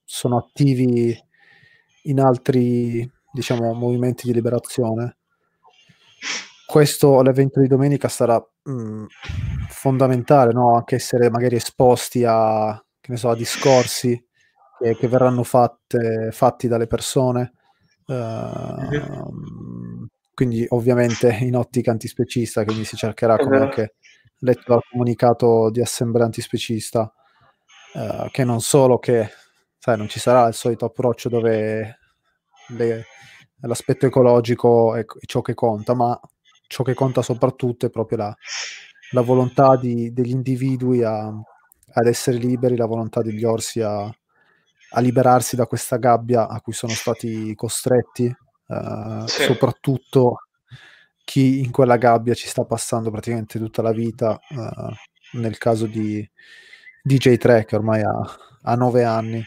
sono 0.04 0.38
attivi 0.38 1.14
in 2.04 2.18
altri, 2.18 3.06
diciamo, 3.30 3.74
movimenti 3.74 4.26
di 4.26 4.32
liberazione 4.32 5.18
questo 6.64 7.20
l'evento 7.20 7.60
di 7.60 7.68
domenica 7.68 8.08
sarà 8.08 8.42
mh, 8.64 8.72
mhmm, 8.72 9.06
fondamentale, 9.68 10.52
no? 10.52 10.74
anche 10.76 10.94
essere 10.94 11.28
magari 11.28 11.56
esposti 11.56 12.24
a, 12.26 12.82
so, 13.14 13.28
a 13.28 13.36
discorsi 13.36 14.25
che, 14.78 14.96
che 14.96 15.08
verranno 15.08 15.42
fatte, 15.42 16.30
fatti 16.32 16.68
dalle 16.68 16.86
persone. 16.86 17.52
Uh, 18.06 20.06
quindi 20.32 20.64
ovviamente 20.68 21.30
in 21.40 21.56
ottica 21.56 21.90
antispecista, 21.90 22.64
quindi 22.64 22.84
si 22.84 22.96
cercherà, 22.96 23.36
come 23.36 23.58
anche 23.58 23.94
letto 24.40 24.64
dal 24.66 24.82
comunicato 24.90 25.70
di 25.70 25.80
assemblea 25.80 26.26
antispecista, 26.26 27.12
uh, 27.94 28.28
che 28.30 28.44
non 28.44 28.60
solo 28.60 28.98
che 28.98 29.28
sai, 29.78 29.96
non 29.96 30.08
ci 30.08 30.20
sarà 30.20 30.46
il 30.46 30.54
solito 30.54 30.84
approccio 30.84 31.28
dove 31.28 31.98
le, 32.68 33.04
l'aspetto 33.60 34.06
ecologico 34.06 34.94
è 34.94 35.04
ciò 35.24 35.40
che 35.40 35.54
conta, 35.54 35.94
ma 35.94 36.18
ciò 36.66 36.82
che 36.82 36.94
conta 36.94 37.22
soprattutto 37.22 37.86
è 37.86 37.90
proprio 37.90 38.18
la, 38.18 38.36
la 39.12 39.20
volontà 39.20 39.76
di, 39.76 40.12
degli 40.12 40.30
individui 40.30 41.02
a, 41.02 41.28
ad 41.28 42.06
essere 42.06 42.36
liberi, 42.36 42.76
la 42.76 42.86
volontà 42.86 43.22
degli 43.22 43.44
orsi 43.44 43.80
a, 43.80 44.12
a, 44.90 45.00
liberarsi 45.00 45.56
da 45.56 45.66
questa 45.66 45.96
gabbia 45.96 46.48
a 46.48 46.60
cui 46.60 46.72
sono 46.72 46.92
stati 46.92 47.54
costretti, 47.54 48.34
uh, 48.66 49.26
sì. 49.26 49.42
soprattutto 49.42 50.40
chi 51.24 51.60
in 51.60 51.70
quella 51.70 51.96
gabbia 51.96 52.34
ci 52.34 52.48
sta 52.48 52.64
passando 52.64 53.10
praticamente 53.10 53.58
tutta 53.58 53.82
la 53.82 53.92
vita, 53.92 54.38
uh, 54.50 55.38
nel 55.38 55.58
caso 55.58 55.86
di 55.86 56.28
DJ3 57.06 57.64
che 57.64 57.76
ormai 57.76 58.02
ha, 58.02 58.36
ha 58.62 58.74
nove 58.74 59.04
anni 59.04 59.44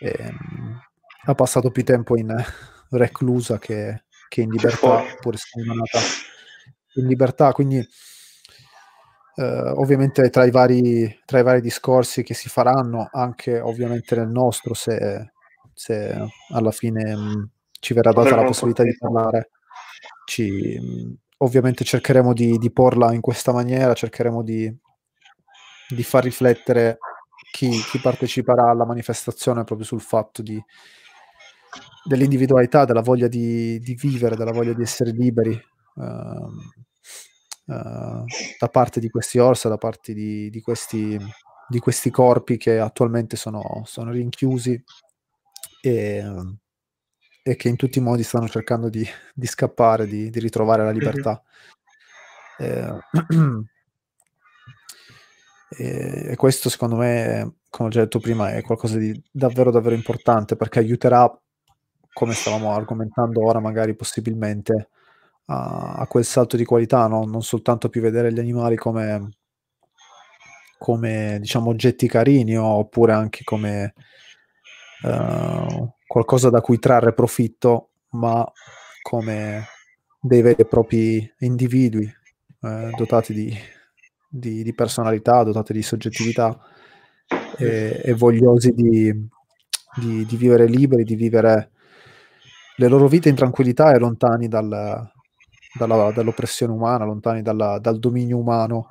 e, 0.00 0.16
um, 0.20 0.80
ha 1.26 1.34
passato 1.34 1.70
più 1.70 1.84
tempo 1.84 2.16
in 2.16 2.34
reclusa 2.90 3.58
che, 3.58 4.04
che 4.28 4.40
in 4.42 4.50
libertà, 4.50 5.02
pur 5.20 5.34
essendo 5.34 5.74
nata 5.74 5.98
in 6.94 7.06
libertà, 7.06 7.52
quindi 7.52 7.86
eh, 9.36 9.72
ovviamente 9.76 10.30
tra 10.30 10.44
i, 10.44 10.50
vari, 10.50 11.20
tra 11.24 11.40
i, 11.40 11.42
vari, 11.42 11.60
discorsi 11.60 12.22
che 12.22 12.34
si 12.34 12.48
faranno, 12.48 13.08
anche 13.10 13.60
ovviamente 13.60 14.14
nel 14.16 14.28
nostro, 14.28 14.74
se, 14.74 15.32
se 15.72 16.16
alla 16.50 16.70
fine 16.70 17.16
mh, 17.16 17.20
mm, 17.20 17.42
ci 17.80 17.94
verrà 17.94 18.12
data 18.12 18.36
la 18.36 18.44
possibilità 18.44 18.82
di 18.82 18.96
parlare, 18.96 19.50
ci, 20.24 20.78
mh, 20.78 20.84
mm, 20.84 21.12
ovviamente 21.38 21.84
cercheremo 21.84 22.32
di, 22.32 22.58
di, 22.58 22.72
porla 22.72 23.12
in 23.12 23.20
questa 23.20 23.52
maniera, 23.52 23.92
cercheremo 23.92 24.42
di, 24.42 24.72
di 25.88 26.02
far 26.02 26.22
riflettere 26.22 26.98
chi, 27.52 27.70
chi, 27.70 27.98
parteciperà 27.98 28.70
alla 28.70 28.86
manifestazione 28.86 29.64
proprio 29.64 29.86
sul 29.86 30.00
fatto 30.00 30.42
di, 30.42 30.62
dell'individualità, 32.04 32.84
della 32.84 33.02
voglia 33.02 33.28
di, 33.28 33.78
di, 33.80 33.94
vivere, 33.94 34.36
della 34.36 34.52
voglia 34.52 34.72
di 34.72 34.82
essere 34.82 35.10
liberi, 35.10 35.52
uh, 35.96 36.83
uh, 37.66 38.24
da 38.58 38.68
parte 38.70 39.00
di 39.00 39.08
questi 39.08 39.38
orsa, 39.38 39.68
da 39.68 39.78
parte 39.78 40.12
di, 40.12 40.50
di, 40.50 40.60
questi, 40.60 41.18
di 41.68 41.78
questi 41.78 42.10
corpi 42.10 42.56
che 42.56 42.78
attualmente 42.78 43.36
sono, 43.36 43.82
sono 43.84 44.10
rinchiusi 44.10 44.82
e, 45.80 46.24
e, 47.42 47.56
che 47.56 47.68
in 47.68 47.76
tutti 47.76 47.98
i 47.98 48.02
modi 48.02 48.22
stanno 48.22 48.48
cercando 48.48 48.88
di, 48.88 49.06
di 49.34 49.46
scappare, 49.46 50.06
di, 50.06 50.30
ritrovare 50.30 50.84
la 50.84 50.90
libertà. 50.90 51.42
Mm-hmm. 52.62 53.60
E, 55.76 56.26
e, 56.30 56.36
questo 56.36 56.68
secondo 56.68 56.94
me, 56.94 57.56
come 57.68 57.88
ho 57.88 57.90
già 57.90 58.00
detto 58.00 58.20
prima, 58.20 58.52
è 58.52 58.62
qualcosa 58.62 58.96
di 58.96 59.20
davvero 59.28 59.72
davvero 59.72 59.96
importante 59.96 60.54
perché 60.54 60.78
aiuterà, 60.78 61.28
come 62.12 62.32
stavamo 62.32 62.72
argomentando 62.72 63.44
ora, 63.44 63.58
magari 63.58 63.96
possibilmente 63.96 64.90
a, 65.46 65.94
a 65.94 66.06
quel 66.06 66.24
salto 66.24 66.56
di 66.56 66.64
qualità, 66.64 67.06
no? 67.06 67.24
non 67.24 67.42
soltanto 67.42 67.88
più 67.88 68.00
vedere 68.00 68.32
gli 68.32 68.38
animali 68.38 68.76
come, 68.76 69.36
come 70.78 71.38
diciamo 71.40 71.70
oggetti 71.70 72.06
carini 72.06 72.56
oppure 72.56 73.12
anche 73.12 73.44
come 73.44 73.94
uh, 75.02 75.92
qualcosa 76.06 76.50
da 76.50 76.60
cui 76.60 76.78
trarre 76.78 77.12
profitto, 77.12 77.90
ma 78.10 78.44
come 79.02 79.66
dei 80.20 80.40
veri 80.40 80.62
e 80.62 80.64
propri 80.64 81.34
individui 81.40 82.10
eh, 82.62 82.90
dotati 82.96 83.34
di, 83.34 83.54
di, 84.26 84.62
di, 84.62 84.74
personalità, 84.74 85.42
dotati 85.42 85.74
di 85.74 85.82
soggettività 85.82 86.58
e, 87.58 88.00
e 88.02 88.14
vogliosi 88.14 88.70
di, 88.72 89.12
di, 90.00 90.24
di, 90.24 90.36
vivere 90.36 90.66
liberi, 90.66 91.04
di 91.04 91.14
vivere 91.14 91.72
le 92.76 92.88
loro 92.88 93.06
vite 93.06 93.28
in 93.28 93.34
tranquillità 93.34 93.92
e 93.92 93.98
lontani 93.98 94.48
dal, 94.48 95.12
dalla, 95.74 96.12
dall'oppressione 96.12 96.72
umana, 96.72 97.04
lontani 97.04 97.42
dalla, 97.42 97.78
dal 97.78 97.98
dominio 97.98 98.38
umano 98.38 98.90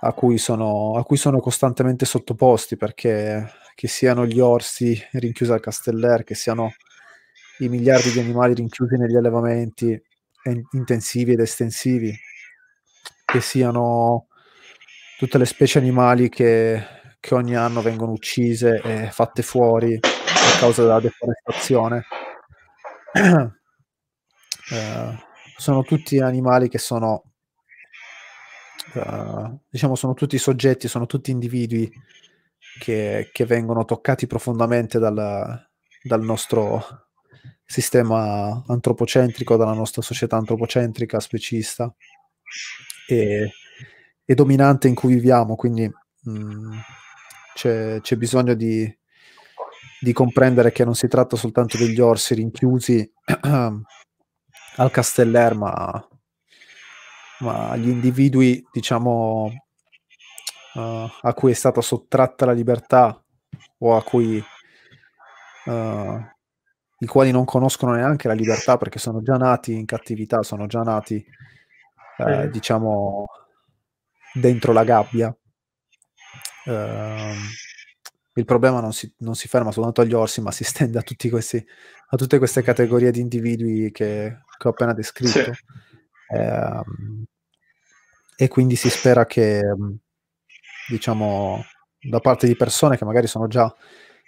a 0.00 0.12
cui, 0.12 0.38
sono, 0.38 0.96
a 0.96 1.04
cui 1.04 1.16
sono 1.16 1.40
costantemente 1.40 2.04
sottoposti, 2.04 2.76
perché 2.76 3.50
che 3.74 3.88
siano 3.88 4.24
gli 4.24 4.40
orsi 4.40 4.98
rinchiusi 5.12 5.52
al 5.52 5.60
Casteller, 5.60 6.24
che 6.24 6.34
siano 6.34 6.72
i 7.58 7.68
miliardi 7.68 8.10
di 8.10 8.20
animali 8.20 8.54
rinchiusi 8.54 8.96
negli 8.96 9.16
allevamenti 9.16 10.00
intensivi 10.72 11.32
ed 11.32 11.40
estensivi, 11.40 12.14
che 13.24 13.40
siano 13.40 14.28
tutte 15.18 15.36
le 15.36 15.44
specie 15.44 15.78
animali 15.78 16.28
che, 16.28 16.82
che 17.20 17.34
ogni 17.34 17.54
anno 17.54 17.82
vengono 17.82 18.12
uccise 18.12 18.80
e 18.82 19.10
fatte 19.10 19.42
fuori 19.42 19.94
a 19.94 20.58
causa 20.58 20.82
della 20.82 21.00
deforestazione. 21.00 22.04
eh, 23.12 25.24
sono 25.56 25.82
tutti 25.82 26.20
animali 26.20 26.68
che 26.68 26.78
sono, 26.78 27.32
uh, 28.94 29.58
diciamo, 29.68 29.94
sono 29.94 30.14
tutti 30.14 30.38
soggetti, 30.38 30.88
sono 30.88 31.06
tutti 31.06 31.30
individui 31.30 31.90
che, 32.78 33.30
che 33.32 33.44
vengono 33.46 33.84
toccati 33.84 34.26
profondamente 34.26 34.98
dal, 34.98 35.68
dal 36.02 36.22
nostro 36.22 37.06
sistema 37.64 38.62
antropocentrico, 38.66 39.56
dalla 39.56 39.72
nostra 39.72 40.02
società 40.02 40.36
antropocentrica, 40.36 41.18
specista 41.18 41.92
e, 43.08 43.50
e 44.24 44.34
dominante 44.34 44.88
in 44.88 44.94
cui 44.94 45.14
viviamo. 45.14 45.56
Quindi 45.56 45.90
mh, 46.22 46.30
mm, 46.30 46.72
c'è, 47.54 48.00
c'è, 48.00 48.16
bisogno 48.16 48.54
di, 48.54 48.90
di, 50.00 50.12
comprendere 50.12 50.70
che 50.70 50.84
non 50.84 50.94
si 50.94 51.08
tratta 51.08 51.36
soltanto 51.36 51.76
degli 51.76 52.00
orsi 52.00 52.34
rinchiusi 52.34 53.10
al 54.76 54.90
Casteller, 54.90 55.54
ma, 55.54 56.08
ma 57.40 57.68
agli 57.70 57.88
individui, 57.88 58.64
diciamo, 58.72 59.52
uh, 60.74 61.10
a 61.20 61.34
cui 61.34 61.52
è 61.52 61.54
stata 61.54 61.80
sottratta 61.80 62.46
la 62.46 62.52
libertà 62.52 63.22
o 63.78 63.96
a 63.96 64.02
cui 64.02 64.42
uh, 65.64 66.20
i 66.98 67.06
quali 67.06 67.30
non 67.30 67.44
conoscono 67.44 67.92
neanche 67.92 68.28
la 68.28 68.34
libertà 68.34 68.76
perché 68.76 68.98
sono 68.98 69.22
già 69.22 69.36
nati 69.36 69.74
in 69.74 69.84
cattività, 69.84 70.42
sono 70.42 70.66
già 70.66 70.82
nati, 70.82 71.24
eh, 72.18 72.48
diciamo, 72.48 73.26
dentro 74.32 74.72
la 74.72 74.84
gabbia. 74.84 75.36
Uh, 76.64 77.34
il 78.34 78.44
problema 78.44 78.80
non 78.80 78.92
si, 78.92 79.12
non 79.18 79.34
si 79.34 79.46
ferma 79.46 79.72
soltanto 79.72 80.00
agli 80.00 80.14
orsi, 80.14 80.40
ma 80.40 80.50
si 80.50 80.62
estende 80.64 80.98
a, 80.98 81.02
tutti 81.02 81.28
questi, 81.28 81.64
a 82.08 82.16
tutte 82.16 82.38
queste 82.38 82.62
categorie 82.62 83.10
di 83.10 83.20
individui 83.20 83.90
che, 83.90 84.38
che 84.56 84.68
ho 84.68 84.70
appena 84.70 84.92
descritto. 84.92 85.52
Sì. 85.52 85.64
Eh, 86.28 86.82
e 88.36 88.48
quindi 88.48 88.76
si 88.76 88.90
spera 88.90 89.24
che, 89.24 89.62
diciamo, 90.88 91.64
da 91.98 92.20
parte 92.20 92.46
di 92.46 92.54
persone 92.54 92.96
che 92.96 93.04
magari 93.04 93.26
sono 93.26 93.46
già 93.46 93.74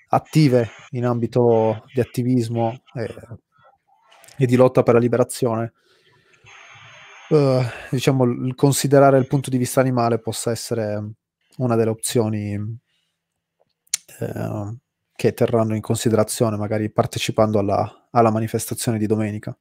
attive 0.09 0.70
in 0.91 1.05
ambito 1.05 1.85
di 1.93 2.01
attivismo 2.01 2.83
e, 2.95 3.14
e 4.39 4.47
di 4.47 4.57
lotta 4.57 4.83
per 4.83 4.95
la 4.95 5.01
liberazione, 5.01 5.74
uh, 7.29 7.61
diciamo, 7.91 8.24
il 8.24 8.55
considerare 8.55 9.18
il 9.18 9.26
punto 9.26 9.51
di 9.51 9.59
vista 9.59 9.81
animale 9.81 10.18
possa 10.18 10.51
essere 10.51 11.12
una 11.59 11.76
delle 11.76 11.91
opzioni 11.91 12.57
uh, 12.57 12.79
che 15.14 15.35
terranno 15.35 15.74
in 15.74 15.83
considerazione, 15.83 16.57
magari 16.57 16.91
partecipando 16.91 17.59
alla, 17.59 18.09
alla 18.11 18.31
manifestazione 18.31 18.97
di 18.97 19.07
domenica. 19.07 19.55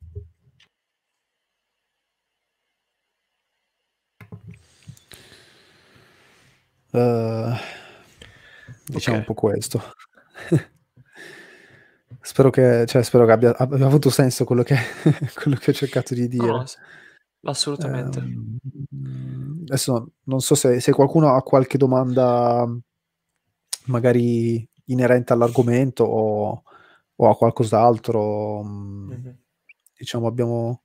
Uh, 6.92 7.54
diciamo 8.86 9.18
okay. 9.18 9.20
un 9.20 9.26
po' 9.26 9.34
questo. 9.34 9.82
spero, 12.22 12.50
che, 12.50 12.86
cioè, 12.88 13.04
spero 13.04 13.26
che 13.26 13.32
abbia, 13.32 13.56
abbia, 13.56 13.86
avuto 13.86 14.10
senso 14.10 14.46
quello 14.46 14.64
che, 14.64 14.76
quello 15.36 15.58
che 15.58 15.72
ho 15.72 15.74
cercato 15.74 16.14
di 16.14 16.28
dire. 16.28 16.46
No, 16.46 16.64
assolutamente. 17.44 18.20
Eh, 18.20 19.62
adesso 19.68 20.12
non 20.24 20.40
so 20.40 20.56
se, 20.56 20.80
se, 20.80 20.92
qualcuno 20.92 21.34
ha 21.34 21.42
qualche 21.44 21.78
domanda 21.78 22.66
magari 23.86 24.68
inerente 24.86 25.34
all'argomento 25.34 26.04
o, 26.04 26.64
o 27.16 27.30
a 27.30 27.36
qualcos'altro. 27.36 28.64
Mm-hmm. 28.64 29.30
Diciamo, 29.98 30.28
abbiamo 30.28 30.84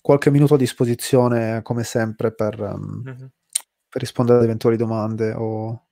qualche 0.00 0.30
minuto 0.30 0.54
a 0.54 0.58
disposizione, 0.58 1.62
come 1.62 1.82
sempre, 1.82 2.32
per, 2.32 2.60
mm-hmm. 2.60 3.26
Per 3.96 4.04
rispondere 4.04 4.36
ad 4.36 4.44
eventuali 4.44 4.76
domande 4.76 5.32
o 5.32 5.86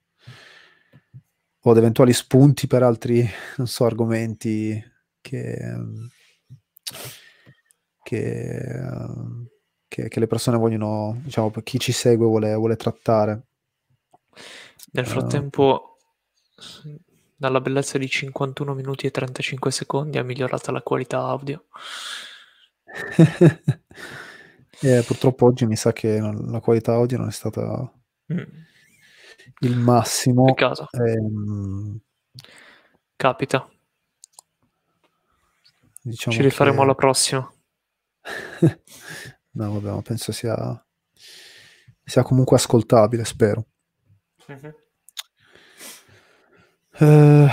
o 1.66 1.70
ad 1.70 1.78
eventuali 1.78 2.12
spunti 2.12 2.66
per 2.66 2.82
altri, 2.82 3.26
non 3.56 3.66
so, 3.66 3.86
argomenti 3.86 4.78
che, 5.22 5.74
che, 8.02 9.08
che, 9.88 10.08
che 10.08 10.20
le 10.20 10.26
persone 10.26 10.58
vogliono, 10.58 11.18
diciamo, 11.24 11.50
chi 11.62 11.78
ci 11.78 11.92
segue 11.92 12.26
vuole, 12.26 12.54
vuole 12.54 12.76
trattare. 12.76 13.44
Nel 14.92 15.06
frattempo, 15.06 15.96
uh, 16.84 17.00
dalla 17.34 17.62
bellezza 17.62 17.96
di 17.96 18.10
51 18.10 18.74
minuti 18.74 19.06
e 19.06 19.10
35 19.10 19.70
secondi, 19.70 20.18
è 20.18 20.22
migliorata 20.22 20.70
la 20.70 20.82
qualità 20.82 21.20
audio. 21.20 21.64
eh, 24.80 25.02
purtroppo 25.06 25.46
oggi 25.46 25.66
mi 25.66 25.76
sa 25.76 25.92
che 25.92 26.18
la 26.18 26.60
qualità 26.60 26.92
audio 26.92 27.18
non 27.18 27.28
è 27.28 27.32
stata... 27.32 27.92
Mm 28.32 28.62
il 29.60 29.76
massimo. 29.76 30.44
Peccato. 30.44 30.88
Ehm, 30.92 32.00
Capita. 33.16 33.68
Diciamo 36.02 36.36
Ci 36.36 36.42
rifaremo 36.42 36.76
che... 36.76 36.82
alla 36.82 36.94
prossima. 36.94 37.52
no, 39.52 39.72
vabbè, 39.72 39.90
ma 39.90 40.02
penso 40.02 40.32
sia, 40.32 40.86
sia 42.02 42.22
comunque 42.22 42.56
ascoltabile, 42.56 43.24
spero. 43.24 43.66
Mm-hmm. 44.50 44.70
Eh, 46.96 47.50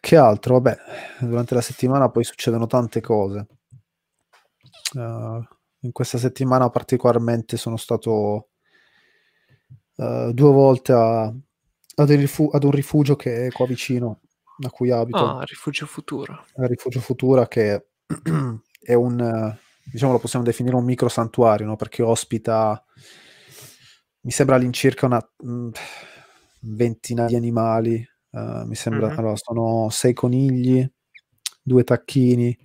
che 0.00 0.16
altro? 0.16 0.60
Vabbè, 0.60 0.78
durante 1.20 1.54
la 1.54 1.60
settimana 1.60 2.10
poi 2.10 2.24
succedono 2.24 2.66
tante 2.66 3.00
cose. 3.00 3.46
Uh, 4.94 5.44
in 5.84 5.92
questa 5.92 6.18
settimana 6.18 6.70
particolarmente 6.70 7.56
sono 7.56 7.76
stato 7.76 8.48
uh, 9.96 10.32
due 10.32 10.50
volte 10.50 10.92
a, 10.92 11.24
ad, 11.24 12.10
rifu- 12.10 12.52
ad, 12.54 12.64
un 12.64 12.70
rifugio 12.70 13.16
che 13.16 13.46
è 13.46 13.50
qua 13.50 13.66
vicino, 13.66 14.20
a 14.64 14.70
cui 14.70 14.90
abito. 14.90 15.18
Ah, 15.18 15.44
Rifugio 15.44 15.86
Futura. 15.86 16.42
A 16.56 16.66
Rifugio 16.66 17.00
Futura 17.00 17.46
che 17.46 17.86
è 18.80 18.94
un, 18.94 19.56
diciamo 19.84 20.12
lo 20.12 20.18
possiamo 20.18 20.44
definire 20.44 20.74
un 20.74 20.84
micro 20.84 21.08
santuario, 21.08 21.66
no? 21.66 21.76
perché 21.76 22.02
ospita, 22.02 22.82
mi 24.20 24.30
sembra 24.30 24.56
all'incirca 24.56 25.04
una 25.06 25.30
mh, 25.36 25.68
ventina 26.60 27.26
di 27.26 27.36
animali, 27.36 28.06
uh, 28.30 28.64
mi 28.64 28.74
sembra, 28.74 29.08
mm-hmm. 29.08 29.18
allora, 29.18 29.36
sono 29.36 29.90
sei 29.90 30.14
conigli, 30.14 30.90
due 31.62 31.84
tacchini, 31.84 32.56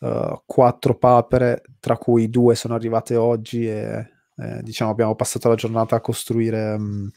uh, 0.00 0.42
quattro 0.44 0.96
papere, 0.96 1.62
tra 1.80 1.96
cui 1.96 2.28
due 2.30 2.54
sono 2.54 2.74
arrivate 2.74 3.16
oggi 3.16 3.68
e 3.68 4.12
eh, 4.40 4.62
diciamo 4.62 4.90
abbiamo 4.90 5.14
passato 5.16 5.48
la 5.48 5.56
giornata 5.56 5.96
a 5.96 6.00
costruire 6.00 6.74
um, 6.74 7.10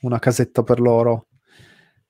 una 0.00 0.18
casetta 0.18 0.62
per 0.62 0.80
loro 0.80 1.26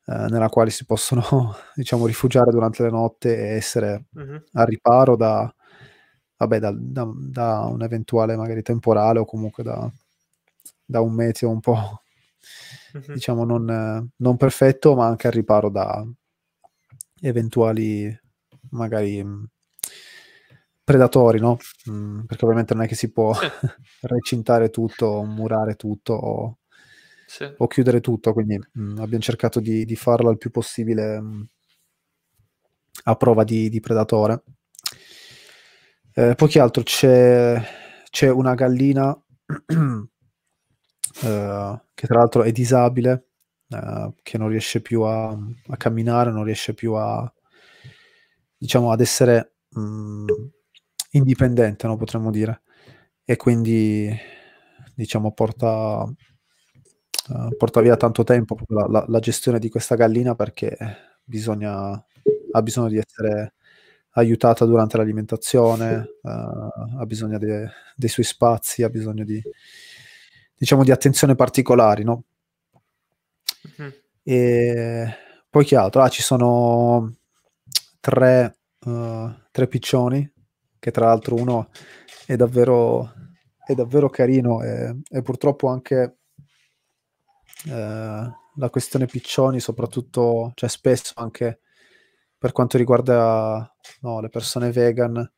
eh, 0.06 0.26
nella 0.28 0.48
quale 0.48 0.70
si 0.70 0.84
possono 0.84 1.56
diciamo 1.74 2.06
rifugiare 2.06 2.52
durante 2.52 2.84
le 2.84 2.90
notte 2.90 3.36
e 3.36 3.56
essere 3.56 4.04
uh-huh. 4.12 4.42
a 4.52 4.64
riparo 4.64 5.16
da, 5.16 5.52
vabbè, 6.36 6.58
da, 6.60 6.72
da, 6.72 7.12
da, 7.16 7.60
un 7.62 7.82
eventuale 7.82 8.36
magari 8.36 8.62
temporale 8.62 9.18
o 9.18 9.24
comunque 9.24 9.64
da, 9.64 9.90
da 10.84 11.00
un 11.00 11.12
meteo 11.14 11.50
un 11.50 11.60
po' 11.60 12.02
uh-huh. 12.92 13.12
diciamo 13.12 13.44
non, 13.44 14.08
non, 14.14 14.36
perfetto 14.36 14.94
ma 14.94 15.06
anche 15.06 15.26
a 15.26 15.30
riparo 15.32 15.68
da 15.68 16.06
eventuali 17.22 18.16
magari 18.70 19.24
predatori, 20.84 21.40
no? 21.40 21.56
Mm, 21.90 22.20
perché 22.26 22.44
ovviamente 22.44 22.74
non 22.74 22.84
è 22.84 22.86
che 22.86 22.94
si 22.94 23.10
può 23.10 23.32
sì. 23.34 23.46
recintare 24.02 24.68
tutto, 24.68 25.22
murare 25.24 25.74
tutto 25.74 26.12
o, 26.12 26.58
sì. 27.26 27.50
o 27.56 27.66
chiudere 27.66 28.00
tutto, 28.00 28.32
quindi 28.34 28.58
mm, 28.78 28.98
abbiamo 28.98 29.22
cercato 29.22 29.60
di, 29.60 29.84
di, 29.86 29.96
farlo 29.96 30.30
il 30.30 30.38
più 30.38 30.50
possibile 30.50 31.20
mm, 31.20 31.42
a 33.04 33.16
prova 33.16 33.44
di, 33.44 33.70
di 33.70 33.80
predatore. 33.80 34.42
Eh, 36.16 36.34
poi 36.36 36.48
che 36.48 36.60
altro 36.60 36.82
c'è, 36.82 37.60
c'è 38.10 38.28
una 38.28 38.54
gallina 38.54 39.10
eh, 41.24 41.82
che 41.94 42.06
tra 42.06 42.18
l'altro 42.18 42.42
è 42.42 42.52
disabile, 42.52 43.28
eh, 43.68 44.12
che 44.22 44.38
non 44.38 44.48
riesce 44.48 44.80
più 44.80 45.02
a, 45.02 45.30
a, 45.30 45.76
camminare, 45.76 46.30
non 46.30 46.44
riesce 46.44 46.74
più 46.74 46.92
a 46.92 47.32
diciamo 48.56 48.92
ad 48.92 49.00
essere 49.00 49.54
mh, 49.70 50.24
indipendente, 51.14 51.86
no, 51.86 51.96
potremmo 51.96 52.30
dire, 52.30 52.62
e 53.24 53.36
quindi 53.36 54.14
diciamo 54.94 55.32
porta, 55.32 56.02
uh, 56.02 57.56
porta 57.56 57.80
via 57.80 57.96
tanto 57.96 58.22
tempo 58.24 58.56
la, 58.68 58.86
la, 58.88 59.04
la, 59.08 59.18
gestione 59.18 59.58
di 59.58 59.68
questa 59.68 59.96
gallina 59.96 60.34
perché 60.34 60.76
bisogna, 61.24 61.90
ha 61.90 62.62
bisogno 62.62 62.88
di 62.88 62.98
essere 62.98 63.54
aiutata 64.16 64.64
durante 64.64 64.96
l'alimentazione, 64.96 66.18
uh, 66.22 66.98
ha 66.98 67.06
bisogno 67.06 67.38
de, 67.38 67.68
dei 67.96 68.08
suoi 68.08 68.24
spazi, 68.24 68.82
ha 68.82 68.88
bisogno 68.88 69.24
di, 69.24 69.42
diciamo, 70.56 70.84
di 70.84 70.90
attenzione 70.90 71.34
particolari, 71.34 72.04
no? 72.04 72.24
Mm-hmm. 73.80 73.90
E 74.22 75.16
poi 75.48 75.64
che 75.64 75.76
altro? 75.76 76.02
Ah, 76.02 76.08
ci 76.08 76.22
sono 76.22 77.14
tre, 78.00 78.58
uh, 78.84 79.32
tre 79.50 79.66
piccioni 79.66 80.32
che 80.84 80.90
tra 80.90 81.06
l'altro 81.06 81.36
uno 81.36 81.70
è 82.26 82.36
davvero, 82.36 83.10
è 83.64 83.72
davvero 83.72 84.10
carino 84.10 84.60
e, 84.62 84.94
e 85.08 85.22
purtroppo 85.22 85.68
anche 85.68 86.18
eh, 87.68 88.30
la 88.56 88.70
questione 88.70 89.06
piccioni, 89.06 89.60
soprattutto, 89.60 90.52
cioè 90.54 90.68
spesso 90.68 91.14
anche 91.16 91.60
per 92.36 92.52
quanto 92.52 92.76
riguarda 92.76 93.74
no, 94.02 94.20
le 94.20 94.28
persone 94.28 94.72
vegan, 94.72 95.32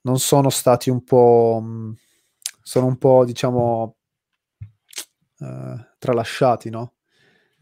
non 0.00 0.18
sono 0.18 0.50
stati 0.50 0.90
un 0.90 1.04
po', 1.04 1.62
sono 2.60 2.86
un 2.86 2.98
po', 2.98 3.24
diciamo, 3.24 3.96
eh, 5.38 5.88
tralasciati, 5.98 6.68
no? 6.68 6.94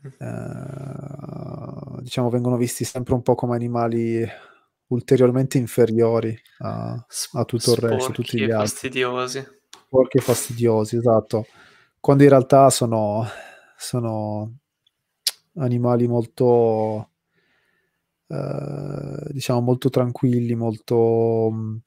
Mm. 0.03 0.11
Eh, 0.19 2.01
diciamo, 2.01 2.31
vengono 2.31 2.57
visti 2.57 2.85
sempre 2.85 3.13
un 3.13 3.21
po' 3.21 3.35
come 3.35 3.55
animali 3.55 4.27
ulteriormente 4.89 5.59
inferiori 5.59 6.39
a, 6.59 6.93
a 7.33 7.45
tutto 7.45 7.73
il 7.73 7.79
resto, 7.79 8.13
tutti 8.13 8.39
gli 8.39 8.51
altri. 8.51 8.69
fastidiosi. 8.69 9.47
Sporchi 9.87 10.19
e 10.19 10.21
fastidiosi, 10.21 10.97
esatto. 10.97 11.47
Quando 12.01 12.23
in 12.23 12.29
realtà 12.29 12.71
sono, 12.71 13.27
sono 13.77 14.59
animali 15.57 16.07
molto, 16.07 17.11
eh, 18.29 19.29
diciamo, 19.31 19.61
molto 19.61 19.91
tranquilli, 19.91 20.55
molto... 20.55 21.83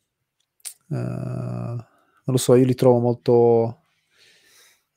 Eh, 0.89 0.95
non 0.95 1.86
lo 2.26 2.38
so, 2.38 2.56
io 2.56 2.66
li 2.66 2.76
trovo 2.76 3.00
molto... 3.00 3.84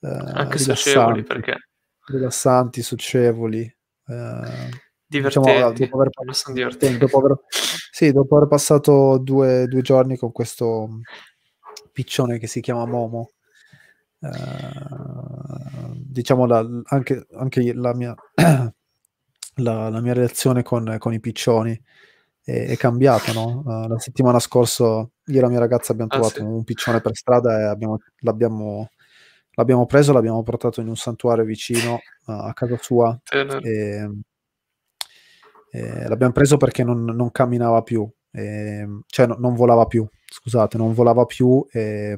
Eh, 0.01 0.09
Anche 0.09 0.59
socievoli 0.59 1.23
perché... 1.23 1.69
Rilassanti, 2.05 2.83
socievoli. 2.83 3.63
Eh, 4.07 4.69
Diciamo, 5.21 5.47
dopo 5.47 6.01
aver, 6.01 6.11
dopo 6.99 7.19
aver, 7.19 7.39
sì, 7.91 8.13
dopo 8.13 8.37
aver 8.37 8.49
passato 8.49 9.19
due, 9.19 9.67
due, 9.67 9.83
giorni 9.83 10.17
con 10.17 10.33
questo 10.33 10.89
piccione 11.93 12.39
che 12.39 12.47
si 12.47 12.61
chiama 12.61 12.87
Momo, 12.87 13.33
eh, 14.21 14.31
diciamo 15.95 16.47
la, 16.47 16.67
anche, 16.85 17.27
anche, 17.35 17.75
la, 17.75 17.95
mia, 17.95 18.15
la, 19.57 19.89
la 19.89 20.01
mia 20.01 20.13
relazione 20.15 20.63
con, 20.63 20.97
con, 20.99 21.13
i 21.13 21.21
piccioni 21.21 21.79
è, 22.43 22.69
è 22.69 22.77
cambiata. 22.77 23.33
No? 23.33 23.63
Uh, 23.65 23.89
la 23.89 23.99
settimana 23.99 24.39
scorsa 24.39 24.85
io 24.85 25.39
e 25.39 25.41
la 25.41 25.49
mia 25.49 25.59
ragazza 25.59 25.93
abbiamo 25.93 26.11
ah, 26.13 26.15
trovato 26.15 26.37
sì. 26.37 26.43
un 26.43 26.65
piccione 26.65 27.01
per 27.01 27.15
strada 27.15 27.59
e 27.61 27.65
abbiamo, 27.65 27.99
l'abbiamo, 28.21 28.89
l'abbiamo 29.53 29.87
preso, 29.87 30.13
l'abbiamo 30.13 30.43
portato 30.43 30.81
in 30.81 30.89
un 30.89 30.97
santuario 30.97 31.45
vicino 31.45 31.95
uh, 32.27 32.33
a 32.33 32.53
casa 32.55 32.79
sua. 32.81 33.19
E, 33.61 34.09
eh, 35.75 36.07
l'abbiamo 36.07 36.35
preso 36.35 36.59
perché 36.59 36.85
non, 36.85 37.03
non 37.03 37.31
camminava 37.31 37.81
più, 37.81 38.07
eh, 38.31 38.87
cioè 39.07 39.27
no, 39.27 39.37
non 39.39 39.55
volava 39.55 39.87
più, 39.87 40.07
scusate, 40.27 40.77
non 40.77 40.93
volava 40.93 41.25
più 41.25 41.67
e, 41.71 42.15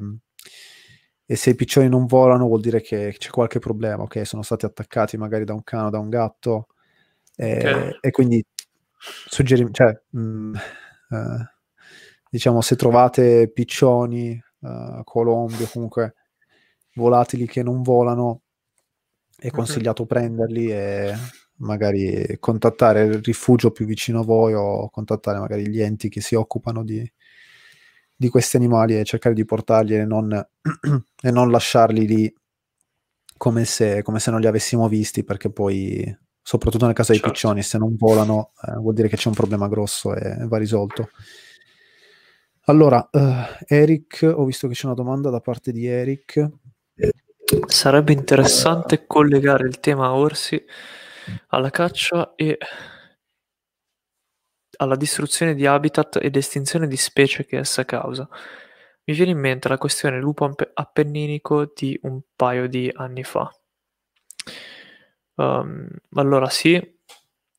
e, 1.25 1.35
se 1.37 1.51
i 1.51 1.55
piccioni 1.55 1.87
non 1.87 2.05
volano 2.05 2.47
vuol 2.47 2.59
dire 2.59 2.81
che 2.81 3.15
c'è 3.17 3.29
qualche 3.29 3.59
problema, 3.59 4.03
ok? 4.03 4.25
Sono 4.27 4.41
stati 4.41 4.65
attaccati 4.65 5.15
magari 5.15 5.45
da 5.45 5.53
un 5.53 5.63
cane 5.63 5.89
da 5.89 5.99
un 5.99 6.09
gatto 6.09 6.67
eh, 7.37 7.57
okay. 7.57 7.97
e 8.01 8.11
quindi 8.11 8.45
suggerimento, 8.97 9.83
cioè, 9.83 10.01
mh, 10.09 10.19
mm, 10.19 10.55
eh, 10.55 11.53
diciamo 12.29 12.59
se 12.59 12.75
trovate 12.75 13.49
piccioni, 13.53 14.37
uh, 14.59 15.01
colombi 15.05 15.63
o 15.63 15.69
comunque 15.71 16.15
volatili 16.95 17.47
che 17.47 17.63
non 17.63 17.81
volano 17.81 18.41
è 19.37 19.49
consigliato 19.49 20.01
mm-hmm. 20.03 20.09
prenderli 20.09 20.71
e 20.71 21.13
magari 21.57 22.37
contattare 22.39 23.03
il 23.03 23.21
rifugio 23.23 23.71
più 23.71 23.85
vicino 23.85 24.19
a 24.19 24.23
voi 24.23 24.53
o 24.53 24.89
contattare 24.89 25.39
magari 25.39 25.69
gli 25.69 25.81
enti 25.81 26.09
che 26.09 26.21
si 26.21 26.35
occupano 26.35 26.83
di, 26.83 27.09
di 28.15 28.29
questi 28.29 28.57
animali 28.57 28.97
e 28.97 29.05
cercare 29.05 29.35
di 29.35 29.45
portarli 29.45 29.95
e 29.95 30.05
non, 30.05 30.31
e 31.21 31.31
non 31.31 31.51
lasciarli 31.51 32.05
lì 32.05 32.33
come 33.37 33.65
se, 33.65 34.01
come 34.01 34.19
se, 34.19 34.31
non 34.31 34.39
li 34.39 34.47
avessimo 34.47 34.87
visti 34.87 35.23
perché 35.23 35.51
poi 35.51 36.17
soprattutto 36.41 36.85
nel 36.85 36.95
caso 36.95 37.11
certo. 37.11 37.27
dei 37.27 37.33
piccioni 37.33 37.63
se 37.63 37.77
non 37.77 37.95
volano 37.97 38.51
eh, 38.67 38.75
vuol 38.75 38.93
dire 38.93 39.07
che 39.07 39.17
c'è 39.17 39.27
un 39.27 39.33
problema 39.33 39.67
grosso 39.67 40.15
e 40.15 40.45
va 40.47 40.57
risolto 40.57 41.09
allora 42.67 43.09
uh, 43.11 43.63
Eric 43.67 44.31
ho 44.33 44.45
visto 44.45 44.67
che 44.67 44.73
c'è 44.73 44.85
una 44.85 44.95
domanda 44.95 45.29
da 45.29 45.39
parte 45.39 45.71
di 45.71 45.85
Eric 45.85 46.49
sarebbe 47.67 48.13
interessante 48.13 49.05
collegare 49.05 49.67
il 49.67 49.79
tema 49.79 50.13
orsi 50.13 50.63
alla 51.47 51.69
caccia 51.69 52.33
e 52.35 52.57
alla 54.77 54.95
distruzione 54.95 55.55
di 55.55 55.65
habitat 55.65 56.19
ed 56.21 56.35
estinzione 56.35 56.87
di 56.87 56.97
specie 56.97 57.45
che 57.45 57.57
essa 57.57 57.85
causa. 57.85 58.27
Mi 59.05 59.13
viene 59.13 59.31
in 59.31 59.39
mente 59.39 59.67
la 59.67 59.77
questione 59.77 60.19
lupo 60.19 60.51
appenninico 60.73 61.71
di 61.75 61.97
un 62.03 62.21
paio 62.35 62.67
di 62.67 62.91
anni 62.93 63.23
fa. 63.23 63.49
Um, 65.35 65.87
allora 66.13 66.49
sì, 66.49 66.81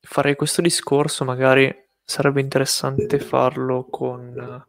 farei 0.00 0.34
questo 0.34 0.60
discorso, 0.60 1.24
magari 1.24 1.72
sarebbe 2.02 2.40
interessante 2.40 3.18
farlo 3.18 3.84
con 3.84 4.64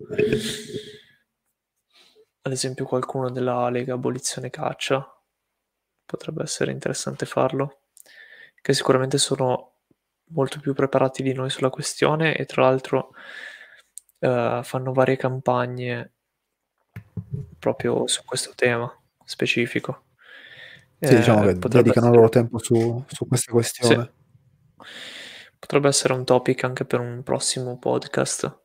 ad 2.41 2.51
esempio 2.51 2.85
qualcuno 2.85 3.29
della 3.29 3.69
Lega 3.69 3.93
Abolizione 3.93 4.49
Caccia. 4.49 5.05
Potrebbe 6.05 6.43
essere 6.43 6.71
interessante 6.71 7.25
farlo 7.25 7.86
che 8.61 8.73
sicuramente 8.73 9.17
sono 9.17 9.73
molto 10.29 10.59
più 10.59 10.73
preparati 10.73 11.23
di 11.23 11.33
noi 11.33 11.49
sulla 11.49 11.69
questione 11.69 12.35
e 12.35 12.45
tra 12.45 12.63
l'altro 12.63 13.11
eh, 14.19 14.61
fanno 14.63 14.93
varie 14.93 15.15
campagne 15.15 16.11
proprio 17.59 18.07
su 18.07 18.23
questo 18.25 18.51
tema 18.55 18.91
specifico. 19.23 20.03
Sì, 20.99 21.13
eh, 21.13 21.17
diciamo 21.17 21.41
che 21.41 21.53
dedicano 21.53 21.89
essere... 21.89 22.07
il 22.07 22.15
loro 22.15 22.29
tempo 22.29 22.57
su, 22.57 23.03
su 23.07 23.27
questa 23.27 23.51
questione. 23.51 24.11
Sì. 24.77 24.85
Potrebbe 25.59 25.87
essere 25.87 26.13
un 26.13 26.23
topic 26.23 26.63
anche 26.63 26.85
per 26.85 26.99
un 26.99 27.23
prossimo 27.23 27.77
podcast. 27.77 28.59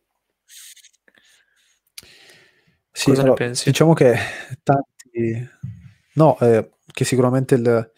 Sì, 2.91 3.09
Cosa 3.11 3.23
allora, 3.23 3.39
ne 3.39 3.47
pensi? 3.47 3.71
Diciamo 3.71 3.95
che 3.95 4.15
tanti... 4.63 5.49
No, 6.15 6.39
eh, 6.41 6.73
che 6.87 7.05
sicuramente 7.05 7.55
il, 7.55 7.93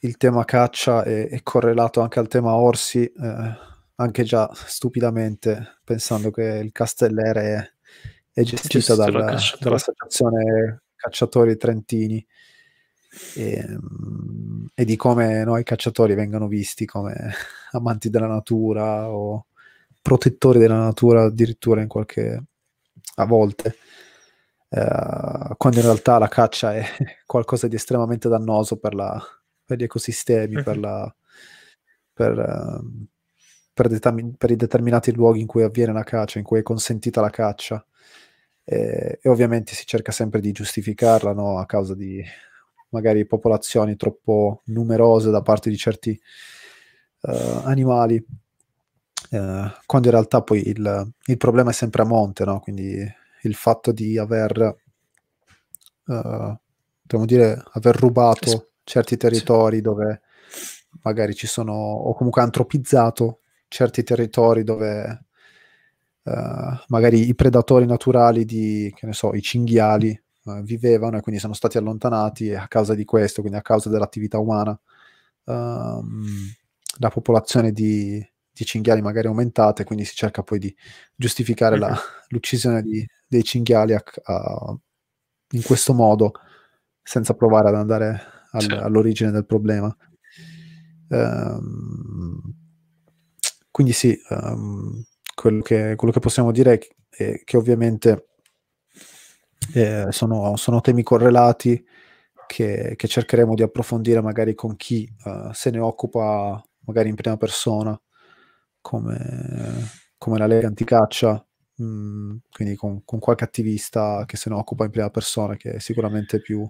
il 0.00 0.16
tema 0.16 0.44
caccia 0.44 1.02
è, 1.02 1.28
è, 1.28 1.42
correlato 1.42 2.00
anche 2.00 2.18
al 2.18 2.28
tema 2.28 2.54
orsi, 2.54 3.04
eh, 3.04 3.56
anche 3.96 4.22
già 4.24 4.50
stupidamente, 4.52 5.78
pensando 5.84 6.30
che 6.30 6.42
il 6.42 6.72
Castellere 6.72 7.54
è, 7.54 8.40
è 8.40 8.42
gestito 8.42 8.94
dal, 8.94 9.12
dall'associazione 9.12 10.82
cacciatori 10.94 11.56
trentini. 11.56 12.24
E, 13.34 13.78
e, 14.74 14.84
di 14.84 14.96
come 14.96 15.42
noi 15.42 15.62
cacciatori 15.62 16.14
vengano 16.14 16.48
visti 16.48 16.84
come 16.84 17.32
amanti 17.72 18.10
della 18.10 18.26
natura 18.26 19.08
o 19.10 19.46
protettori 20.02 20.58
della 20.58 20.78
natura 20.78 21.24
addirittura 21.24 21.80
in 21.80 21.88
qualche 21.88 22.44
a 23.16 23.24
volte. 23.24 23.76
Eh, 24.68 25.54
quando 25.56 25.78
in 25.78 25.84
realtà 25.84 26.18
la 26.18 26.28
caccia 26.28 26.74
è 26.74 26.84
qualcosa 27.24 27.68
di 27.68 27.76
estremamente 27.76 28.28
dannoso 28.28 28.76
per 28.78 28.94
la, 28.94 29.20
per 29.66 29.78
gli 29.78 29.82
ecosistemi, 29.82 30.62
per, 30.62 30.78
la, 30.78 31.14
per, 32.12 32.38
uh, 32.38 33.06
per, 33.74 33.88
determin- 33.88 34.36
per, 34.36 34.50
i 34.50 34.56
determinati 34.56 35.12
luoghi 35.12 35.40
in 35.40 35.46
cui 35.46 35.62
avviene 35.62 35.92
la 35.92 36.04
caccia, 36.04 36.38
in 36.38 36.44
cui 36.44 36.60
è 36.60 36.62
consentita 36.62 37.20
la 37.20 37.30
caccia. 37.30 37.84
E, 38.64 39.18
e 39.20 39.28
ovviamente 39.28 39.74
si 39.74 39.84
cerca 39.86 40.12
sempre 40.12 40.40
di 40.40 40.50
giustificarla 40.52 41.32
no? 41.32 41.58
a 41.58 41.66
causa 41.66 41.94
di 41.94 42.24
magari 42.88 43.26
popolazioni 43.26 43.96
troppo 43.96 44.62
numerose 44.66 45.30
da 45.30 45.42
parte 45.42 45.68
di 45.68 45.76
certi 45.76 46.18
uh, 47.20 47.60
animali, 47.64 48.16
uh, 48.16 49.70
quando 49.84 50.08
in 50.08 50.14
realtà 50.14 50.42
poi 50.42 50.68
il, 50.68 51.12
il, 51.26 51.36
problema 51.36 51.70
è 51.70 51.74
sempre 51.74 52.02
a 52.02 52.06
monte, 52.06 52.44
no? 52.44 52.60
quindi 52.60 53.06
il 53.42 53.54
fatto 53.54 53.92
di 53.92 54.16
aver, 54.18 54.76
uh, 56.06 57.24
dire, 57.24 57.62
aver 57.72 57.96
rubato 57.96 58.70
certi 58.86 59.16
territori 59.16 59.76
sì. 59.76 59.82
dove 59.82 60.20
magari 61.02 61.34
ci 61.34 61.46
sono, 61.46 61.72
o 61.72 62.14
comunque 62.14 62.40
antropizzato 62.40 63.40
certi 63.68 64.04
territori 64.04 64.62
dove 64.62 65.24
uh, 66.22 66.30
magari 66.86 67.28
i 67.28 67.34
predatori 67.34 67.84
naturali 67.84 68.44
di, 68.44 68.92
che 68.94 69.06
ne 69.06 69.12
so, 69.12 69.34
i 69.34 69.42
cinghiali 69.42 70.18
uh, 70.44 70.62
vivevano 70.62 71.18
e 71.18 71.20
quindi 71.20 71.40
sono 71.40 71.52
stati 71.52 71.78
allontanati 71.78 72.54
a 72.54 72.68
causa 72.68 72.94
di 72.94 73.04
questo, 73.04 73.40
quindi 73.40 73.58
a 73.58 73.62
causa 73.62 73.90
dell'attività 73.90 74.38
umana, 74.38 74.78
um, 75.44 76.24
la 77.00 77.10
popolazione 77.10 77.72
di, 77.72 78.24
di 78.52 78.64
cinghiali 78.64 79.02
magari 79.02 79.26
è 79.26 79.30
aumentata 79.30 79.82
e 79.82 79.84
quindi 79.84 80.04
si 80.04 80.14
cerca 80.14 80.44
poi 80.44 80.60
di 80.60 80.74
giustificare 81.14 81.76
la, 81.76 81.94
l'uccisione 82.28 82.82
di, 82.82 83.04
dei 83.26 83.42
cinghiali 83.42 83.94
a, 83.94 84.02
a, 84.22 84.76
in 85.50 85.62
questo 85.62 85.92
modo 85.92 86.32
senza 87.02 87.34
provare 87.34 87.68
ad 87.68 87.74
andare 87.74 88.35
al, 88.56 88.62
sì. 88.62 88.72
all'origine 88.72 89.30
del 89.30 89.46
problema. 89.46 89.94
Um, 91.08 92.40
quindi 93.70 93.92
sì, 93.92 94.18
um, 94.30 95.04
quello, 95.34 95.62
che, 95.62 95.94
quello, 95.96 96.12
che, 96.12 96.20
possiamo 96.20 96.50
dire 96.50 96.72
è 96.74 96.78
che, 96.78 96.96
è 97.08 97.42
che 97.44 97.56
ovviamente 97.56 98.28
eh, 99.74 100.06
sono, 100.10 100.56
sono, 100.56 100.80
temi 100.80 101.02
correlati 101.02 101.84
che, 102.46 102.94
che, 102.96 103.08
cercheremo 103.08 103.54
di 103.54 103.62
approfondire 103.62 104.20
magari 104.20 104.54
con 104.54 104.76
chi 104.76 105.08
uh, 105.24 105.52
se 105.52 105.70
ne 105.70 105.78
occupa 105.78 106.62
magari 106.86 107.08
in 107.08 107.14
prima 107.16 107.36
persona, 107.36 108.00
come, 108.80 109.90
come 110.16 110.38
la 110.38 110.46
Lega 110.46 110.68
Anticaccia, 110.68 111.44
mh, 111.76 111.84
mm, 111.84 112.36
quindi 112.50 112.74
con, 112.76 113.04
con, 113.04 113.18
qualche 113.18 113.44
attivista 113.44 114.24
che 114.26 114.36
se 114.36 114.48
ne 114.50 114.56
occupa 114.56 114.84
in 114.84 114.90
prima 114.90 115.10
persona, 115.10 115.56
che 115.56 115.74
è 115.74 115.78
sicuramente 115.78 116.40
più 116.40 116.68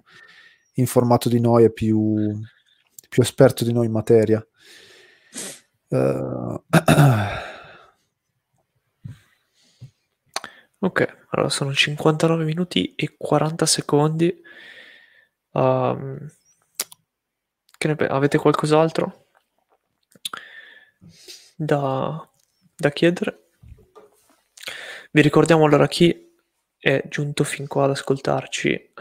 informato 0.77 1.29
di 1.29 1.39
noi 1.39 1.65
e 1.65 1.71
più, 1.71 2.15
più 3.09 3.21
esperto 3.21 3.63
di 3.63 3.73
noi 3.73 3.85
in 3.85 3.91
materia. 3.91 4.45
Uh... 5.89 6.61
ok, 10.79 11.25
allora 11.29 11.49
sono 11.49 11.73
59 11.73 12.43
minuti 12.43 12.93
e 12.95 13.15
40 13.17 13.65
secondi. 13.65 14.41
Um, 15.51 16.29
che 17.77 17.87
ne 17.87 17.95
pe- 17.95 18.07
avete 18.07 18.37
qualcos'altro 18.37 19.27
da, 21.55 22.29
da 22.75 22.89
chiedere? 22.91 23.49
Vi 25.11 25.21
ricordiamo 25.21 25.65
allora 25.65 25.87
chi 25.87 26.35
è 26.77 27.03
giunto 27.07 27.43
fin 27.43 27.67
qua 27.67 27.85
ad 27.85 27.91
ascoltarci 27.91 28.93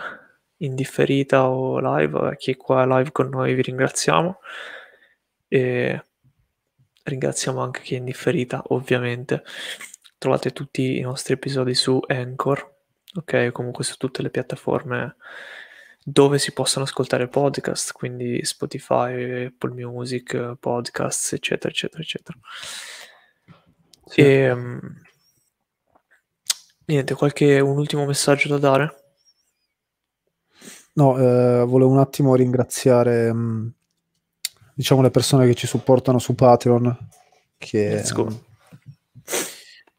in 0.58 0.74
differita 0.74 1.48
o 1.48 1.78
live, 1.80 2.36
chi 2.36 2.52
è 2.52 2.56
qua 2.56 2.86
live 2.86 3.12
con 3.12 3.28
noi 3.28 3.54
vi 3.54 3.62
ringraziamo. 3.62 4.40
E 5.48 6.04
ringraziamo 7.02 7.60
anche 7.60 7.80
chi 7.82 7.94
è 7.94 7.98
in 7.98 8.04
differita, 8.04 8.62
ovviamente. 8.68 9.42
Trovate 10.18 10.52
tutti 10.52 10.98
i 10.98 11.00
nostri 11.00 11.34
episodi 11.34 11.74
su 11.74 12.00
Anchor, 12.06 12.74
ok? 13.14 13.52
Comunque 13.52 13.84
su 13.84 13.96
tutte 13.96 14.22
le 14.22 14.30
piattaforme 14.30 15.16
dove 16.08 16.38
si 16.38 16.52
possono 16.52 16.84
ascoltare 16.84 17.26
podcast, 17.26 17.92
quindi 17.92 18.44
Spotify, 18.44 19.46
Apple 19.46 19.72
Music, 19.72 20.54
podcast, 20.58 21.32
eccetera, 21.32 21.68
eccetera, 21.68 22.00
eccetera. 22.00 22.38
Sì. 24.04 24.20
E, 24.20 24.50
um, 24.52 24.80
niente, 26.86 27.14
qualche 27.14 27.58
un 27.58 27.76
ultimo 27.76 28.06
messaggio 28.06 28.48
da 28.48 28.58
dare? 28.58 29.05
No, 30.96 31.18
eh, 31.18 31.64
volevo 31.64 31.90
un 31.90 31.98
attimo 31.98 32.34
ringraziare 32.34 33.32
mh, 33.32 33.38
mm, 33.38 33.68
diciamo 34.74 35.02
le 35.02 35.10
persone 35.10 35.46
che 35.46 35.54
ci 35.54 35.66
supportano 35.66 36.18
su 36.18 36.34
Patreon 36.34 37.08
che 37.58 38.02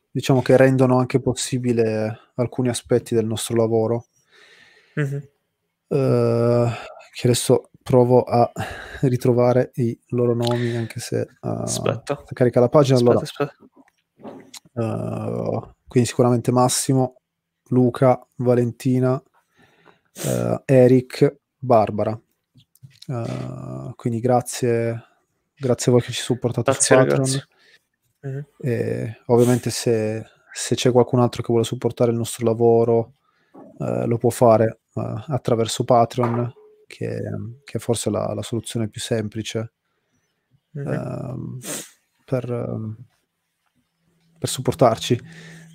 diciamo 0.10 0.41
che 0.41 0.58
rendono 0.58 0.98
anche 0.98 1.20
possibile 1.20 2.32
alcuni 2.36 2.70
aspetti 2.70 3.14
del 3.14 3.26
nostro 3.26 3.56
lavoro. 3.56 4.08
Mm-hmm. 5.00 5.20
Uh, 5.88 6.70
che 7.14 7.28
adesso 7.28 7.70
provo 7.82 8.24
a 8.24 8.52
ritrovare 9.02 9.72
i 9.76 9.98
loro 10.08 10.34
nomi 10.34 10.76
anche 10.76 11.00
se 11.00 11.28
uh, 11.41 11.48
aspetta. 11.48 12.24
carica 12.34 12.60
la 12.60 12.70
pagina 12.70 12.98
aspetta, 12.98 13.12
allora, 13.12 13.26
aspetta. 13.26 13.56
Uh, 14.74 15.76
quindi 15.88 16.10
sicuramente 16.10 16.52
Massimo 16.52 17.22
Luca 17.70 18.20
Valentina 18.38 19.22
uh, 20.26 20.61
Eric 20.65 21.38
Barbara 21.57 22.20
uh, 23.07 23.95
quindi 23.95 24.20
grazie 24.20 25.03
grazie 25.55 25.91
a 25.91 25.95
voi 25.95 26.03
che 26.03 26.11
ci 26.11 26.22
supportate 26.22 26.72
grazie, 26.72 26.95
su 26.95 27.03
Patreon 27.03 27.47
mm-hmm. 28.28 28.41
e 28.59 29.22
ovviamente 29.28 29.70
se, 29.70 30.26
se, 30.51 30.76
c'è 30.76 30.91
qualcun 30.91 31.20
altro 31.20 31.41
che 31.41 31.47
vuole 31.49 31.65
supportare 31.65 32.11
il 32.11 32.18
nostro 32.18 32.45
lavoro 32.45 33.13
lo 33.80 34.18
può 34.18 34.32
fare 34.32 34.80
attraverso 35.28 35.84
Patreon 35.84 36.51
che, 36.88 37.22
che 37.63 37.78
è 37.78 37.80
forse 37.80 38.09
la, 38.09 38.34
la 38.34 38.41
soluzione 38.41 38.88
più 38.88 38.99
semplice 38.99 39.74
mm-hmm. 40.78 40.88
uh, 40.88 41.59
per, 42.26 42.49
uh, 42.49 42.95
per, 44.39 44.49
supportarci. 44.49 45.20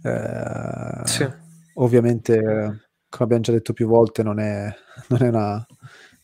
Uh, 0.02 1.04
sì. 1.04 1.28
Ovviamente, 1.74 2.91
come 3.12 3.24
abbiamo 3.24 3.42
già 3.42 3.52
detto 3.52 3.74
più 3.74 3.86
volte, 3.86 4.22
non 4.22 4.40
è, 4.40 4.74
non 5.08 5.22
è 5.22 5.28
una, 5.28 5.66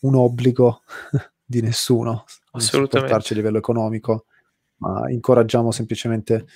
un 0.01 0.15
obbligo 0.15 0.83
di 1.45 1.61
nessuno 1.61 2.25
supportarci 2.57 3.35
a 3.35 3.37
livello 3.37 3.59
economico, 3.59 4.25
ma 4.77 5.11
incoraggiamo 5.11 5.71
semplicemente 5.71 6.47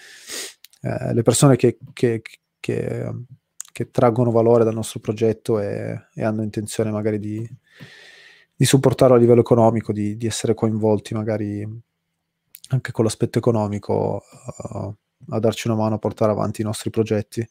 eh, 0.80 1.12
le 1.12 1.22
persone 1.22 1.56
che, 1.56 1.76
che, 1.92 2.22
che, 2.58 3.12
che, 3.72 3.90
traggono 3.90 4.30
valore 4.30 4.64
dal 4.64 4.74
nostro 4.74 5.00
progetto 5.00 5.60
e, 5.60 6.06
e 6.14 6.24
hanno 6.24 6.42
intenzione 6.42 6.90
magari 6.90 7.18
di, 7.18 7.46
di 8.54 8.64
supportarlo 8.64 9.14
a 9.14 9.18
livello 9.18 9.40
economico, 9.40 9.92
di, 9.92 10.16
di, 10.16 10.26
essere 10.26 10.54
coinvolti 10.54 11.12
magari 11.12 11.66
anche 12.70 12.90
con 12.90 13.04
l'aspetto 13.04 13.36
economico 13.38 14.22
uh, 14.56 14.94
a 15.28 15.38
darci 15.38 15.68
una 15.68 15.76
mano 15.76 15.96
a 15.96 15.98
portare 15.98 16.32
avanti 16.32 16.62
i 16.62 16.64
nostri 16.64 16.88
progetti. 16.88 17.46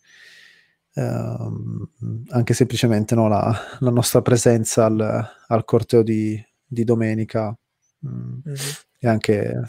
Uh, 0.94 1.88
anche 2.32 2.54
semplicemente 2.54 3.16
no, 3.16 3.30
la, 3.30 3.58
la, 3.80 3.90
nostra 3.92 4.22
presenza 4.22 4.86
al, 4.86 5.26
al 5.48 5.64
corteo 5.64 6.04
di, 6.04 6.38
di 6.66 6.84
domenica 6.84 7.58
mm, 8.06 8.40
mm-hmm. 8.46 8.56
è 9.00 9.08
anche 9.08 9.64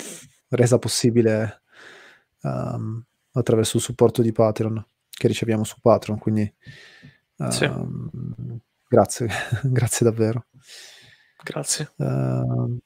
resa 0.49 0.79
possibile 0.79 1.62
um, 2.43 3.03
attraverso 3.33 3.77
il 3.77 3.83
supporto 3.83 4.20
di 4.20 4.33
Patreon 4.33 4.85
che 5.09 5.29
riceviamo 5.29 5.64
su 5.64 5.77
Patreon. 5.81 6.18
Quindi 6.18 6.53
uh, 7.37 7.51
sì. 7.51 7.64
Ehm, 7.64 8.61
grazie, 8.89 9.29
grazie 9.62 10.07
davvero. 10.07 10.47
Grazie. 11.43 11.93
Uh, 11.97 12.79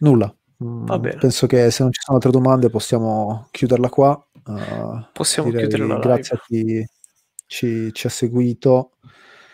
nulla. 0.00 0.34
Va 0.58 0.98
bene. 0.98 1.18
Penso 1.18 1.46
che 1.46 1.70
se 1.70 1.82
non 1.82 1.92
ci 1.92 2.00
sono 2.00 2.16
altre 2.16 2.30
domande 2.30 2.70
possiamo 2.70 3.48
chiuderla 3.50 3.88
qua. 3.88 4.28
Uh, 4.44 5.04
possiamo 5.12 5.50
chiuderla 5.50 5.98
Grazie 5.98 6.36
a 6.36 6.40
chi 6.44 6.86
ci, 7.46 7.92
ci 7.92 8.06
ha 8.06 8.10
seguito 8.10 8.92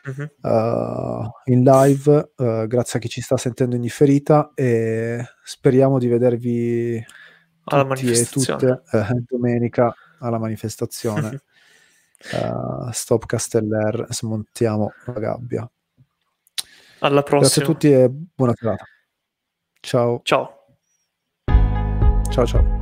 uh-huh. 0.05 0.51
uh, 0.51 1.31
in 1.45 1.63
live, 1.63 2.33
uh, 2.37 2.67
grazie 2.67 2.99
a 2.99 3.03
chi 3.03 3.09
ci 3.09 3.21
sta 3.21 3.37
sentendo 3.37 3.77
in 3.77 3.83
differita 3.83 4.53
e 4.55 5.25
speriamo 5.43 5.99
di 5.99 6.09
vedervi 6.09 7.05
alla 7.65 7.85
manifestazione. 7.85 8.59
tutte 8.59 8.83
eh, 8.97 9.23
domenica 9.29 9.95
alla 10.19 10.39
manifestazione. 10.39 11.43
Uh, 12.33 12.91
Stop 12.93 13.27
Casteller, 13.27 14.07
smontiamo 14.11 14.93
la 15.07 15.21
gabbia. 15.21 15.71
Alla 17.01 17.23
prossima. 17.23 17.41
Grazie 17.41 17.63
a 17.63 17.65
tutti 17.65 17.93
e 17.93 18.09
buona 18.09 18.53
serata. 18.55 18.85
Ciao. 19.81 20.21
Ciao. 20.23 20.61
Ciao 22.31 22.47
ciao. 22.47 22.82